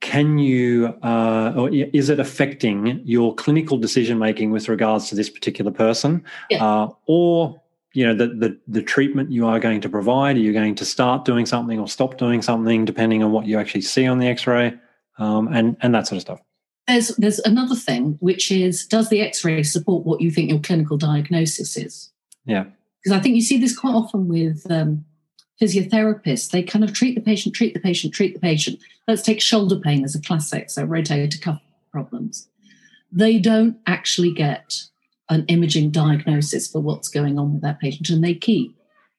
can 0.00 0.38
you 0.38 0.94
uh, 1.02 1.52
or 1.56 1.68
is 1.70 2.08
it 2.08 2.20
affecting 2.20 3.00
your 3.04 3.34
clinical 3.34 3.76
decision 3.78 4.18
making 4.18 4.50
with 4.50 4.68
regards 4.68 5.08
to 5.08 5.14
this 5.14 5.28
particular 5.30 5.70
person, 5.70 6.22
Yeah. 6.50 6.64
uh, 6.64 6.88
or 7.06 7.60
you 7.92 8.06
know 8.06 8.14
the, 8.14 8.28
the 8.28 8.58
the 8.68 8.82
treatment 8.82 9.30
you 9.32 9.46
are 9.46 9.58
going 9.58 9.80
to 9.80 9.88
provide? 9.88 10.36
Are 10.36 10.40
you 10.40 10.52
going 10.52 10.74
to 10.76 10.84
start 10.84 11.24
doing 11.24 11.46
something 11.46 11.78
or 11.80 11.88
stop 11.88 12.18
doing 12.18 12.42
something 12.42 12.84
depending 12.84 13.22
on 13.22 13.32
what 13.32 13.46
you 13.46 13.58
actually 13.58 13.82
see 13.82 14.06
on 14.06 14.18
the 14.18 14.28
x-ray? 14.28 14.74
Um, 15.18 15.48
and 15.52 15.76
and 15.80 15.94
that 15.94 16.06
sort 16.06 16.16
of 16.16 16.22
stuff. 16.22 16.40
There's 16.86 17.08
there's 17.16 17.38
another 17.40 17.74
thing 17.76 18.16
which 18.20 18.50
is 18.52 18.86
does 18.86 19.08
the 19.08 19.20
X-ray 19.22 19.62
support 19.62 20.04
what 20.04 20.20
you 20.20 20.30
think 20.30 20.50
your 20.50 20.58
clinical 20.60 20.96
diagnosis 20.96 21.76
is? 21.76 22.10
yeah. 22.44 22.64
Because 23.02 23.18
I 23.18 23.20
think 23.22 23.34
you 23.34 23.42
see 23.42 23.58
this 23.58 23.76
quite 23.78 23.92
often 23.94 24.28
with 24.28 24.66
um, 24.70 25.04
physiotherapists. 25.60 26.50
They 26.50 26.62
kind 26.62 26.84
of 26.84 26.92
treat 26.92 27.14
the 27.14 27.20
patient, 27.20 27.54
treat 27.54 27.74
the 27.74 27.80
patient, 27.80 28.14
treat 28.14 28.34
the 28.34 28.40
patient. 28.40 28.80
Let's 29.06 29.22
take 29.22 29.40
shoulder 29.40 29.78
pain 29.78 30.04
as 30.04 30.14
a 30.14 30.20
classic, 30.20 30.70
so 30.70 30.86
rotator 30.86 31.40
cuff 31.40 31.60
problems. 31.92 32.48
They 33.12 33.38
don't 33.38 33.76
actually 33.86 34.32
get 34.32 34.82
an 35.28 35.44
imaging 35.46 35.90
diagnosis 35.90 36.70
for 36.70 36.80
what's 36.80 37.08
going 37.08 37.38
on 37.38 37.54
with 37.54 37.62
that 37.62 37.80
patient, 37.80 38.10
and 38.10 38.22
they 38.22 38.34
keep 38.34 38.76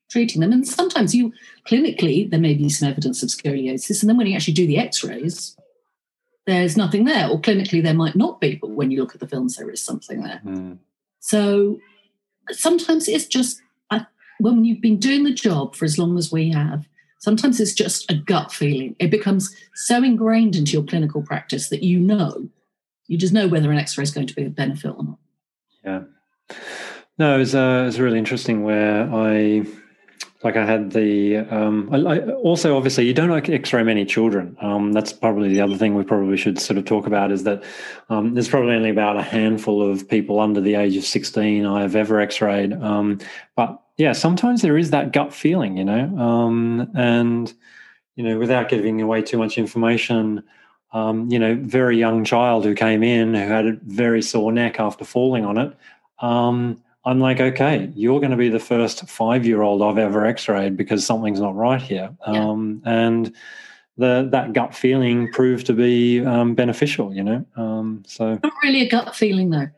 treating 0.10 0.42
them. 0.42 0.52
And 0.52 0.68
sometimes 0.68 1.16
you 1.16 1.34
clinically 1.66 2.30
there 2.30 2.40
may 2.40 2.54
be 2.54 2.70
some 2.70 2.90
evidence 2.90 3.24
of 3.24 3.30
scoliosis, 3.30 4.02
and 4.02 4.10
then 4.10 4.18
when 4.18 4.28
you 4.28 4.36
actually 4.36 4.54
do 4.54 4.68
the 4.68 4.78
X-rays, 4.78 5.56
there's 6.46 6.78
nothing 6.78 7.06
there, 7.06 7.28
or 7.28 7.40
clinically 7.40 7.82
there 7.82 7.94
might 7.94 8.16
not 8.16 8.40
be, 8.40 8.56
but 8.56 8.70
when 8.70 8.92
you 8.92 9.00
look 9.00 9.16
at 9.16 9.20
the 9.20 9.28
films, 9.28 9.56
there 9.56 9.70
is 9.70 9.82
something 9.82 10.22
there. 10.22 10.42
Mm. 10.46 10.78
So 11.20 11.80
sometimes 12.52 13.08
it's 13.08 13.26
just 13.26 13.62
when 14.40 14.66
you've 14.66 14.82
been 14.82 15.00
doing 15.00 15.24
the 15.24 15.34
job 15.34 15.76
for 15.76 15.86
as 15.86 15.98
long 15.98 16.18
as 16.18 16.32
we 16.32 16.52
have, 16.52 16.88
sometimes 17.20 17.60
it's 17.60 17.74
just 17.74 18.10
a 18.12 18.16
gut 18.16 18.52
feeling. 18.52 18.96
It 19.00 19.12
becomes 19.12 19.56
so 19.74 20.04
ingrained 20.04 20.56
into 20.56 20.74
your 20.74 20.84
clinical 20.84 21.22
practice 21.22 21.70
that 21.70 21.84
you 21.84 22.00
know, 22.00 22.50
you 23.08 23.18
just 23.18 23.34
know 23.34 23.48
whether 23.48 23.72
an 23.72 23.78
X-ray 23.78 24.04
is 24.04 24.12
going 24.12 24.28
to 24.28 24.36
be 24.36 24.46
a 24.46 24.50
benefit 24.50 24.90
or 24.90 25.04
not. 25.04 25.18
yeah 25.84 26.02
no 27.18 27.36
it 27.36 27.40
was, 27.40 27.56
uh, 27.56 27.82
it 27.84 27.86
was 27.86 28.00
really 28.00 28.20
interesting 28.20 28.64
where 28.64 29.04
i 29.14 29.64
like 30.44 30.56
i 30.58 30.66
had 30.66 30.92
the 30.92 31.38
um, 31.38 31.90
I, 31.92 31.98
I, 31.98 32.20
also 32.34 32.76
obviously 32.78 33.06
you 33.06 33.14
don't 33.14 33.30
like 33.30 33.50
x-ray 33.50 33.84
many 33.84 34.06
children 34.06 34.56
um, 34.62 34.92
that's 34.92 35.14
probably 35.14 35.50
the 35.50 35.62
other 35.62 35.78
thing 35.78 35.96
we 35.96 36.04
probably 36.04 36.38
should 36.38 36.60
sort 36.60 36.78
of 36.78 36.86
talk 36.86 37.08
about 37.08 37.32
is 37.32 37.44
that 37.44 37.64
um, 38.10 38.34
there's 38.34 38.50
probably 38.50 38.76
only 38.76 38.90
about 38.90 39.18
a 39.18 39.24
handful 39.24 39.82
of 39.82 40.08
people 40.08 40.40
under 40.40 40.62
the 40.62 40.76
age 40.76 40.96
of 40.98 41.04
16 41.04 41.66
i 41.66 41.82
have 41.82 41.96
ever 41.96 42.20
x-rayed 42.20 42.74
um, 42.74 43.20
but 43.56 43.82
yeah 43.98 44.12
sometimes 44.12 44.62
there 44.62 44.78
is 44.78 44.92
that 44.92 45.12
gut 45.12 45.34
feeling 45.34 45.78
you 45.78 45.86
know 45.86 46.18
um, 46.18 46.90
and 46.96 47.54
you 48.16 48.24
know 48.24 48.38
without 48.38 48.70
giving 48.70 49.02
away 49.02 49.22
too 49.22 49.38
much 49.38 49.58
information 49.58 50.44
um, 50.94 51.30
you 51.30 51.40
know 51.40 51.56
very 51.62 51.98
young 51.98 52.24
child 52.24 52.64
who 52.64 52.76
came 52.76 53.04
in 53.04 53.34
who 53.34 53.48
had 53.48 53.66
a 53.66 53.78
very 53.84 54.22
sore 54.22 54.52
neck 54.52 54.80
after 54.80 55.04
falling 55.06 55.46
on 55.46 55.58
it 55.58 55.76
um, 56.20 56.82
I'm 57.06 57.20
like, 57.20 57.40
okay, 57.40 57.92
you're 57.96 58.20
going 58.20 58.32
to 58.32 58.38
be 58.38 58.50
the 58.50 58.60
first 58.60 59.08
five 59.08 59.46
year 59.46 59.62
old 59.62 59.82
I've 59.84 60.00
ever 60.00 60.26
x 60.26 60.50
rayed 60.50 60.76
because 60.76 61.06
something's 61.06 61.40
not 61.40 61.56
right 61.56 61.82
here. 61.82 62.10
Yeah. 62.28 62.50
Um, 62.50 62.82
and 62.84 63.32
the, 63.98 64.28
that 64.32 64.54
gut 64.54 64.74
feeling 64.74 65.32
proved 65.32 65.68
to 65.68 65.74
be 65.74 66.26
um, 66.26 66.56
beneficial, 66.56 67.14
you 67.14 67.24
know? 67.24 67.46
Um, 67.56 68.04
so, 68.08 68.40
Not 68.44 68.54
really 68.64 68.82
a 68.82 68.90
gut 68.90 69.16
feeling 69.16 69.52
though. 69.52 69.70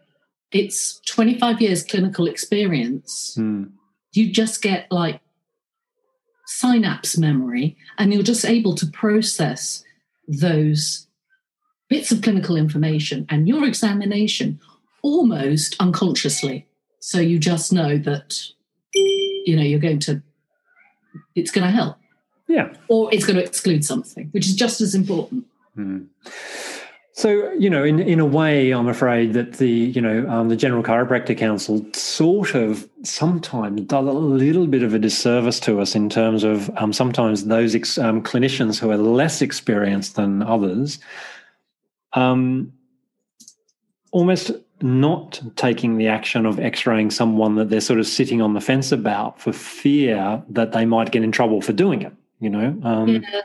It's 0.51 1.01
25 1.01 1.62
years 1.62 1.84
clinical 1.84 2.27
experience. 2.27 3.36
hmm, 3.36 3.65
You 4.13 4.32
just 4.32 4.62
get 4.62 4.88
like 4.91 5.22
synapse 6.48 7.17
memory, 7.17 7.78
and 7.98 8.13
you're 8.13 8.24
just 8.24 8.46
able 8.46 8.76
to 8.76 8.86
process 8.88 9.84
those 10.28 11.08
bits 11.89 12.12
of 12.12 12.22
clinical 12.22 12.58
information 12.58 13.26
and 13.30 13.48
your 13.48 13.65
examination 13.65 14.60
almost 15.02 15.76
unconsciously. 15.80 16.67
So 17.00 17.20
you 17.20 17.39
just 17.39 17.72
know 17.72 17.98
that 17.98 18.41
you 18.93 19.56
know 19.56 19.63
you're 19.63 19.80
going 19.80 20.00
to 20.00 20.22
it's 21.36 21.52
going 21.52 21.65
to 21.65 21.72
help 21.72 21.98
yeah. 22.48 22.74
or 22.88 23.13
it's 23.13 23.26
going 23.26 23.38
to 23.38 23.43
exclude 23.43 23.86
something, 23.86 24.30
which 24.32 24.48
is 24.48 24.56
just 24.56 24.82
as 24.82 24.96
important. 24.96 25.46
Hmm. 25.76 26.06
So 27.17 27.51
you 27.53 27.67
know, 27.67 27.84
in 27.84 27.99
in 27.99 28.19
a 28.19 28.25
way, 28.27 28.69
I'm 28.69 28.88
afraid 28.88 29.34
that 29.34 29.53
the 29.53 29.67
you 29.67 29.99
know 29.99 30.30
um, 30.30 30.49
the 30.49 30.56
General 30.56 30.84
Chiropractic 30.84 31.39
Council 31.39 31.84
sort 31.93 32.53
of 32.53 32.88
sometimes 33.01 33.82
does 33.82 34.06
a 34.06 34.12
little 34.12 34.67
bit 34.67 34.84
of 34.84 34.93
a 34.93 34.99
disservice 34.99 35.60
to 35.62 35.82
us 35.82 35.95
in 35.95 36.10
terms 36.10 36.43
of 36.43 36.69
um, 36.77 36.93
sometimes 36.93 37.45
those 37.45 37.73
ex, 37.73 37.97
um, 37.97 38.21
clinicians 38.21 38.77
who 38.77 38.91
are 38.91 38.97
less 38.97 39.41
experienced 39.41 40.15
than 40.15 40.43
others, 40.43 40.99
um, 42.13 42.71
almost 44.12 44.51
not 44.84 45.41
taking 45.56 45.97
the 45.97 46.08
action 46.08 46.45
of 46.45 46.60
X-raying 46.60 47.10
someone 47.10 47.56
that 47.56 47.71
they're 47.71 47.82
sort 47.82 47.97
of 47.99 48.06
sitting 48.06 48.43
on 48.43 48.53
the 48.53 48.62
fence 48.62 48.91
about 48.91 49.41
for 49.41 49.51
fear 49.51 50.43
that 50.49 50.71
they 50.71 50.86
might 50.86 51.12
get 51.12 51.23
in 51.23 51.32
trouble 51.32 51.62
for 51.63 51.73
doing 51.73 52.03
it. 52.03 52.13
You 52.39 52.51
know, 52.51 52.80
um, 52.84 53.08
Yeah. 53.10 53.41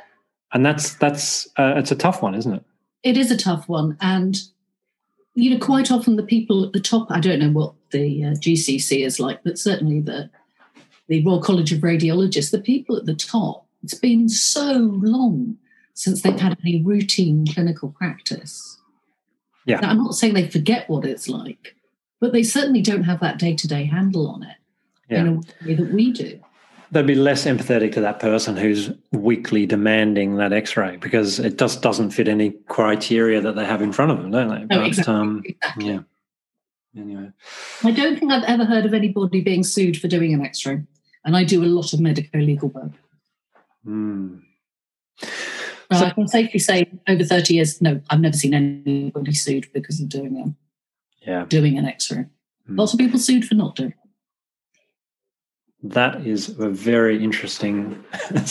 and 0.52 0.66
that's 0.66 0.92
that's 0.96 1.48
uh, 1.56 1.72
it's 1.78 1.90
a 1.90 1.96
tough 1.96 2.20
one, 2.20 2.34
isn't 2.34 2.52
it? 2.52 2.64
It 3.02 3.16
is 3.16 3.30
a 3.30 3.36
tough 3.36 3.68
one. 3.68 3.96
And 4.00 4.36
you 5.34 5.50
know 5.50 5.58
quite 5.58 5.90
often 5.90 6.16
the 6.16 6.22
people 6.22 6.64
at 6.64 6.72
the 6.72 6.80
top 6.80 7.10
i 7.10 7.20
don't 7.20 7.38
know 7.38 7.50
what 7.50 7.74
the 7.90 8.24
uh, 8.24 8.28
gcc 8.32 9.04
is 9.04 9.18
like 9.18 9.42
but 9.42 9.58
certainly 9.58 10.00
the 10.00 10.30
the 11.08 11.24
royal 11.24 11.40
college 11.40 11.72
of 11.72 11.80
radiologists 11.80 12.50
the 12.50 12.60
people 12.60 12.96
at 12.96 13.06
the 13.06 13.14
top 13.14 13.66
it's 13.82 13.94
been 13.94 14.28
so 14.28 14.72
long 15.02 15.56
since 15.94 16.22
they've 16.22 16.40
had 16.40 16.56
any 16.62 16.80
routine 16.82 17.46
clinical 17.46 17.90
practice. 17.90 18.78
Yeah. 19.66 19.80
Now, 19.80 19.90
i'm 19.90 20.04
not 20.04 20.14
saying 20.14 20.34
they 20.34 20.48
forget 20.48 20.88
what 20.88 21.04
it's 21.04 21.28
like 21.28 21.76
but 22.20 22.32
they 22.32 22.42
certainly 22.42 22.82
don't 22.82 23.04
have 23.04 23.20
that 23.20 23.38
day-to-day 23.38 23.84
handle 23.84 24.28
on 24.28 24.42
it 24.44 24.56
in 25.08 25.26
a 25.26 25.66
way 25.66 25.74
that 25.74 25.92
we 25.92 26.12
do 26.12 26.40
they'd 26.92 27.06
be 27.06 27.14
less 27.16 27.44
empathetic 27.46 27.92
to 27.92 28.00
that 28.02 28.20
person 28.20 28.56
who's 28.56 28.90
weekly 29.12 29.66
demanding 29.66 30.36
that 30.36 30.52
x-ray 30.52 30.96
because 30.98 31.38
it 31.40 31.58
just 31.58 31.82
doesn't 31.82 32.10
fit 32.10 32.28
any 32.28 32.50
criteria 32.68 33.40
that 33.40 33.56
they 33.56 33.64
have 33.64 33.82
in 33.82 33.92
front 33.92 34.10
of 34.12 34.18
them 34.18 34.30
don't 34.30 34.68
they 34.68 34.76
No, 34.76 34.84
exactly, 34.84 35.14
um, 35.14 35.42
exactly. 35.44 35.86
yeah 35.86 36.00
anyway 36.96 37.30
i 37.82 37.90
don't 37.90 38.18
think 38.18 38.30
i've 38.30 38.44
ever 38.44 38.64
heard 38.64 38.84
of 38.86 38.94
anybody 38.94 39.40
being 39.40 39.64
sued 39.64 39.96
for 39.98 40.06
doing 40.08 40.32
an 40.34 40.44
x-ray 40.44 40.82
and 41.24 41.36
i 41.36 41.42
do 41.44 41.64
a 41.64 41.66
lot 41.66 41.92
of 41.92 42.00
medico 42.00 42.38
legal 42.38 42.68
work 42.68 42.92
Hmm. 43.84 44.36
Uh, 45.90 45.98
So- 45.98 46.06
I 46.06 46.10
can 46.10 46.28
safely 46.28 46.60
say 46.60 46.90
over 47.08 47.24
30 47.24 47.54
years, 47.54 47.82
no, 47.82 48.00
I've 48.10 48.20
never 48.20 48.36
seen 48.36 48.54
anybody 48.54 49.32
sued 49.34 49.66
because 49.74 50.00
of 50.00 50.08
doing 50.08 50.36
a, 50.36 51.26
yeah 51.28 51.44
doing 51.46 51.76
an 51.78 51.84
X-ray. 51.86 52.26
Hmm. 52.66 52.76
Lots 52.78 52.92
of 52.92 53.00
people 53.00 53.18
sued 53.18 53.44
for 53.44 53.56
not 53.56 53.74
doing. 53.74 53.90
it. 53.90 54.01
That 55.84 56.24
is 56.24 56.48
a 56.60 56.68
very 56.68 57.22
interesting 57.22 58.02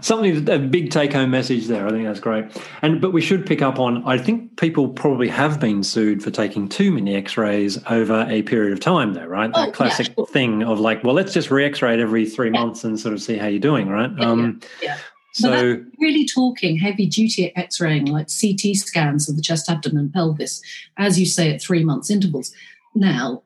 something 0.00 0.48
a 0.48 0.58
big 0.58 0.90
take-home 0.90 1.30
message 1.30 1.66
there 1.66 1.86
i 1.86 1.90
think 1.90 2.04
that's 2.06 2.20
great 2.20 2.44
and 2.82 3.00
but 3.00 3.12
we 3.12 3.20
should 3.20 3.44
pick 3.46 3.60
up 3.62 3.78
on 3.78 4.02
i 4.06 4.16
think 4.16 4.56
people 4.58 4.88
probably 4.88 5.28
have 5.28 5.60
been 5.60 5.82
sued 5.82 6.22
for 6.22 6.30
taking 6.30 6.68
too 6.68 6.90
many 6.90 7.14
x-rays 7.14 7.78
over 7.90 8.26
a 8.28 8.42
period 8.42 8.72
of 8.72 8.80
time 8.80 9.14
though 9.14 9.26
right 9.26 9.50
Oh, 9.54 9.60
that 9.60 9.66
yeah, 9.68 9.72
classic 9.72 10.14
sure. 10.14 10.26
thing 10.26 10.62
of 10.62 10.80
like 10.80 11.04
well 11.04 11.14
let's 11.14 11.32
just 11.32 11.50
re-x-ray 11.50 11.94
it 11.94 12.00
every 12.00 12.24
three 12.26 12.50
Yeah. 12.52 12.60
months 12.60 12.84
and 12.84 12.98
sort 12.98 13.14
of 13.14 13.20
see 13.22 13.36
how 13.36 13.46
you're 13.46 13.60
doing 13.60 13.88
right 13.88 14.10
Yeah, 14.16 14.24
um 14.30 14.60
yeah. 14.82 14.96
so 15.32 15.80
Really 16.00 16.24
talking 16.26 16.78
heavy 16.78 17.06
duty 17.06 17.54
X-raying 17.56 18.06
like 18.06 18.28
CT 18.28 18.74
scans 18.76 19.28
of 19.28 19.36
the 19.36 19.42
chest, 19.42 19.68
abdomen, 19.68 20.10
pelvis, 20.12 20.62
as 20.96 21.18
you 21.20 21.26
say, 21.26 21.52
at 21.52 21.60
three 21.60 21.84
months 21.84 22.08
intervals. 22.08 22.52
Now, 22.94 23.42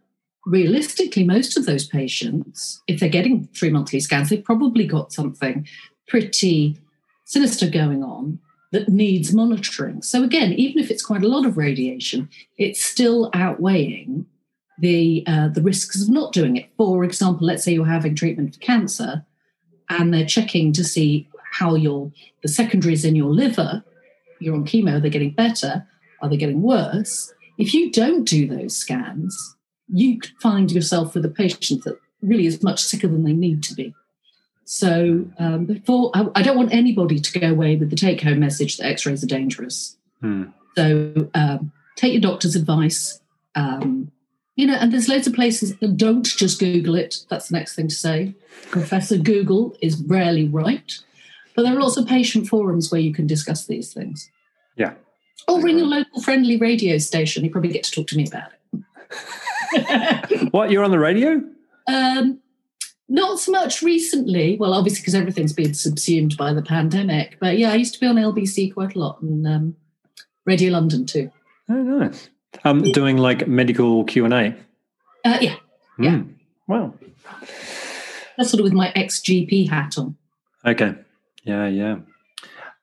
realistically, 0.46 1.24
most 1.24 1.56
of 1.56 1.66
those 1.66 1.86
patients, 1.86 2.82
if 2.86 3.00
they're 3.00 3.08
getting 3.08 3.48
three 3.54 3.70
monthly 3.70 4.00
scans, 4.00 4.30
they've 4.30 4.44
probably 4.44 4.86
got 4.86 5.12
something 5.12 5.66
pretty 6.08 6.76
sinister 7.24 7.68
going 7.68 8.02
on 8.02 8.38
that 8.72 8.88
needs 8.88 9.32
monitoring. 9.32 10.02
So 10.02 10.22
again, 10.24 10.52
even 10.54 10.82
if 10.82 10.90
it's 10.90 11.04
quite 11.04 11.22
a 11.22 11.28
lot 11.28 11.46
of 11.46 11.56
radiation, 11.56 12.28
it's 12.58 12.84
still 12.84 13.30
outweighing 13.34 14.26
the 14.78 15.22
uh, 15.26 15.48
the 15.48 15.62
risks 15.62 16.02
of 16.02 16.08
not 16.08 16.32
doing 16.32 16.56
it. 16.56 16.70
For 16.76 17.04
example, 17.04 17.46
let's 17.46 17.62
say 17.62 17.72
you're 17.72 17.84
having 17.84 18.14
treatment 18.14 18.54
for 18.54 18.60
cancer, 18.60 19.24
and 19.88 20.12
they're 20.12 20.26
checking 20.26 20.72
to 20.72 20.84
see 20.84 21.28
how 21.52 21.74
your 21.74 22.10
the 22.42 22.48
secondaries 22.48 23.04
in 23.04 23.14
your 23.14 23.30
liver, 23.30 23.84
you're 24.40 24.54
on 24.54 24.64
chemo, 24.64 25.00
they're 25.00 25.10
getting 25.10 25.34
better, 25.34 25.86
are 26.20 26.28
they 26.28 26.36
getting 26.36 26.62
worse? 26.62 27.32
If 27.58 27.74
you 27.74 27.92
don't 27.92 28.24
do 28.24 28.46
those 28.46 28.74
scans, 28.74 29.56
you 29.92 30.18
could 30.18 30.32
find 30.40 30.72
yourself 30.72 31.14
with 31.14 31.24
a 31.24 31.28
patient 31.28 31.84
that 31.84 31.98
really 32.22 32.46
is 32.46 32.62
much 32.62 32.82
sicker 32.82 33.08
than 33.08 33.24
they 33.24 33.32
need 33.32 33.62
to 33.64 33.74
be. 33.74 33.94
So 34.64 35.26
um, 35.38 35.66
before, 35.66 36.10
I, 36.14 36.28
I, 36.36 36.42
don't 36.42 36.56
want 36.56 36.72
anybody 36.72 37.18
to 37.18 37.38
go 37.38 37.50
away 37.50 37.76
with 37.76 37.90
the 37.90 37.96
take-home 37.96 38.38
message 38.40 38.76
that 38.76 38.86
X-rays 38.86 39.22
are 39.22 39.26
dangerous. 39.26 39.96
Hmm. 40.20 40.44
So 40.76 41.28
um, 41.34 41.72
take 41.96 42.12
your 42.12 42.22
doctor's 42.22 42.56
advice. 42.56 43.20
Um, 43.54 44.10
you 44.56 44.66
know, 44.66 44.74
and 44.74 44.92
there's 44.92 45.08
loads 45.08 45.26
of 45.26 45.34
places. 45.34 45.76
That 45.76 45.96
don't 45.96 46.24
just 46.24 46.60
Google 46.60 46.94
it. 46.94 47.16
That's 47.28 47.48
the 47.48 47.58
next 47.58 47.74
thing 47.74 47.88
to 47.88 47.94
say. 47.94 48.34
Professor 48.70 49.18
Google 49.18 49.76
is 49.82 50.00
rarely 50.02 50.48
right, 50.48 50.92
but 51.54 51.62
there 51.62 51.76
are 51.76 51.80
lots 51.80 51.96
of 51.96 52.06
patient 52.06 52.48
forums 52.48 52.90
where 52.90 53.00
you 53.00 53.12
can 53.12 53.26
discuss 53.26 53.66
these 53.66 53.92
things. 53.92 54.30
Yeah. 54.76 54.94
Or 55.48 55.60
ring 55.60 55.80
a 55.80 55.84
local 55.84 56.22
friendly 56.22 56.56
radio 56.56 56.98
station. 56.98 57.44
You 57.44 57.50
probably 57.50 57.72
get 57.72 57.84
to 57.84 57.90
talk 57.90 58.06
to 58.08 58.16
me 58.16 58.26
about 58.26 58.52
it. 58.52 58.80
what? 60.50 60.70
You're 60.70 60.84
on 60.84 60.90
the 60.90 60.98
radio? 60.98 61.42
Um, 61.88 62.40
not 63.08 63.38
so 63.38 63.52
much 63.52 63.82
recently. 63.82 64.56
Well, 64.58 64.72
obviously 64.72 65.02
because 65.02 65.14
everything's 65.14 65.52
been 65.52 65.74
subsumed 65.74 66.36
by 66.36 66.52
the 66.52 66.62
pandemic. 66.62 67.36
But 67.40 67.58
yeah, 67.58 67.72
I 67.72 67.74
used 67.74 67.94
to 67.94 68.00
be 68.00 68.06
on 68.06 68.16
LBC 68.16 68.72
quite 68.74 68.94
a 68.94 68.98
lot 68.98 69.20
and 69.20 69.46
um, 69.46 69.76
Radio 70.44 70.72
London 70.72 71.06
too. 71.06 71.30
Oh, 71.68 71.74
nice. 71.74 72.30
Um, 72.64 72.82
doing 72.92 73.16
like 73.16 73.46
medical 73.46 74.04
Q 74.04 74.24
and 74.24 74.34
A. 74.34 74.56
Uh, 75.24 75.38
yeah. 75.40 75.56
Mm. 75.98 76.04
Yeah. 76.04 76.22
Wow. 76.66 76.94
That's 78.36 78.50
sort 78.50 78.60
of 78.60 78.64
with 78.64 78.72
my 78.72 78.92
ex 78.94 79.20
GP 79.20 79.68
hat 79.68 79.98
on. 79.98 80.16
Okay. 80.64 80.94
Yeah. 81.44 81.68
Yeah. 81.68 81.96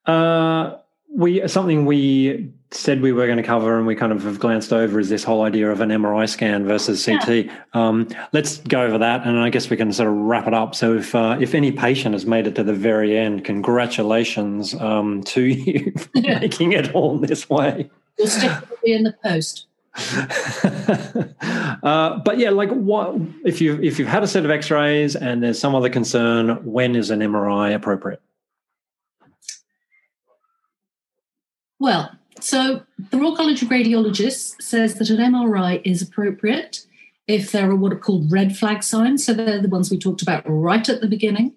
Uh, 0.05 0.77
we 1.11 1.47
something 1.47 1.85
we 1.85 2.51
said 2.71 3.01
we 3.01 3.11
were 3.11 3.25
going 3.25 3.37
to 3.37 3.43
cover 3.43 3.77
and 3.77 3.87
we 3.87 3.95
kind 3.95 4.11
of 4.11 4.23
have 4.23 4.39
glanced 4.39 4.71
over 4.71 4.99
is 4.99 5.09
this 5.09 5.23
whole 5.23 5.41
idea 5.41 5.71
of 5.71 5.81
an 5.81 5.89
MRI 5.89 6.29
scan 6.29 6.65
versus 6.65 7.03
CT. 7.03 7.45
Yeah. 7.45 7.59
Um, 7.73 8.07
let's 8.31 8.57
go 8.59 8.83
over 8.83 8.99
that, 8.99 9.25
and 9.25 9.39
I 9.39 9.49
guess 9.49 9.69
we 9.69 9.77
can 9.77 9.91
sort 9.91 10.09
of 10.09 10.15
wrap 10.15 10.47
it 10.47 10.53
up. 10.53 10.75
So, 10.75 10.95
if 10.95 11.15
uh, 11.15 11.37
if 11.39 11.55
any 11.55 11.71
patient 11.71 12.13
has 12.13 12.25
made 12.25 12.45
it 12.45 12.55
to 12.55 12.63
the 12.63 12.73
very 12.73 13.17
end, 13.17 13.43
congratulations 13.43 14.75
um, 14.75 15.23
to 15.23 15.41
you 15.45 15.91
for 15.97 16.21
making 16.21 16.73
it 16.73 16.93
all 16.93 17.17
this 17.17 17.49
way. 17.49 17.89
We'll 18.17 18.27
stick 18.27 18.51
in 18.83 19.03
the 19.03 19.13
post. 19.23 19.65
uh, 21.83 22.19
but 22.19 22.37
yeah, 22.37 22.51
like 22.51 22.69
what 22.69 23.15
if 23.43 23.59
you 23.59 23.81
if 23.81 23.97
you've 23.97 24.07
had 24.07 24.23
a 24.23 24.27
set 24.27 24.45
of 24.45 24.51
X-rays 24.51 25.15
and 25.15 25.41
there's 25.41 25.59
some 25.59 25.73
other 25.73 25.89
concern, 25.89 26.63
when 26.63 26.95
is 26.95 27.09
an 27.09 27.19
MRI 27.19 27.73
appropriate? 27.73 28.21
Well, 31.79 32.11
so 32.41 32.83
the 33.11 33.17
Royal 33.17 33.35
College 33.35 33.61
of 33.61 33.69
Radiologists 33.69 34.61
says 34.61 34.95
that 34.95 35.09
an 35.09 35.17
MRI 35.17 35.81
is 35.85 36.01
appropriate 36.01 36.85
if 37.27 37.51
there 37.51 37.69
are 37.69 37.75
what 37.75 37.93
are 37.93 37.99
called 37.99 38.31
red 38.31 38.57
flag 38.57 38.83
signs. 38.83 39.25
So 39.25 39.33
they're 39.33 39.61
the 39.61 39.69
ones 39.69 39.91
we 39.91 39.99
talked 39.99 40.21
about 40.21 40.43
right 40.45 40.87
at 40.89 41.01
the 41.01 41.07
beginning. 41.07 41.53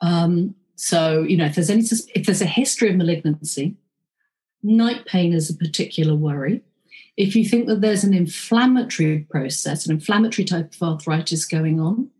Um, 0.00 0.54
so 0.76 1.22
you 1.22 1.36
know, 1.36 1.46
if 1.46 1.54
there's 1.54 1.70
any 1.70 1.82
if 2.14 2.26
there's 2.26 2.42
a 2.42 2.46
history 2.46 2.90
of 2.90 2.96
malignancy, 2.96 3.76
night 4.62 5.06
pain 5.06 5.32
is 5.32 5.50
a 5.50 5.54
particular 5.54 6.14
worry. 6.14 6.62
If 7.16 7.36
you 7.36 7.44
think 7.44 7.66
that 7.66 7.80
there's 7.80 8.04
an 8.04 8.14
inflammatory 8.14 9.20
process, 9.30 9.86
an 9.86 9.92
inflammatory 9.92 10.44
type 10.44 10.74
of 10.74 10.82
arthritis 10.82 11.44
going 11.44 11.78
on, 11.78 12.10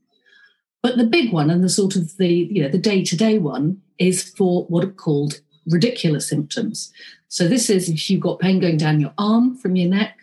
but 0.83 0.97
the 0.97 1.07
big 1.07 1.33
one 1.33 1.51
and 1.51 1.65
the 1.65 1.69
sort 1.69 1.97
of 1.97 2.17
the 2.17 2.29
you 2.29 2.63
know 2.63 2.69
the 2.69 2.79
day 2.79 3.03
to 3.05 3.17
day 3.17 3.39
one 3.39 3.81
is 3.99 4.23
for 4.23 4.65
what 4.67 4.85
are 4.85 4.93
called 4.93 5.41
radicular 5.69 6.23
symptoms. 6.23 6.93
So 7.35 7.49
this 7.49 7.68
is 7.68 7.89
if 7.89 8.09
you've 8.09 8.20
got 8.20 8.39
pain 8.39 8.61
going 8.61 8.76
down 8.76 9.01
your 9.01 9.12
arm 9.18 9.57
from 9.57 9.74
your 9.74 9.91
neck, 9.91 10.20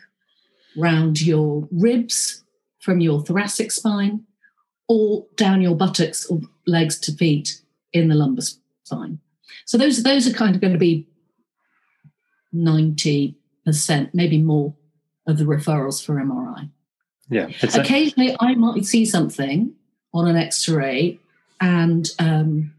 round 0.78 1.22
your 1.22 1.68
ribs 1.70 2.46
from 2.80 3.02
your 3.02 3.22
thoracic 3.22 3.74
spine, 3.74 4.24
or 4.88 5.26
down 5.36 5.62
your 5.62 5.76
buttocks 5.76 6.26
or 6.28 6.40
legs 6.66 6.98
to 7.02 7.12
feet 7.12 7.64
in 7.92 8.08
the 8.08 8.16
lumbar 8.16 8.46
spine. 8.86 9.20
So 9.66 9.78
those 9.78 10.04
those 10.04 10.26
are 10.26 10.32
kind 10.32 10.56
of 10.56 10.62
going 10.62 10.72
to 10.72 10.80
be 10.80 11.06
90%, 12.56 13.36
maybe 14.14 14.38
more 14.38 14.74
of 15.28 15.38
the 15.38 15.44
referrals 15.44 16.02
for 16.02 16.16
MRI. 16.16 16.70
Yeah. 17.28 17.50
Occasionally 17.62 18.38
I 18.40 18.56
might 18.56 18.86
see 18.86 19.04
something 19.04 19.74
on 20.14 20.30
an 20.30 20.38
X-ray 20.38 21.20
and 21.60 22.10
um, 22.20 22.74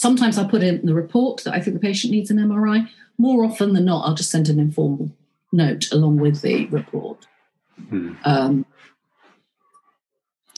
Sometimes 0.00 0.38
I 0.38 0.44
put 0.44 0.62
in 0.62 0.86
the 0.86 0.94
report 0.94 1.44
that 1.44 1.52
I 1.52 1.60
think 1.60 1.74
the 1.74 1.86
patient 1.86 2.10
needs 2.10 2.30
an 2.30 2.38
MRI. 2.38 2.88
More 3.18 3.44
often 3.44 3.74
than 3.74 3.84
not, 3.84 4.08
I'll 4.08 4.14
just 4.14 4.30
send 4.30 4.48
an 4.48 4.58
informal 4.58 5.10
note 5.52 5.92
along 5.92 6.16
with 6.16 6.40
the 6.40 6.64
report. 6.68 7.26
Hmm. 7.90 8.14
Um, 8.24 8.64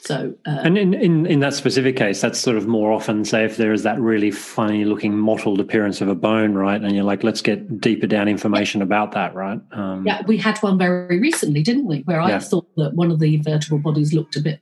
so, 0.01 0.37
uh, 0.47 0.61
and 0.63 0.79
in, 0.79 0.95
in 0.95 1.27
in 1.27 1.41
that 1.41 1.55
specific 1.55 1.97
case, 1.97 2.21
that's 2.21 2.39
sort 2.39 2.57
of 2.57 2.69
more 2.69 2.93
often, 2.93 3.25
say, 3.25 3.45
if 3.45 3.57
there 3.57 3.73
is 3.73 3.83
that 3.83 3.99
really 3.99 4.31
funny 4.31 4.85
looking 4.85 5.19
mottled 5.19 5.59
appearance 5.59 6.01
of 6.01 6.07
a 6.07 6.15
bone, 6.15 6.55
right? 6.55 6.81
And 6.81 6.95
you're 6.95 7.03
like, 7.03 7.25
let's 7.25 7.43
get 7.43 7.81
deeper 7.81 8.07
down 8.07 8.29
information 8.29 8.79
yeah. 8.79 8.85
about 8.85 9.11
that, 9.11 9.35
right? 9.35 9.61
Um, 9.73 10.07
yeah, 10.07 10.23
we 10.25 10.37
had 10.37 10.57
one 10.59 10.79
very 10.79 11.19
recently, 11.19 11.65
didn't 11.65 11.87
we? 11.87 12.03
Where 12.03 12.21
I 12.21 12.29
yeah. 12.29 12.39
thought 12.39 12.69
that 12.77 12.95
one 12.95 13.11
of 13.11 13.19
the 13.19 13.39
vertebral 13.39 13.81
bodies 13.81 14.15
looked 14.15 14.37
a 14.37 14.41
bit 14.41 14.61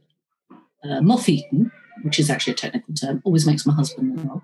uh, 0.84 1.02
moth 1.02 1.28
eaten, 1.28 1.70
which 2.00 2.18
is 2.18 2.30
actually 2.30 2.54
a 2.54 2.56
technical 2.56 2.94
term. 2.94 3.20
Always 3.24 3.46
makes 3.46 3.66
my 3.66 3.74
husband 3.74 4.26
laugh 4.26 4.42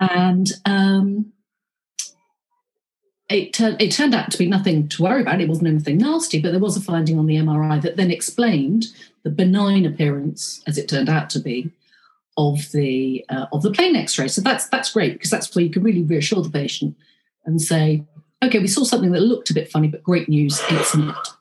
and 0.00 0.52
um, 0.64 1.32
it, 3.28 3.52
tur- 3.52 3.76
it 3.78 3.90
turned 3.92 4.14
out 4.14 4.30
to 4.30 4.38
be 4.38 4.46
nothing 4.46 4.88
to 4.88 5.02
worry 5.02 5.22
about. 5.22 5.40
It 5.40 5.48
wasn't 5.48 5.68
anything 5.68 5.98
nasty, 5.98 6.40
but 6.40 6.52
there 6.52 6.60
was 6.60 6.76
a 6.76 6.80
finding 6.80 7.18
on 7.18 7.26
the 7.26 7.36
MRI 7.36 7.80
that 7.82 7.96
then 7.96 8.10
explained 8.10 8.86
the 9.22 9.30
benign 9.30 9.84
appearance, 9.84 10.62
as 10.66 10.78
it 10.78 10.88
turned 10.88 11.08
out 11.08 11.30
to 11.30 11.40
be, 11.40 11.70
of 12.36 12.70
the 12.72 13.24
uh, 13.28 13.46
of 13.52 13.62
the 13.62 13.72
plain 13.72 13.96
X-ray. 13.96 14.28
So 14.28 14.40
that's 14.40 14.68
that's 14.68 14.92
great 14.92 15.14
because 15.14 15.30
that's 15.30 15.54
where 15.54 15.64
you 15.64 15.70
can 15.70 15.82
really 15.82 16.02
reassure 16.02 16.42
the 16.42 16.50
patient 16.50 16.96
and 17.44 17.60
say, 17.60 18.04
okay, 18.42 18.58
we 18.58 18.68
saw 18.68 18.84
something 18.84 19.12
that 19.12 19.20
looked 19.20 19.50
a 19.50 19.54
bit 19.54 19.70
funny, 19.70 19.88
but 19.88 20.02
great 20.02 20.28
news, 20.28 20.60
it's 20.68 20.94
not. 20.96 21.36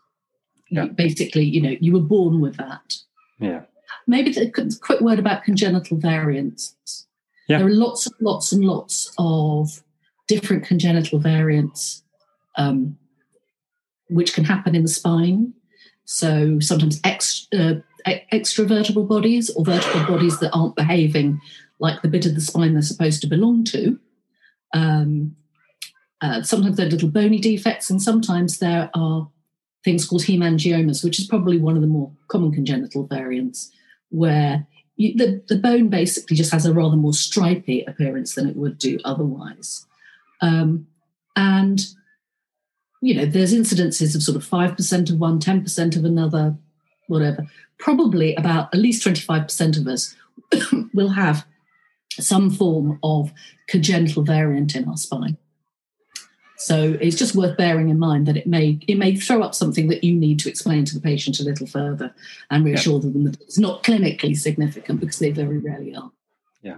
Yeah. 0.70 0.86
Basically, 0.86 1.44
you 1.44 1.62
know, 1.62 1.76
you 1.80 1.94
were 1.94 2.00
born 2.00 2.42
with 2.42 2.58
that. 2.58 2.96
Yeah. 3.40 3.62
Maybe 4.08 4.36
a 4.38 4.50
quick 4.50 5.02
word 5.02 5.20
about 5.20 5.44
congenital 5.44 5.98
variants. 5.98 7.05
Yeah. 7.48 7.60
There 7.60 7.68
are 7.68 7.72
lots 7.72 8.08
and 8.08 8.16
lots 8.20 8.52
and 8.52 8.64
lots 8.64 9.14
of 9.18 9.84
different 10.28 10.66
congenital 10.66 11.20
variants 11.20 12.04
um, 12.58 12.98
which 14.10 14.34
can 14.34 14.44
happen 14.44 14.76
in 14.76 14.84
the 14.84 14.88
spine. 14.88 15.54
So 16.06 16.60
sometimes 16.60 17.00
ex, 17.04 17.48
uh, 17.58 17.76
bodies 19.08 19.50
or 19.52 19.66
vertebral 19.66 20.06
bodies 20.06 20.40
that 20.40 20.52
aren't 20.54 20.76
behaving 20.76 21.42
like 21.80 22.02
the 22.02 22.08
bit 22.08 22.26
of 22.26 22.36
the 22.36 22.42
spine 22.42 22.74
they're 22.74 22.82
supposed 22.82 23.22
to 23.22 23.28
belong 23.28 23.64
to. 23.66 24.00
Um, 24.74 25.36
uh, 26.22 26.42
sometimes 26.44 26.78
there 26.78 26.88
are 26.88 26.92
little 26.92 27.10
bony 27.10 27.40
defects, 27.40 27.90
and 27.90 28.02
sometimes 28.02 28.60
there 28.60 28.90
are 28.94 29.28
things 29.84 30.06
called 30.06 30.24
hemangiomas, 30.24 31.04
which 31.04 31.20
is 31.20 31.28
probably 31.28 31.60
one 31.60 31.76
of 31.76 31.82
the 31.82 31.88
more 31.88 32.12
common 32.28 32.52
congenital 32.52 33.06
variants, 33.06 33.72
where 34.10 34.66
you, 34.96 35.16
the, 35.16 35.44
the 35.48 35.58
bone 35.58 35.90
basically 35.90 36.38
just 36.38 36.52
has 36.52 36.66
a 36.66 36.74
rather 36.74 36.96
more 36.96 37.14
stripy 37.14 37.84
appearance 37.84 38.36
than 38.36 38.48
it 38.48 38.56
would 38.56 38.78
do 38.78 39.00
otherwise. 39.04 39.86
Um, 40.42 40.88
and, 41.36 41.86
you 43.02 43.16
know, 43.16 43.26
there's 43.26 43.54
incidences 43.54 44.16
of 44.16 44.24
sort 44.24 44.38
of 44.38 44.48
5% 44.48 45.10
of 45.12 45.20
one, 45.20 45.40
10% 45.40 45.98
of 45.98 46.06
another, 46.06 46.56
whatever. 47.08 47.46
Probably 47.78 48.36
about 48.36 48.74
at 48.74 48.80
least 48.80 49.06
25% 49.06 49.78
of 49.78 49.88
us 49.88 50.16
will 50.94 51.10
have 51.10 51.46
some 52.12 52.50
form 52.50 53.00
of 53.04 53.34
congenital 53.68 54.24
variant 54.24 54.76
in 54.76 54.88
our 54.88 54.98
spine. 54.98 55.38
So 56.58 56.98
it's 57.02 57.18
just 57.18 57.36
worth 57.36 57.58
bearing 57.58 57.90
in 57.90 58.00
mind 58.00 58.28
that 58.28 58.38
it 58.38 58.48
may 58.48 58.80
it 58.88 58.98
may 58.98 59.16
throw 59.16 59.42
up 59.42 59.54
something 59.54 59.88
that 59.90 60.04
you 60.04 60.16
need 60.16 60.40
to 60.40 60.50
explain 60.50 60.86
to 60.86 60.94
the 60.94 61.02
patient 61.02 61.40
a 61.40 61.44
little 61.44 61.68
further 61.68 62.14
and 62.50 62.64
reassure 62.64 62.96
yeah. 62.96 63.12
them 63.12 63.24
that 63.26 63.42
it's 63.42 63.60
not 63.60 63.84
clinically 63.84 64.38
significant 64.38 65.00
because 65.00 65.20
they 65.20 65.32
very 65.32 65.58
rarely 65.58 65.96
are. 65.96 66.12
Yeah. 66.62 66.78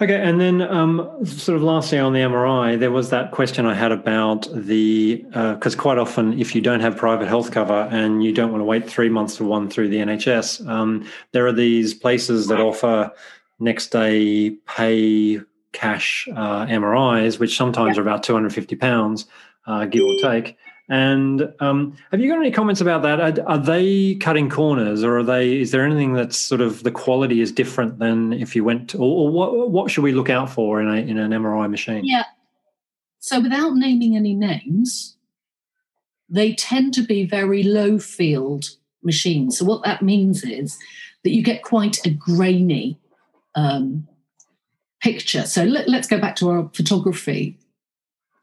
Okay, 0.00 0.14
and 0.14 0.40
then 0.40 0.62
um, 0.62 1.26
sort 1.26 1.56
of 1.56 1.62
lastly 1.64 1.98
on 1.98 2.12
the 2.12 2.20
MRI, 2.20 2.78
there 2.78 2.92
was 2.92 3.10
that 3.10 3.32
question 3.32 3.66
I 3.66 3.74
had 3.74 3.90
about 3.90 4.46
the 4.54 5.16
because 5.16 5.74
uh, 5.74 5.78
quite 5.78 5.98
often 5.98 6.38
if 6.38 6.54
you 6.54 6.60
don't 6.60 6.78
have 6.78 6.96
private 6.96 7.26
health 7.26 7.50
cover 7.50 7.88
and 7.90 8.22
you 8.22 8.32
don't 8.32 8.52
want 8.52 8.60
to 8.60 8.64
wait 8.64 8.88
three 8.88 9.08
months 9.08 9.36
for 9.36 9.44
one 9.44 9.68
through 9.68 9.88
the 9.88 9.96
NHS, 9.96 10.64
um, 10.68 11.04
there 11.32 11.48
are 11.48 11.52
these 11.52 11.94
places 11.94 12.46
that 12.46 12.60
offer 12.60 13.10
next 13.58 13.88
day 13.88 14.50
pay 14.66 15.40
cash 15.72 16.28
uh, 16.32 16.66
MRIs, 16.66 17.38
which 17.38 17.56
sometimes 17.56 17.96
yeah. 17.96 18.00
are 18.00 18.02
about 18.02 18.22
250 18.22 18.76
pounds, 18.76 19.26
uh, 19.66 19.84
give 19.86 20.04
or 20.04 20.16
take. 20.20 20.56
And 20.90 21.52
um, 21.60 21.96
have 22.10 22.20
you 22.20 22.30
got 22.30 22.38
any 22.38 22.50
comments 22.50 22.80
about 22.80 23.02
that? 23.02 23.20
Are, 23.20 23.50
are, 23.50 23.58
they 23.58 24.14
cutting 24.14 24.48
corners, 24.48 25.04
or 25.04 25.18
are 25.18 25.22
they? 25.22 25.60
Is 25.60 25.70
there 25.70 25.84
anything 25.84 26.14
that's 26.14 26.38
sort 26.38 26.62
of 26.62 26.82
the 26.82 26.90
quality 26.90 27.42
is 27.42 27.52
different 27.52 27.98
than 27.98 28.32
if 28.32 28.56
you 28.56 28.64
went, 28.64 28.90
to, 28.90 28.98
or, 28.98 29.26
or 29.26 29.30
what? 29.30 29.70
What 29.70 29.90
should 29.90 30.04
we 30.04 30.12
look 30.12 30.30
out 30.30 30.48
for 30.48 30.80
in 30.80 30.88
a 30.88 30.96
in 30.96 31.18
an 31.18 31.32
MRI 31.32 31.70
machine? 31.70 32.06
Yeah. 32.06 32.24
So 33.18 33.38
without 33.38 33.74
naming 33.74 34.16
any 34.16 34.32
names, 34.32 35.18
they 36.30 36.54
tend 36.54 36.94
to 36.94 37.02
be 37.02 37.26
very 37.26 37.62
low 37.62 37.98
field 37.98 38.70
machines. 39.02 39.58
So 39.58 39.66
what 39.66 39.84
that 39.84 40.00
means 40.00 40.42
is 40.42 40.78
that 41.22 41.30
you 41.30 41.42
get 41.42 41.62
quite 41.62 41.98
a 42.06 42.10
grainy 42.10 42.98
um, 43.54 44.07
picture. 45.00 45.42
So 45.42 45.64
let, 45.64 45.88
us 45.88 46.06
go 46.06 46.18
back 46.18 46.36
to 46.36 46.50
our 46.50 46.70
photography 46.74 47.58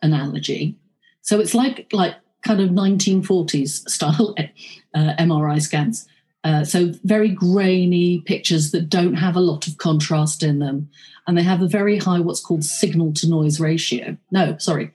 analogy. 0.01 0.77
So 1.21 1.39
it's 1.39 1.55
like 1.55 1.87
like 1.91 2.15
kind 2.43 2.61
of 2.61 2.69
1940s 2.69 3.89
style 3.89 4.35
uh, 4.93 5.13
MRI 5.19 5.61
scans. 5.61 6.07
Uh, 6.43 6.63
so 6.63 6.93
very 7.03 7.29
grainy 7.29 8.21
pictures 8.21 8.69
that 8.69 8.87
don't 8.87 9.15
have 9.15 9.35
a 9.35 9.39
lot 9.39 9.67
of 9.67 9.79
contrast 9.79 10.43
in 10.43 10.59
them, 10.59 10.87
and 11.25 11.35
they 11.35 11.41
have 11.41 11.63
a 11.63 11.67
very 11.67 11.97
high 11.97 12.19
what's 12.19 12.39
called 12.39 12.63
signal 12.63 13.11
to 13.13 13.27
noise 13.27 13.59
ratio. 13.59 14.15
No, 14.29 14.55
sorry, 14.59 14.91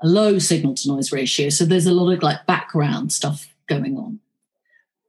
a 0.00 0.08
low 0.08 0.38
signal 0.38 0.74
to 0.74 0.88
noise 0.88 1.12
ratio. 1.12 1.50
So 1.50 1.66
there's 1.66 1.84
a 1.84 1.92
lot 1.92 2.10
of 2.10 2.22
like 2.22 2.46
background 2.46 3.12
stuff 3.12 3.54
going 3.66 3.98
on, 3.98 4.18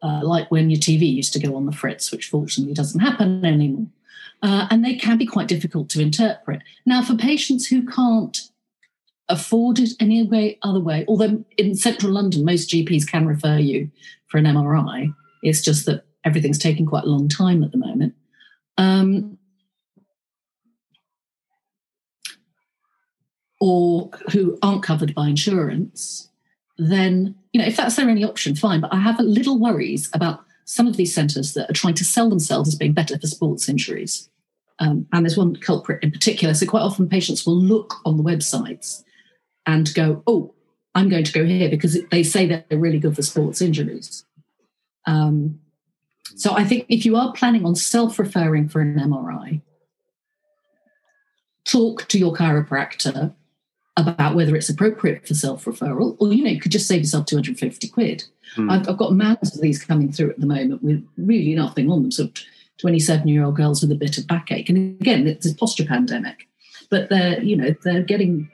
uh, 0.04 0.20
like 0.22 0.52
when 0.52 0.70
your 0.70 0.82
TV 0.82 1.14
used 1.14 1.32
to 1.34 1.40
go 1.40 1.56
on 1.56 1.66
the 1.66 1.72
fritz, 1.72 2.12
which 2.12 2.28
fortunately 2.28 2.74
doesn't 2.74 3.00
happen 3.00 3.46
anymore. 3.46 3.88
Uh, 4.42 4.68
and 4.70 4.86
they 4.86 4.96
can 4.96 5.18
be 5.18 5.26
quite 5.26 5.48
difficult 5.48 5.90
to 5.90 6.02
interpret. 6.02 6.62
Now, 6.86 7.02
for 7.02 7.16
patients 7.16 7.68
who 7.68 7.86
can't 7.86 8.38
afford 9.28 9.80
it 9.80 9.92
any 10.00 10.24
way 10.24 10.58
other 10.64 10.80
way, 10.80 11.06
although 11.08 11.44
in 11.58 11.76
central 11.76 12.14
London 12.14 12.46
most 12.46 12.70
GPs 12.70 13.08
can 13.08 13.28
refer 13.28 13.58
you 13.58 13.92
for 14.28 14.38
an 14.38 14.46
MRI, 14.46 15.14
it's 15.44 15.62
just 15.62 15.86
that 15.86 16.06
everything's 16.26 16.58
taking 16.58 16.86
quite 16.86 17.04
a 17.04 17.10
long 17.10 17.28
time 17.28 17.64
at 17.64 17.72
the 17.72 17.78
moment. 17.78 18.16
Um, 18.78 19.38
or 23.60 24.10
who 24.32 24.58
aren't 24.62 24.84
covered 24.84 25.14
by 25.14 25.28
insurance, 25.28 26.30
then 26.78 27.36
you 27.52 27.60
know 27.60 27.68
if 27.68 27.76
that's 27.76 27.96
their 27.96 28.10
only 28.10 28.24
option, 28.24 28.56
fine. 28.56 28.82
But 28.82 28.94
I 28.94 29.00
have 29.00 29.20
a 29.20 29.24
little 29.24 29.60
worries 29.60 30.10
about 30.14 30.46
some 30.70 30.86
of 30.86 30.97
these 30.97 31.11
centres 31.11 31.55
that 31.55 31.67
are 31.67 31.74
trying 31.74 31.95
to 31.95 32.05
sell 32.05 32.30
themselves 32.30 32.67
as 32.67 32.76
being 32.76 32.93
better 32.93 33.17
for 33.17 33.26
sports 33.26 33.67
injuries. 33.67 34.30
Um, 34.78 35.07
and 35.11 35.26
there's 35.26 35.36
one 35.36 35.55
culprit 35.55 36.03
in 36.03 36.11
particular. 36.11 36.53
So 36.53 36.67
quite 36.67 36.84
often 36.84 37.09
patients 37.09 37.43
will 37.43 37.59
look 37.59 37.95
on 38.05 38.17
the 38.17 38.24
websites 38.24 39.03
and 39.65 39.91
go, 39.95 40.22
"Oh, 40.28 40.53
I'm 40.93 41.09
going 41.09 41.24
to 41.24 41.34
go 41.34 41.43
here 41.43 41.70
because 41.70 41.97
they 42.11 42.22
say 42.22 42.45
that 42.45 42.70
they're 42.70 42.78
really 42.78 42.99
good 42.99 43.15
for 43.15 43.24
sports 43.24 43.63
injuries." 43.63 44.26
Um, 45.07 45.59
so 46.36 46.53
I 46.55 46.63
think 46.63 46.86
if 46.88 47.03
you 47.03 47.15
are 47.15 47.34
planning 47.34 47.65
on 47.65 47.76
self-referring 47.76 48.70
for 48.70 48.80
an 48.80 48.95
MRI, 48.95 49.61
talk 51.65 52.07
to 52.09 52.20
your 52.20 52.34
chiropractor 52.34 53.34
about 53.97 54.36
whether 54.36 54.55
it's 54.55 54.70
appropriate 54.70 55.28
for 55.28 55.34
self-referral, 55.34 56.15
or 56.20 56.32
you 56.32 56.43
know, 56.43 56.51
you 56.51 56.59
could 56.59 56.72
just 56.72 56.88
save 56.88 57.01
yourself 57.01 57.26
250 57.26 57.88
quid. 57.88 58.26
Mm. 58.56 58.72
I've, 58.72 58.89
I've, 58.89 58.97
got 58.97 59.14
mounds 59.14 59.56
of 59.56 59.62
these 59.62 59.84
coming 59.84 60.12
through 60.12 60.32
at 60.32 60.39
the 60.39 60.45
moment 60.45 60.84
with 60.84 61.06
really 61.18 61.56
nothing 61.56 61.89
on 61.89 62.04
them. 62.04 62.12
So 62.12 62.30
27-year-old 62.84 63.56
girls 63.56 63.82
with 63.82 63.91
a 63.91 63.95
bit 63.95 64.18
of 64.18 64.28
backache, 64.28 64.70
and 64.70 65.00
again, 65.00 65.28
it's 65.28 65.50
a 65.50 65.56
posture 65.56 65.86
pandemic, 65.86 66.47
but 66.89 67.10
they're 67.10 67.41
you 67.41 67.56
know 67.56 67.76
they're 67.84 68.04
getting 68.04 68.50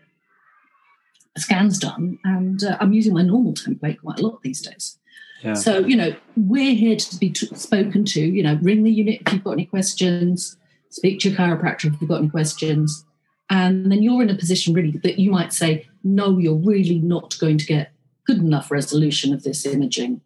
scans 1.37 1.79
done, 1.79 2.19
and 2.23 2.63
uh, 2.63 2.77
I'm 2.79 2.93
using 2.93 3.13
my 3.13 3.21
normal 3.21 3.53
template 3.53 4.01
quite 4.01 4.19
a 4.19 4.23
lot 4.23 4.41
these 4.41 4.61
days. 4.61 4.97
Yeah. 5.41 5.53
So, 5.53 5.79
you 5.79 5.95
know, 5.95 6.15
we're 6.35 6.73
here 6.73 6.95
to 6.95 7.17
be 7.17 7.29
t- 7.29 7.53
spoken 7.55 8.03
to. 8.05 8.21
You 8.21 8.41
know, 8.41 8.57
ring 8.61 8.83
the 8.83 8.91
unit 8.91 9.21
if 9.25 9.33
you've 9.33 9.43
got 9.43 9.51
any 9.51 9.65
questions, 9.65 10.57
speak 10.89 11.19
to 11.19 11.29
your 11.29 11.37
chiropractor 11.37 11.93
if 11.93 12.01
you've 12.01 12.09
got 12.09 12.19
any 12.19 12.29
questions. 12.29 13.05
And 13.49 13.91
then 13.91 14.01
you're 14.01 14.23
in 14.23 14.29
a 14.31 14.35
position 14.35 14.73
really 14.73 14.97
that 15.03 15.19
you 15.19 15.29
might 15.29 15.53
say, 15.53 15.87
no, 16.03 16.39
you're 16.39 16.55
really 16.55 16.99
not 16.99 17.37
going 17.39 17.59
to 17.59 17.65
get 17.65 17.91
good 18.25 18.37
enough 18.37 18.71
resolution 18.71 19.33
of 19.33 19.43
this 19.43 19.65
imaging 19.65 20.21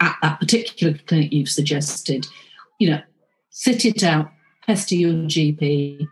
at 0.00 0.16
that 0.22 0.40
particular 0.40 0.96
clinic 1.06 1.32
you've 1.32 1.48
suggested. 1.48 2.26
You 2.78 2.90
know, 2.90 3.02
sit 3.50 3.84
it 3.84 4.02
out, 4.02 4.30
pester 4.66 4.94
your 4.94 5.12
GP. 5.12 6.06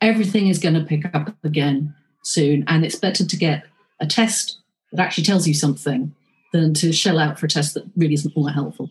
Everything 0.00 0.48
is 0.48 0.58
going 0.58 0.74
to 0.74 0.84
pick 0.84 1.04
up 1.14 1.36
again 1.44 1.94
soon. 2.24 2.64
And 2.66 2.84
it's 2.84 2.96
better 2.96 3.24
to 3.24 3.36
get 3.36 3.64
a 4.00 4.06
test 4.06 4.58
that 4.92 5.00
actually 5.00 5.24
tells 5.24 5.46
you 5.46 5.54
something 5.54 6.14
than 6.52 6.74
to 6.74 6.92
shell 6.92 7.18
out 7.18 7.38
for 7.38 7.46
a 7.46 7.48
test 7.48 7.74
that 7.74 7.84
really 7.96 8.14
isn't 8.14 8.32
all 8.36 8.44
that 8.44 8.52
helpful. 8.52 8.90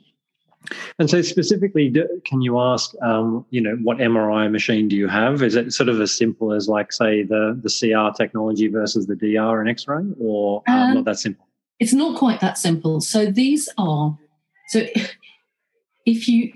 And 1.00 1.10
so, 1.10 1.22
specifically, 1.22 1.94
can 2.24 2.42
you 2.42 2.60
ask, 2.60 2.94
um, 3.02 3.46
you 3.50 3.62
know, 3.62 3.76
what 3.82 3.98
MRI 3.98 4.50
machine 4.52 4.88
do 4.88 4.96
you 4.96 5.08
have? 5.08 5.42
Is 5.42 5.56
it 5.56 5.74
sort 5.74 5.90
of 5.90 6.00
as 6.00 6.16
simple 6.16 6.54
as, 6.54 6.70
like, 6.70 6.92
say, 6.94 7.24
the 7.24 7.60
the 7.62 7.70
CR 7.70 8.16
technology 8.16 8.68
versus 8.68 9.08
the 9.08 9.16
DR 9.16 9.60
and 9.60 9.70
X-ray, 9.70 10.04
or 10.20 10.64
um, 10.68 10.80
um, 10.80 10.94
not 10.96 11.06
that 11.06 11.20
simple? 11.20 11.48
It's 11.80 11.94
not 11.94 12.18
quite 12.18 12.40
that 12.42 12.58
simple. 12.58 13.02
So 13.02 13.26
these 13.26 13.68
are 13.78 14.18
so 14.68 14.86
if 16.06 16.28
you 16.28 16.54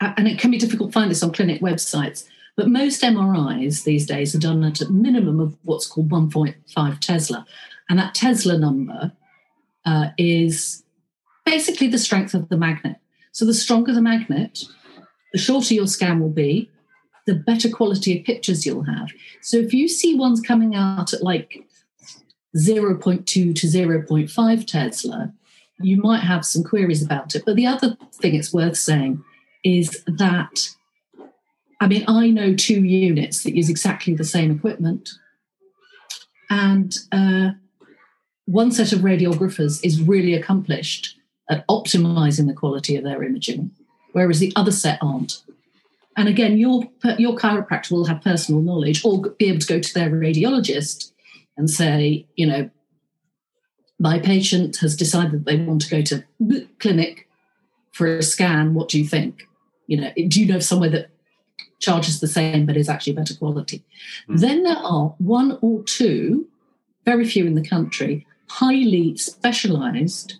and 0.00 0.28
it 0.28 0.38
can 0.38 0.50
be 0.50 0.58
difficult 0.58 0.90
to 0.90 0.92
find 0.92 1.10
this 1.10 1.22
on 1.22 1.32
clinic 1.32 1.62
websites, 1.62 2.26
but 2.56 2.68
most 2.68 3.02
MRIs 3.02 3.84
these 3.84 4.06
days 4.06 4.34
are 4.34 4.38
done 4.38 4.62
at 4.64 4.82
a 4.82 4.90
minimum 4.90 5.40
of 5.40 5.56
what's 5.62 5.86
called 5.86 6.10
1.5 6.10 7.00
Tesla, 7.00 7.46
and 7.88 7.98
that 7.98 8.14
Tesla 8.14 8.58
number 8.58 9.12
uh, 9.86 10.08
is 10.18 10.84
basically 11.46 11.86
the 11.86 11.98
strength 11.98 12.34
of 12.34 12.50
the 12.50 12.56
magnet. 12.58 12.96
So 13.32 13.46
the 13.46 13.54
stronger 13.54 13.94
the 13.94 14.02
magnet, 14.02 14.64
the 15.32 15.38
shorter 15.38 15.72
your 15.72 15.86
scan 15.86 16.20
will 16.20 16.28
be, 16.28 16.70
the 17.26 17.34
better 17.34 17.70
quality 17.70 18.18
of 18.18 18.26
pictures 18.26 18.66
you'll 18.66 18.82
have. 18.82 19.08
So 19.40 19.56
if 19.56 19.72
you 19.72 19.88
see 19.88 20.14
ones 20.14 20.40
coming 20.40 20.74
out 20.74 21.14
at 21.14 21.22
like 21.22 21.64
0.2 22.56 23.24
to 23.24 23.50
0.5 23.52 24.66
Tesla, 24.66 25.32
you 25.80 25.96
might 25.98 26.20
have 26.20 26.44
some 26.44 26.64
queries 26.64 27.02
about 27.02 27.34
it. 27.34 27.42
But 27.44 27.56
the 27.56 27.66
other 27.66 27.96
thing 28.14 28.34
it's 28.34 28.52
worth 28.52 28.76
saying 28.76 29.22
is 29.64 30.02
that, 30.06 30.70
I 31.80 31.88
mean, 31.88 32.04
I 32.08 32.30
know 32.30 32.54
two 32.54 32.84
units 32.84 33.42
that 33.42 33.54
use 33.54 33.68
exactly 33.68 34.14
the 34.14 34.24
same 34.24 34.50
equipment. 34.50 35.10
And 36.48 36.96
uh, 37.12 37.50
one 38.46 38.70
set 38.70 38.92
of 38.92 39.00
radiographers 39.00 39.84
is 39.84 40.00
really 40.00 40.34
accomplished 40.34 41.15
at 41.48 41.66
optimizing 41.68 42.46
the 42.46 42.54
quality 42.54 42.96
of 42.96 43.04
their 43.04 43.22
imaging, 43.22 43.70
whereas 44.12 44.40
the 44.40 44.52
other 44.56 44.72
set 44.72 44.98
aren't. 45.00 45.42
And 46.16 46.28
again, 46.28 46.56
your, 46.56 46.84
your 47.18 47.36
chiropractor 47.36 47.92
will 47.92 48.06
have 48.06 48.22
personal 48.22 48.62
knowledge 48.62 49.04
or 49.04 49.20
be 49.20 49.48
able 49.48 49.60
to 49.60 49.66
go 49.66 49.80
to 49.80 49.94
their 49.94 50.10
radiologist 50.10 51.12
and 51.56 51.68
say, 51.68 52.26
you 52.36 52.46
know, 52.46 52.70
my 53.98 54.18
patient 54.18 54.78
has 54.78 54.96
decided 54.96 55.44
they 55.44 55.56
want 55.56 55.82
to 55.82 55.90
go 55.90 56.02
to 56.02 56.24
the 56.40 56.66
clinic 56.78 57.28
for 57.92 58.18
a 58.18 58.22
scan. 58.22 58.74
What 58.74 58.88
do 58.88 58.98
you 58.98 59.06
think? 59.06 59.46
You 59.86 60.00
know, 60.00 60.12
do 60.28 60.40
you 60.40 60.46
know 60.46 60.58
somewhere 60.58 60.90
that 60.90 61.10
charges 61.78 62.20
the 62.20 62.26
same 62.26 62.66
but 62.66 62.76
is 62.76 62.88
actually 62.88 63.14
better 63.14 63.34
quality? 63.34 63.84
Mm. 64.28 64.40
Then 64.40 64.62
there 64.64 64.76
are 64.76 65.14
one 65.18 65.58
or 65.62 65.82
two, 65.84 66.46
very 67.04 67.24
few 67.24 67.46
in 67.46 67.54
the 67.54 67.66
country, 67.66 68.26
highly 68.48 69.16
specialized 69.16 70.38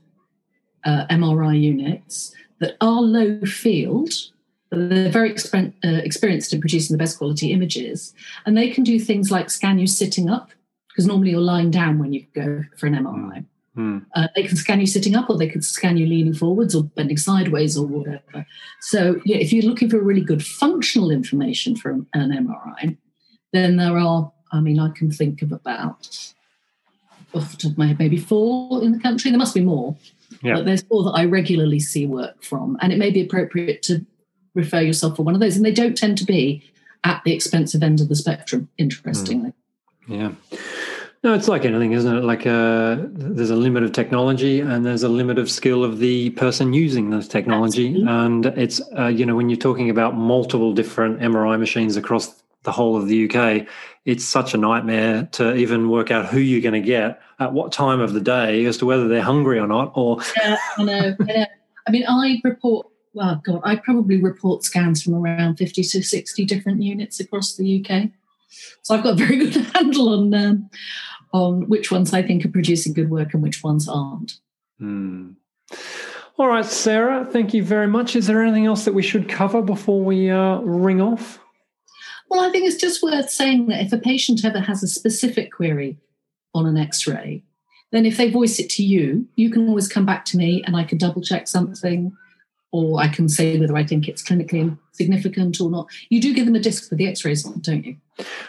uh, 0.87 1.07
MRI 1.11 1.61
units 1.61 2.35
that 2.61 2.77
are 2.81 3.03
low 3.03 3.41
field, 3.43 4.11
they're 4.71 5.11
very 5.11 5.31
exper- 5.31 5.75
uh, 5.85 6.01
experienced 6.03 6.53
in 6.53 6.61
producing 6.61 6.95
the 6.95 7.03
best 7.03 7.19
quality 7.19 7.53
images. 7.53 8.15
And 8.47 8.57
they 8.57 8.71
can 8.71 8.85
do 8.85 8.99
things 8.99 9.31
like 9.31 9.51
scan 9.51 9.79
you 9.79 9.87
sitting 9.87 10.31
up, 10.31 10.51
because 10.89 11.07
normally 11.07 11.31
you're 11.31 11.41
lying 11.41 11.71
down 11.71 11.99
when 11.99 12.13
you 12.13 12.25
go 12.35 12.65
for 12.79 12.87
an 12.87 12.95
MRI. 12.95 13.45
Mm. 13.77 14.07
Uh, 14.15 14.29
they 14.35 14.45
can 14.45 14.57
scan 14.57 14.81
you 14.81 14.87
sitting 14.87 15.15
up, 15.15 15.29
or 15.29 15.37
they 15.37 15.49
can 15.49 15.61
scan 15.61 15.99
you 15.99 16.07
leaning 16.07 16.33
forwards, 16.33 16.75
or 16.75 16.85
bending 16.85 17.19
sideways, 17.19 17.77
or 17.77 17.87
whatever. 17.87 18.47
So, 18.81 19.21
yeah, 19.27 19.37
if 19.37 19.53
you're 19.53 19.65
looking 19.65 19.91
for 19.91 20.01
really 20.01 20.23
good 20.23 20.45
functional 20.45 21.11
information 21.11 21.77
from 21.77 22.07
an 22.15 22.31
MRI, 22.31 22.97
then 23.53 23.77
there 23.77 23.99
are. 23.99 24.33
I 24.53 24.61
mean, 24.61 24.79
I 24.79 24.91
can 24.91 25.11
think 25.11 25.43
of 25.43 25.53
about 25.53 26.33
off 27.35 27.51
the 27.51 27.57
top 27.57 27.73
of 27.73 27.79
my 27.79 27.89
head, 27.89 27.99
maybe 27.99 28.17
four 28.17 28.83
in 28.83 28.93
the 28.93 28.99
country. 28.99 29.31
There 29.31 29.39
must 29.39 29.55
be 29.55 29.61
more. 29.61 29.97
Yeah. 30.43 30.55
But 30.55 30.65
there's 30.65 30.83
four 30.83 31.05
that 31.05 31.11
I 31.11 31.25
regularly 31.25 31.81
see 31.81 32.07
work 32.07 32.43
from. 32.43 32.77
And 32.81 32.93
it 32.93 32.99
may 32.99 33.11
be 33.11 33.21
appropriate 33.21 33.83
to 33.83 34.05
refer 34.55 34.81
yourself 34.81 35.17
for 35.17 35.23
one 35.23 35.35
of 35.35 35.41
those. 35.41 35.57
And 35.57 35.65
they 35.65 35.73
don't 35.73 35.97
tend 35.97 36.19
to 36.19 36.25
be 36.25 36.63
at 37.05 37.23
the 37.25 37.33
expensive 37.33 37.83
end 37.83 38.01
of 38.01 38.09
the 38.09 38.17
spectrum, 38.17 38.69
interestingly. 38.79 39.53
Mm. 40.09 40.19
Yeah. 40.53 40.59
No, 41.25 41.35
it's 41.35 41.49
like 41.49 41.65
anything, 41.65 41.93
isn't 41.93 42.17
it? 42.19 42.23
Like 42.23 42.47
uh, 42.47 42.99
there's 43.01 43.51
a 43.51 43.57
limit 43.57 43.83
of 43.83 43.93
technology 43.93 44.61
and 44.61 44.87
there's 44.87 45.03
a 45.03 45.09
limit 45.09 45.39
of 45.39 45.51
skill 45.51 45.83
of 45.83 45.99
the 45.99 46.31
person 46.31 46.73
using 46.73 47.11
this 47.11 47.27
technology. 47.27 47.89
Absolutely. 47.89 48.13
And 48.13 48.47
it's, 48.47 48.81
uh, 48.97 49.07
you 49.07 49.27
know, 49.27 49.35
when 49.35 49.49
you're 49.49 49.57
talking 49.57 49.91
about 49.91 50.17
multiple 50.17 50.73
different 50.73 51.21
MRI 51.21 51.59
machines 51.59 51.97
across 51.97 52.43
the 52.63 52.71
whole 52.71 52.97
of 52.97 53.09
the 53.09 53.29
UK, 53.29 53.67
it's 54.07 54.25
such 54.25 54.55
a 54.55 54.57
nightmare 54.57 55.29
to 55.33 55.55
even 55.57 55.91
work 55.91 56.13
out 56.13 56.27
who 56.27 56.39
you're 56.39 56.63
going 56.63 56.81
to 56.81 56.87
get 56.87 57.21
at 57.41 57.53
what 57.53 57.73
time 57.73 58.01
of 58.01 58.13
the 58.13 58.21
day 58.21 58.65
as 58.65 58.79
to 58.79 58.87
whether 58.87 59.09
they're 59.09 59.21
hungry 59.21 59.59
or 59.59 59.67
not. 59.67 59.93
Or 59.97 60.19
yeah, 60.41 60.57
I 60.79 60.85
know. 60.85 61.17
I, 61.21 61.25
know. 61.25 61.47
I 61.87 61.91
mean, 61.91 62.05
I 62.09 62.41
report. 62.45 62.87
Well, 63.13 63.41
God, 63.45 63.63
I 63.65 63.77
probably 63.77 64.23
report 64.23 64.63
scans 64.63 65.03
from 65.03 65.15
around 65.15 65.57
fifty 65.57 65.83
to 65.83 66.03
sixty 66.03 66.45
different 66.45 66.83
units 66.83 67.19
across 67.19 67.57
the 67.57 67.85
UK. 67.85 68.11
So 68.83 68.95
I've 68.95 69.03
got 69.03 69.15
a 69.15 69.17
very 69.17 69.37
good 69.51 69.57
handle 69.75 70.11
on 70.11 70.33
um, 70.35 70.71
on 71.33 71.69
which 71.69 71.91
ones 71.91 72.15
I 72.15 72.23
think 72.23 72.45
are 72.45 72.51
producing 72.51 72.93
good 72.93 73.11
work 73.11 73.35
and 73.35 73.43
which 73.43 73.65
ones 73.65 73.89
aren't. 73.89 74.39
Hmm. 74.79 75.33
All 76.39 76.49
right, 76.49 76.67
Sarah, 76.67 77.25
thank 77.25 77.55
you 77.55 77.65
very 77.65 77.87
much. 77.87 78.15
Is 78.15 78.27
there 78.27 78.43
anything 78.43 78.67
else 78.67 78.85
that 78.85 78.93
we 78.93 79.03
should 79.03 79.27
cover 79.27 79.63
before 79.63 80.03
we 80.05 80.31
uh, 80.31 80.59
ring 80.59 81.01
off? 81.01 81.41
Well, 82.29 82.41
I 82.41 82.51
think 82.51 82.67
it's 82.67 82.81
just 82.81 83.03
worth 83.03 83.31
saying 83.31 83.67
that 83.69 83.83
if 83.83 83.93
a 83.93 83.99
patient 83.99 84.45
ever 84.45 84.61
has 84.61 84.83
a 84.83 84.89
specific 84.89 85.53
query 85.53 85.99
on 86.55 86.67
an 86.67 86.77
x 86.77 87.07
ray, 87.07 87.43
then 87.93 88.05
if 88.05 88.17
they 88.17 88.31
voice 88.31 88.59
it 88.59 88.69
to 88.71 88.85
you, 88.85 89.27
you 89.37 89.51
can 89.51 89.69
always 89.69 89.89
come 89.89 90.05
back 90.05 90.25
to 90.27 90.37
me 90.37 90.63
and 90.67 90.77
I 90.77 90.85
can 90.85 90.99
double 90.99 91.23
check 91.23 91.47
something 91.47 92.13
or 92.73 93.01
I 93.01 93.09
can 93.09 93.29
say 93.29 93.59
whether 93.59 93.77
I 93.77 93.85
think 93.85 94.09
it's 94.09 94.23
clinically 94.23 94.77
significant 94.93 95.61
or 95.61 95.71
not. 95.71 95.87
You 96.09 96.21
do 96.21 96.35
give 96.35 96.47
them 96.47 96.57
a 96.57 96.61
disc 96.61 96.89
for 96.89 96.95
the 96.95 97.07
x 97.07 97.25
rays 97.25 97.47
on, 97.47 97.61
don't 97.61 97.85
you? 97.85 97.97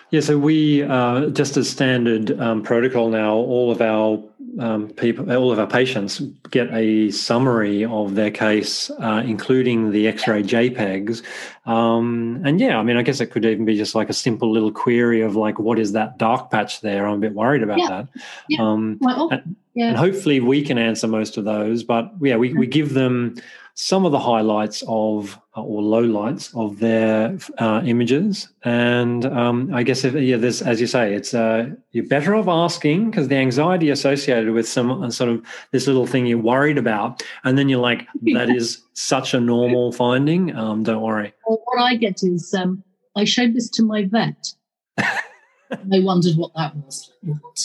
Yeah, 0.09 0.21
so 0.21 0.37
we, 0.37 0.83
uh, 0.83 1.27
just 1.27 1.55
as 1.55 1.69
standard 1.69 2.37
um, 2.39 2.63
protocol 2.63 3.09
now, 3.09 3.35
all 3.35 3.71
of 3.71 3.81
our 3.81 4.23
um, 4.59 4.89
people, 4.89 5.31
all 5.31 5.51
of 5.51 5.59
our 5.59 5.67
patients 5.67 6.19
get 6.51 6.67
a 6.73 7.11
summary 7.11 7.85
of 7.85 8.15
their 8.15 8.31
case, 8.31 8.89
uh, 8.99 9.23
including 9.25 9.91
the 9.91 10.07
X-ray 10.07 10.43
JPEGs. 10.43 11.21
Um, 11.65 12.41
and 12.45 12.59
yeah, 12.59 12.77
I 12.77 12.83
mean, 12.83 12.97
I 12.97 13.01
guess 13.01 13.19
it 13.19 13.27
could 13.27 13.45
even 13.45 13.65
be 13.65 13.77
just 13.77 13.95
like 13.95 14.09
a 14.09 14.13
simple 14.13 14.51
little 14.51 14.71
query 14.71 15.21
of 15.21 15.35
like, 15.35 15.59
what 15.59 15.79
is 15.79 15.91
that 15.93 16.17
dark 16.17 16.49
patch 16.49 16.81
there? 16.81 17.07
I'm 17.07 17.15
a 17.15 17.19
bit 17.19 17.33
worried 17.33 17.63
about 17.63 17.79
Yeah. 17.79 17.87
that. 17.89 18.07
Yeah. 18.49 18.61
Um, 18.61 18.97
Well, 19.01 19.29
and, 19.31 19.55
yeah. 19.73 19.89
and 19.89 19.97
hopefully 19.97 20.39
we 20.39 20.61
can 20.63 20.77
answer 20.77 21.07
most 21.07 21.37
of 21.37 21.45
those. 21.45 21.83
But 21.83 22.11
yeah, 22.21 22.37
we, 22.37 22.53
we 22.53 22.67
give 22.67 22.93
them 22.93 23.35
some 23.79 24.05
of 24.07 24.11
the 24.11 24.19
highlights 24.19 24.83
of 24.87 25.39
uh, 25.55 25.61
or 25.61 25.83
lowlights 25.83 26.49
of 26.57 26.79
their 26.79 27.37
uh, 27.59 27.79
images. 27.85 28.49
And 28.63 29.23
um, 29.25 29.71
I 29.71 29.83
guess 29.83 30.03
if 30.03 30.15
yeah, 30.15 30.37
there's 30.37 30.63
as 30.63 30.81
you 30.81 30.87
say, 30.87 31.13
it's 31.13 31.35
uh, 31.35 31.69
you're 31.91 32.07
better 32.07 32.33
off 32.33 32.47
asking 32.47 33.11
because 33.11 33.27
the 33.27 33.35
anxiety 33.35 33.91
associated 33.91 34.51
with 34.51 34.67
some 34.67 35.03
uh, 35.03 35.11
sort 35.11 35.29
of 35.29 35.45
this 35.71 35.85
little 35.85 36.07
thing 36.07 36.25
you're 36.25 36.39
worried 36.39 36.79
about, 36.79 37.21
and 37.43 37.55
then 37.55 37.69
you're 37.69 37.79
like, 37.79 38.07
that 38.33 38.49
is 38.49 38.81
such 38.93 39.35
a 39.35 39.39
normal 39.39 39.91
finding. 39.91 40.55
Um, 40.55 40.81
don't 40.81 41.03
worry. 41.03 41.31
Or 41.45 41.59
what 41.65 41.79
I 41.79 41.95
get 41.97 42.23
is 42.23 42.55
um, 42.55 42.83
I 43.15 43.25
showed 43.25 43.53
this 43.53 43.69
to 43.71 43.83
my 43.83 44.05
vet. 44.05 44.53
they 45.83 45.99
wondered 45.99 46.35
what 46.35 46.51
that 46.55 46.75
was. 46.75 47.13
What? 47.21 47.59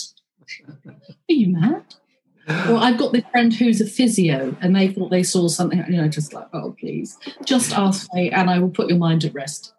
Are 0.76 1.32
you 1.32 1.54
mad? 1.54 1.94
Or 2.48 2.76
I've 2.76 2.98
got 2.98 3.12
this 3.12 3.24
friend 3.30 3.52
who's 3.52 3.80
a 3.80 3.86
physio 3.86 4.56
and 4.60 4.74
they 4.74 4.88
thought 4.88 5.10
they 5.10 5.22
saw 5.22 5.48
something, 5.48 5.84
you 5.88 6.00
know, 6.00 6.08
just 6.08 6.32
like, 6.32 6.48
oh, 6.52 6.74
please, 6.78 7.16
just 7.44 7.72
ask 7.72 8.12
me 8.14 8.30
and 8.30 8.50
I 8.50 8.58
will 8.58 8.70
put 8.70 8.88
your 8.88 8.98
mind 8.98 9.24
at 9.24 9.34
rest. 9.34 9.72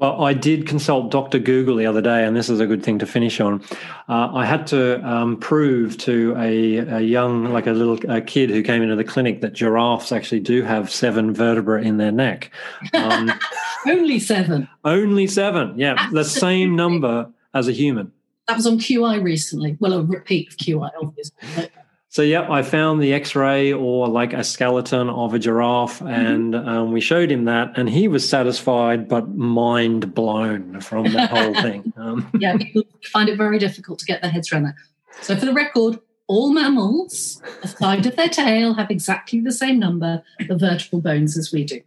Well, 0.00 0.24
I 0.24 0.32
did 0.32 0.66
consult 0.66 1.10
Dr. 1.10 1.38
Google 1.38 1.76
the 1.76 1.84
other 1.84 2.00
day, 2.00 2.24
and 2.24 2.34
this 2.34 2.48
is 2.48 2.58
a 2.58 2.66
good 2.66 2.82
thing 2.82 2.98
to 3.00 3.06
finish 3.06 3.38
on. 3.38 3.62
Uh, 4.08 4.30
I 4.32 4.46
had 4.46 4.66
to 4.68 5.06
um, 5.06 5.36
prove 5.36 5.98
to 5.98 6.34
a, 6.38 6.78
a 6.78 7.00
young, 7.00 7.52
like 7.52 7.66
a 7.66 7.72
little 7.72 7.98
a 8.10 8.22
kid 8.22 8.48
who 8.48 8.62
came 8.62 8.80
into 8.80 8.96
the 8.96 9.04
clinic, 9.04 9.42
that 9.42 9.52
giraffes 9.52 10.10
actually 10.10 10.40
do 10.40 10.62
have 10.62 10.90
seven 10.90 11.34
vertebrae 11.34 11.84
in 11.84 11.98
their 11.98 12.12
neck. 12.12 12.50
Um, 12.94 13.30
Only 13.86 14.18
seven. 14.20 14.68
only 14.86 15.26
seven, 15.26 15.78
yeah, 15.78 16.08
the 16.12 16.24
same 16.24 16.76
number 16.76 17.30
as 17.52 17.68
a 17.68 17.72
human. 17.72 18.10
That 18.48 18.56
was 18.56 18.66
on 18.66 18.78
QI 18.78 19.22
recently. 19.22 19.76
Well, 19.80 19.92
a 19.92 20.02
repeat 20.02 20.48
of 20.48 20.56
QI, 20.56 20.90
obviously. 21.00 21.68
So, 22.12 22.22
yeah, 22.22 22.50
I 22.50 22.62
found 22.62 23.00
the 23.00 23.12
x 23.12 23.36
ray 23.36 23.72
or 23.72 24.08
like 24.08 24.32
a 24.32 24.42
skeleton 24.42 25.08
of 25.08 25.32
a 25.32 25.38
giraffe, 25.38 26.02
and 26.02 26.56
um, 26.56 26.90
we 26.90 27.00
showed 27.00 27.30
him 27.30 27.44
that, 27.44 27.72
and 27.76 27.88
he 27.88 28.08
was 28.08 28.28
satisfied 28.28 29.08
but 29.08 29.28
mind 29.28 30.12
blown 30.12 30.80
from 30.80 31.04
the 31.04 31.26
whole 31.28 31.54
thing. 31.62 31.92
Um, 31.96 32.28
yeah, 32.36 32.56
people 32.56 32.82
find 33.12 33.28
it 33.28 33.38
very 33.38 33.60
difficult 33.60 34.00
to 34.00 34.06
get 34.06 34.22
their 34.22 34.30
heads 34.32 34.52
around 34.52 34.64
that. 34.64 34.74
So, 35.22 35.36
for 35.36 35.46
the 35.46 35.52
record, 35.52 36.00
all 36.26 36.52
mammals, 36.52 37.40
the 37.62 37.68
side 37.68 38.04
of 38.04 38.16
their 38.16 38.28
tail, 38.28 38.74
have 38.74 38.90
exactly 38.90 39.40
the 39.40 39.52
same 39.52 39.78
number 39.78 40.24
of 40.48 40.58
vertebral 40.58 41.02
bones 41.02 41.38
as 41.38 41.52
we 41.52 41.62
do. 41.62 41.80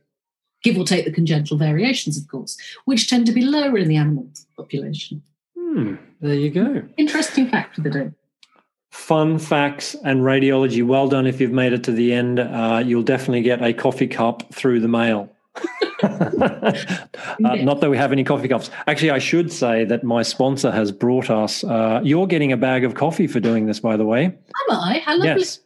Give 0.64 0.78
or 0.78 0.86
take 0.86 1.04
the 1.04 1.12
congenital 1.12 1.58
variations, 1.58 2.18
of 2.18 2.30
course, 2.30 2.58
which 2.86 3.10
tend 3.10 3.26
to 3.26 3.34
be 3.34 3.42
lower 3.42 3.78
in 3.78 3.90
the 3.90 3.98
animal 3.98 4.30
population. 4.56 5.22
hmm, 5.54 5.96
there 6.22 6.34
you 6.34 6.50
go. 6.50 6.82
Interesting 6.96 7.50
fact 7.50 7.76
for 7.76 7.82
the 7.82 7.90
day. 7.90 8.12
Fun 8.94 9.40
facts 9.40 9.96
and 10.06 10.22
radiology. 10.22 10.86
Well 10.86 11.08
done 11.08 11.26
if 11.26 11.42
you've 11.42 11.52
made 11.52 11.74
it 11.74 11.84
to 11.86 11.92
the 11.92 12.14
end. 12.14 12.40
Uh, 12.40 12.84
you'll 12.86 13.02
definitely 13.02 13.42
get 13.42 13.60
a 13.64 13.74
coffee 13.74 14.06
cup 14.06 14.54
through 14.54 14.82
the 14.82 14.88
mail. 14.88 15.32
uh, 16.04 16.76
not 17.40 17.82
that 17.82 17.90
we 17.90 17.98
have 17.98 18.12
any 18.12 18.24
coffee 18.24 18.48
cups. 18.48 18.70
Actually, 18.86 19.10
I 19.10 19.18
should 19.18 19.52
say 19.52 19.84
that 19.84 20.04
my 20.04 20.22
sponsor 20.22 20.70
has 20.70 20.92
brought 20.92 21.32
us. 21.32 21.64
Uh, 21.64 22.02
you're 22.04 22.28
getting 22.28 22.52
a 22.52 22.58
bag 22.58 22.84
of 22.84 22.94
coffee 22.94 23.26
for 23.26 23.40
doing 23.40 23.66
this, 23.66 23.80
by 23.80 23.98
the 23.98 24.06
way. 24.06 24.26
Am 24.26 24.70
I? 24.70 25.02
How 25.04 25.14
lovely. 25.14 25.42
Yes. 25.42 25.60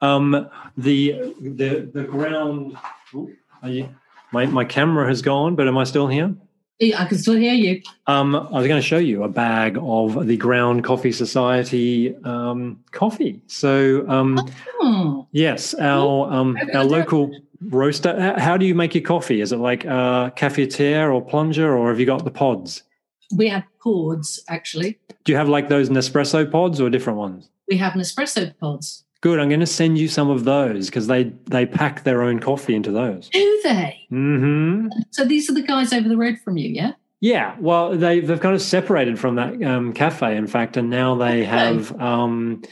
Um, 0.00 0.48
the 0.78 1.34
the 1.42 1.90
the 1.92 2.04
ground. 2.04 2.78
Ooh, 3.14 3.30
are 3.62 3.68
you, 3.68 3.88
my 4.32 4.46
my 4.46 4.64
camera 4.64 5.06
has 5.08 5.20
gone, 5.20 5.56
but 5.56 5.68
am 5.68 5.76
I 5.76 5.84
still 5.84 6.08
here? 6.08 6.34
I 6.82 7.04
can 7.04 7.18
still 7.18 7.36
hear 7.36 7.54
you. 7.54 7.80
Um, 8.08 8.34
I 8.34 8.58
was 8.58 8.66
going 8.66 8.80
to 8.80 8.86
show 8.86 8.98
you 8.98 9.22
a 9.22 9.28
bag 9.28 9.78
of 9.80 10.26
the 10.26 10.36
Ground 10.36 10.82
Coffee 10.82 11.12
Society 11.12 12.16
um, 12.24 12.82
coffee. 12.90 13.40
So, 13.46 14.04
um, 14.08 14.38
Oh, 14.80 15.28
yes, 15.30 15.74
our 15.74 16.32
um, 16.32 16.58
our 16.74 16.84
local 16.84 17.30
roaster. 17.60 18.34
How 18.38 18.56
do 18.56 18.66
you 18.66 18.74
make 18.74 18.94
your 18.94 19.04
coffee? 19.04 19.40
Is 19.40 19.52
it 19.52 19.58
like 19.58 19.84
a 19.84 20.32
cafetiere 20.36 21.14
or 21.14 21.22
plunger, 21.24 21.76
or 21.76 21.88
have 21.90 22.00
you 22.00 22.06
got 22.06 22.24
the 22.24 22.30
pods? 22.30 22.82
we 23.36 23.48
have 23.48 23.64
pods, 23.82 24.42
actually. 24.48 24.98
Do 25.24 25.32
you 25.32 25.38
have 25.38 25.48
like 25.48 25.68
those 25.68 25.88
Nespresso 25.88 26.50
pods 26.50 26.80
or 26.80 26.90
different 26.90 27.18
ones? 27.18 27.48
We 27.68 27.76
have 27.78 27.94
Nespresso 27.94 28.56
pods. 28.58 29.04
Good. 29.22 29.38
I'm 29.40 29.48
going 29.48 29.60
to 29.60 29.66
send 29.66 29.98
you 29.98 30.08
some 30.08 30.28
of 30.28 30.44
those 30.44 30.86
because 30.86 31.06
they 31.06 31.32
they 31.46 31.64
pack 31.64 32.04
their 32.04 32.22
own 32.22 32.38
coffee 32.40 32.74
into 32.74 32.90
those. 32.92 33.28
Do 33.30 33.60
they? 33.64 34.04
Hmm. 34.10 34.88
So 35.10 35.24
these 35.24 35.48
are 35.48 35.54
the 35.54 35.62
guys 35.62 35.92
over 35.94 36.08
the 36.08 36.16
road 36.18 36.38
from 36.44 36.56
you, 36.58 36.68
yeah? 36.68 36.92
Yeah, 37.20 37.54
well, 37.60 37.96
they 37.96 38.18
they've 38.20 38.40
kind 38.40 38.54
of 38.54 38.60
separated 38.60 39.18
from 39.18 39.36
that 39.36 39.62
um, 39.62 39.92
cafe, 39.92 40.36
in 40.36 40.46
fact, 40.48 40.76
and 40.76 40.90
now 40.90 41.14
they 41.14 41.42
Okay. 41.42 41.44
have 41.44 42.00
um, 42.00 42.62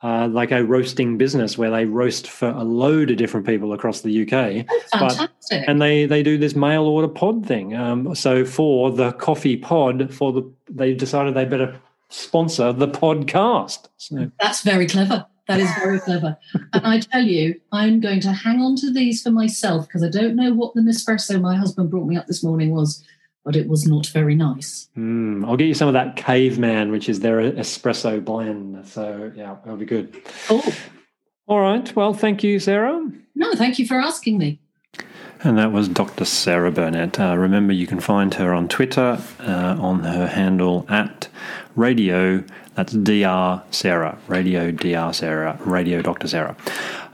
uh, 0.00 0.28
like 0.30 0.52
a 0.52 0.64
roasting 0.64 1.18
business 1.18 1.58
where 1.58 1.72
they 1.72 1.84
roast 1.84 2.28
for 2.28 2.48
a 2.50 2.62
load 2.62 3.10
of 3.10 3.16
different 3.16 3.44
people 3.44 3.72
across 3.72 4.02
the 4.02 4.22
UK, 4.22 4.32
Oh, 4.32 4.98
But- 5.00 5.12
fantastic. 5.16 5.64
and 5.66 5.82
they 5.82 6.06
they 6.06 6.22
do 6.22 6.38
this 6.38 6.54
mail 6.54 6.84
order 6.84 7.08
pod 7.08 7.44
thing. 7.44 7.74
Um, 7.74 8.14
so 8.14 8.44
for 8.44 8.92
the 8.92 9.10
coffee 9.14 9.56
pod, 9.56 10.14
for 10.14 10.32
the 10.32 10.48
they 10.70 10.94
decided 10.94 11.34
they 11.34 11.44
better 11.44 11.74
sponsor 12.08 12.72
the 12.72 12.86
podcast. 12.88 13.88
So, 13.96 14.30
That's 14.38 14.62
very 14.62 14.86
clever. 14.86 15.26
That 15.48 15.60
is 15.60 15.70
very 15.82 15.98
clever. 15.98 16.36
And 16.74 16.86
I 16.86 17.00
tell 17.00 17.22
you, 17.24 17.58
I'm 17.72 18.00
going 18.00 18.20
to 18.20 18.32
hang 18.32 18.60
on 18.60 18.76
to 18.76 18.92
these 18.92 19.22
for 19.22 19.30
myself 19.30 19.86
because 19.88 20.02
I 20.04 20.10
don't 20.10 20.36
know 20.36 20.52
what 20.52 20.74
the 20.74 20.82
Nespresso 20.82 21.40
my 21.40 21.56
husband 21.56 21.90
brought 21.90 22.06
me 22.06 22.16
up 22.16 22.26
this 22.26 22.44
morning 22.44 22.70
was, 22.70 23.02
but 23.44 23.56
it 23.56 23.66
was 23.66 23.86
not 23.86 24.06
very 24.08 24.34
nice. 24.34 24.90
mm, 24.96 25.44
I'll 25.46 25.56
get 25.56 25.66
you 25.66 25.74
some 25.74 25.88
of 25.88 25.94
that 25.94 26.16
caveman, 26.16 26.90
which 26.92 27.08
is 27.08 27.20
their 27.20 27.40
espresso 27.52 28.22
blend. 28.22 28.86
So 28.86 29.32
yeah, 29.34 29.56
that'll 29.64 29.78
be 29.78 29.86
good. 29.86 30.14
Oh, 30.50 30.74
All 31.46 31.60
right. 31.60 31.96
Well, 31.96 32.12
thank 32.12 32.44
you, 32.44 32.58
Sarah. 32.60 33.10
no, 33.34 33.54
thank 33.54 33.78
you 33.78 33.86
for 33.86 33.98
asking 33.98 34.36
me. 34.38 34.60
And 35.44 35.56
that 35.56 35.70
was 35.72 35.88
Dr. 35.88 36.24
Sarah 36.24 36.72
Burnett. 36.72 37.18
Uh, 37.20 37.36
remember, 37.38 37.72
you 37.72 37.86
can 37.86 38.00
find 38.00 38.34
her 38.34 38.52
on 38.52 38.66
Twitter 38.68 39.18
uh, 39.40 39.76
on 39.80 40.00
her 40.00 40.26
handle 40.26 40.84
at 40.88 41.28
radio. 41.78 42.44
That's 42.74 42.92
Dr. 42.92 43.62
Sarah, 43.70 44.18
Radio 44.28 44.70
Dr. 44.70 45.12
Sarah, 45.12 45.58
Radio 45.64 46.02
Dr. 46.02 46.28
Sarah. 46.28 46.56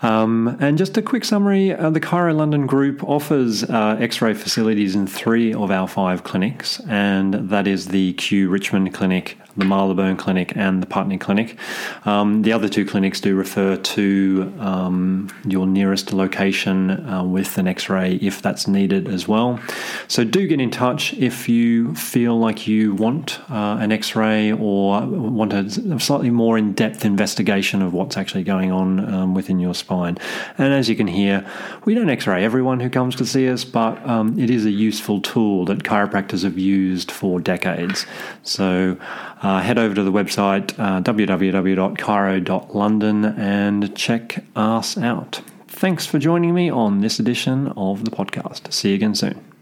Um, 0.02 0.56
and 0.60 0.76
just 0.76 0.96
a 0.96 1.02
quick 1.02 1.24
summary 1.24 1.72
uh, 1.72 1.90
the 1.90 2.00
Chiro 2.00 2.34
London 2.36 2.66
Group 2.66 3.02
offers 3.04 3.64
uh, 3.64 3.96
x 4.00 4.20
ray 4.20 4.34
facilities 4.34 4.94
in 4.94 5.06
three 5.06 5.54
of 5.54 5.70
our 5.70 5.88
five 5.88 6.24
clinics, 6.24 6.80
and 6.80 7.34
that 7.50 7.66
is 7.66 7.88
the 7.88 8.14
Kew 8.14 8.50
Richmond 8.50 8.92
Clinic, 8.92 9.38
the 9.56 9.64
Marylebone 9.64 10.16
Clinic, 10.16 10.52
and 10.56 10.82
the 10.82 10.86
Putney 10.86 11.18
Clinic. 11.18 11.56
Um, 12.04 12.42
the 12.42 12.52
other 12.52 12.68
two 12.68 12.84
clinics 12.84 13.20
do 13.20 13.34
refer 13.34 13.76
to 13.76 14.52
um, 14.58 15.30
your 15.46 15.66
nearest 15.66 16.12
location 16.12 16.90
uh, 16.90 17.24
with 17.24 17.56
an 17.58 17.68
x 17.68 17.88
ray 17.88 18.14
if 18.16 18.42
that's 18.42 18.66
needed 18.66 19.08
as 19.08 19.28
well. 19.28 19.60
So 20.08 20.24
do 20.24 20.46
get 20.46 20.60
in 20.60 20.70
touch 20.70 21.14
if 21.14 21.48
you 21.48 21.94
feel 21.94 22.38
like 22.38 22.66
you 22.66 22.94
want 22.94 23.40
uh, 23.50 23.78
an 23.80 23.92
x 23.92 24.16
ray 24.16 24.52
or 24.52 25.02
want 25.06 25.52
a 25.52 26.00
slightly 26.00 26.30
more 26.30 26.58
in 26.58 26.72
depth 26.72 27.04
investigation 27.04 27.82
of 27.82 27.92
what's 27.94 28.16
actually 28.16 28.44
going 28.44 28.72
on 28.72 29.12
um, 29.12 29.34
within 29.34 29.58
your 29.58 29.74
spine. 29.74 30.18
And 30.58 30.72
as 30.72 30.88
you 30.88 30.96
can 30.96 31.06
hear, 31.06 31.48
we 31.84 31.94
don't 31.94 32.10
x 32.10 32.26
ray 32.26 32.44
everyone 32.44 32.80
who 32.80 32.90
comes 32.90 33.16
to 33.16 33.26
see 33.26 33.48
us, 33.48 33.64
but 33.64 34.04
um, 34.06 34.38
it 34.38 34.50
is 34.50 34.64
a 34.64 34.70
useful 34.70 35.20
tool 35.20 35.64
that 35.66 35.78
chiropractors 35.84 36.42
have 36.42 36.58
used 36.58 37.10
for 37.10 37.40
decades. 37.40 38.06
So 38.42 38.98
uh, 39.44 39.60
head 39.60 39.78
over 39.78 39.94
to 39.94 40.02
the 40.02 40.10
website 40.10 40.76
uh, 40.78 41.00
www.chiro.london 41.02 43.24
and 43.24 43.94
check 43.94 44.42
us 44.56 44.98
out. 44.98 45.42
Thanks 45.68 46.06
for 46.06 46.18
joining 46.18 46.54
me 46.54 46.70
on 46.70 47.02
this 47.02 47.18
edition 47.18 47.68
of 47.76 48.04
the 48.04 48.10
podcast. 48.10 48.72
See 48.72 48.88
you 48.90 48.94
again 48.94 49.14
soon. 49.14 49.53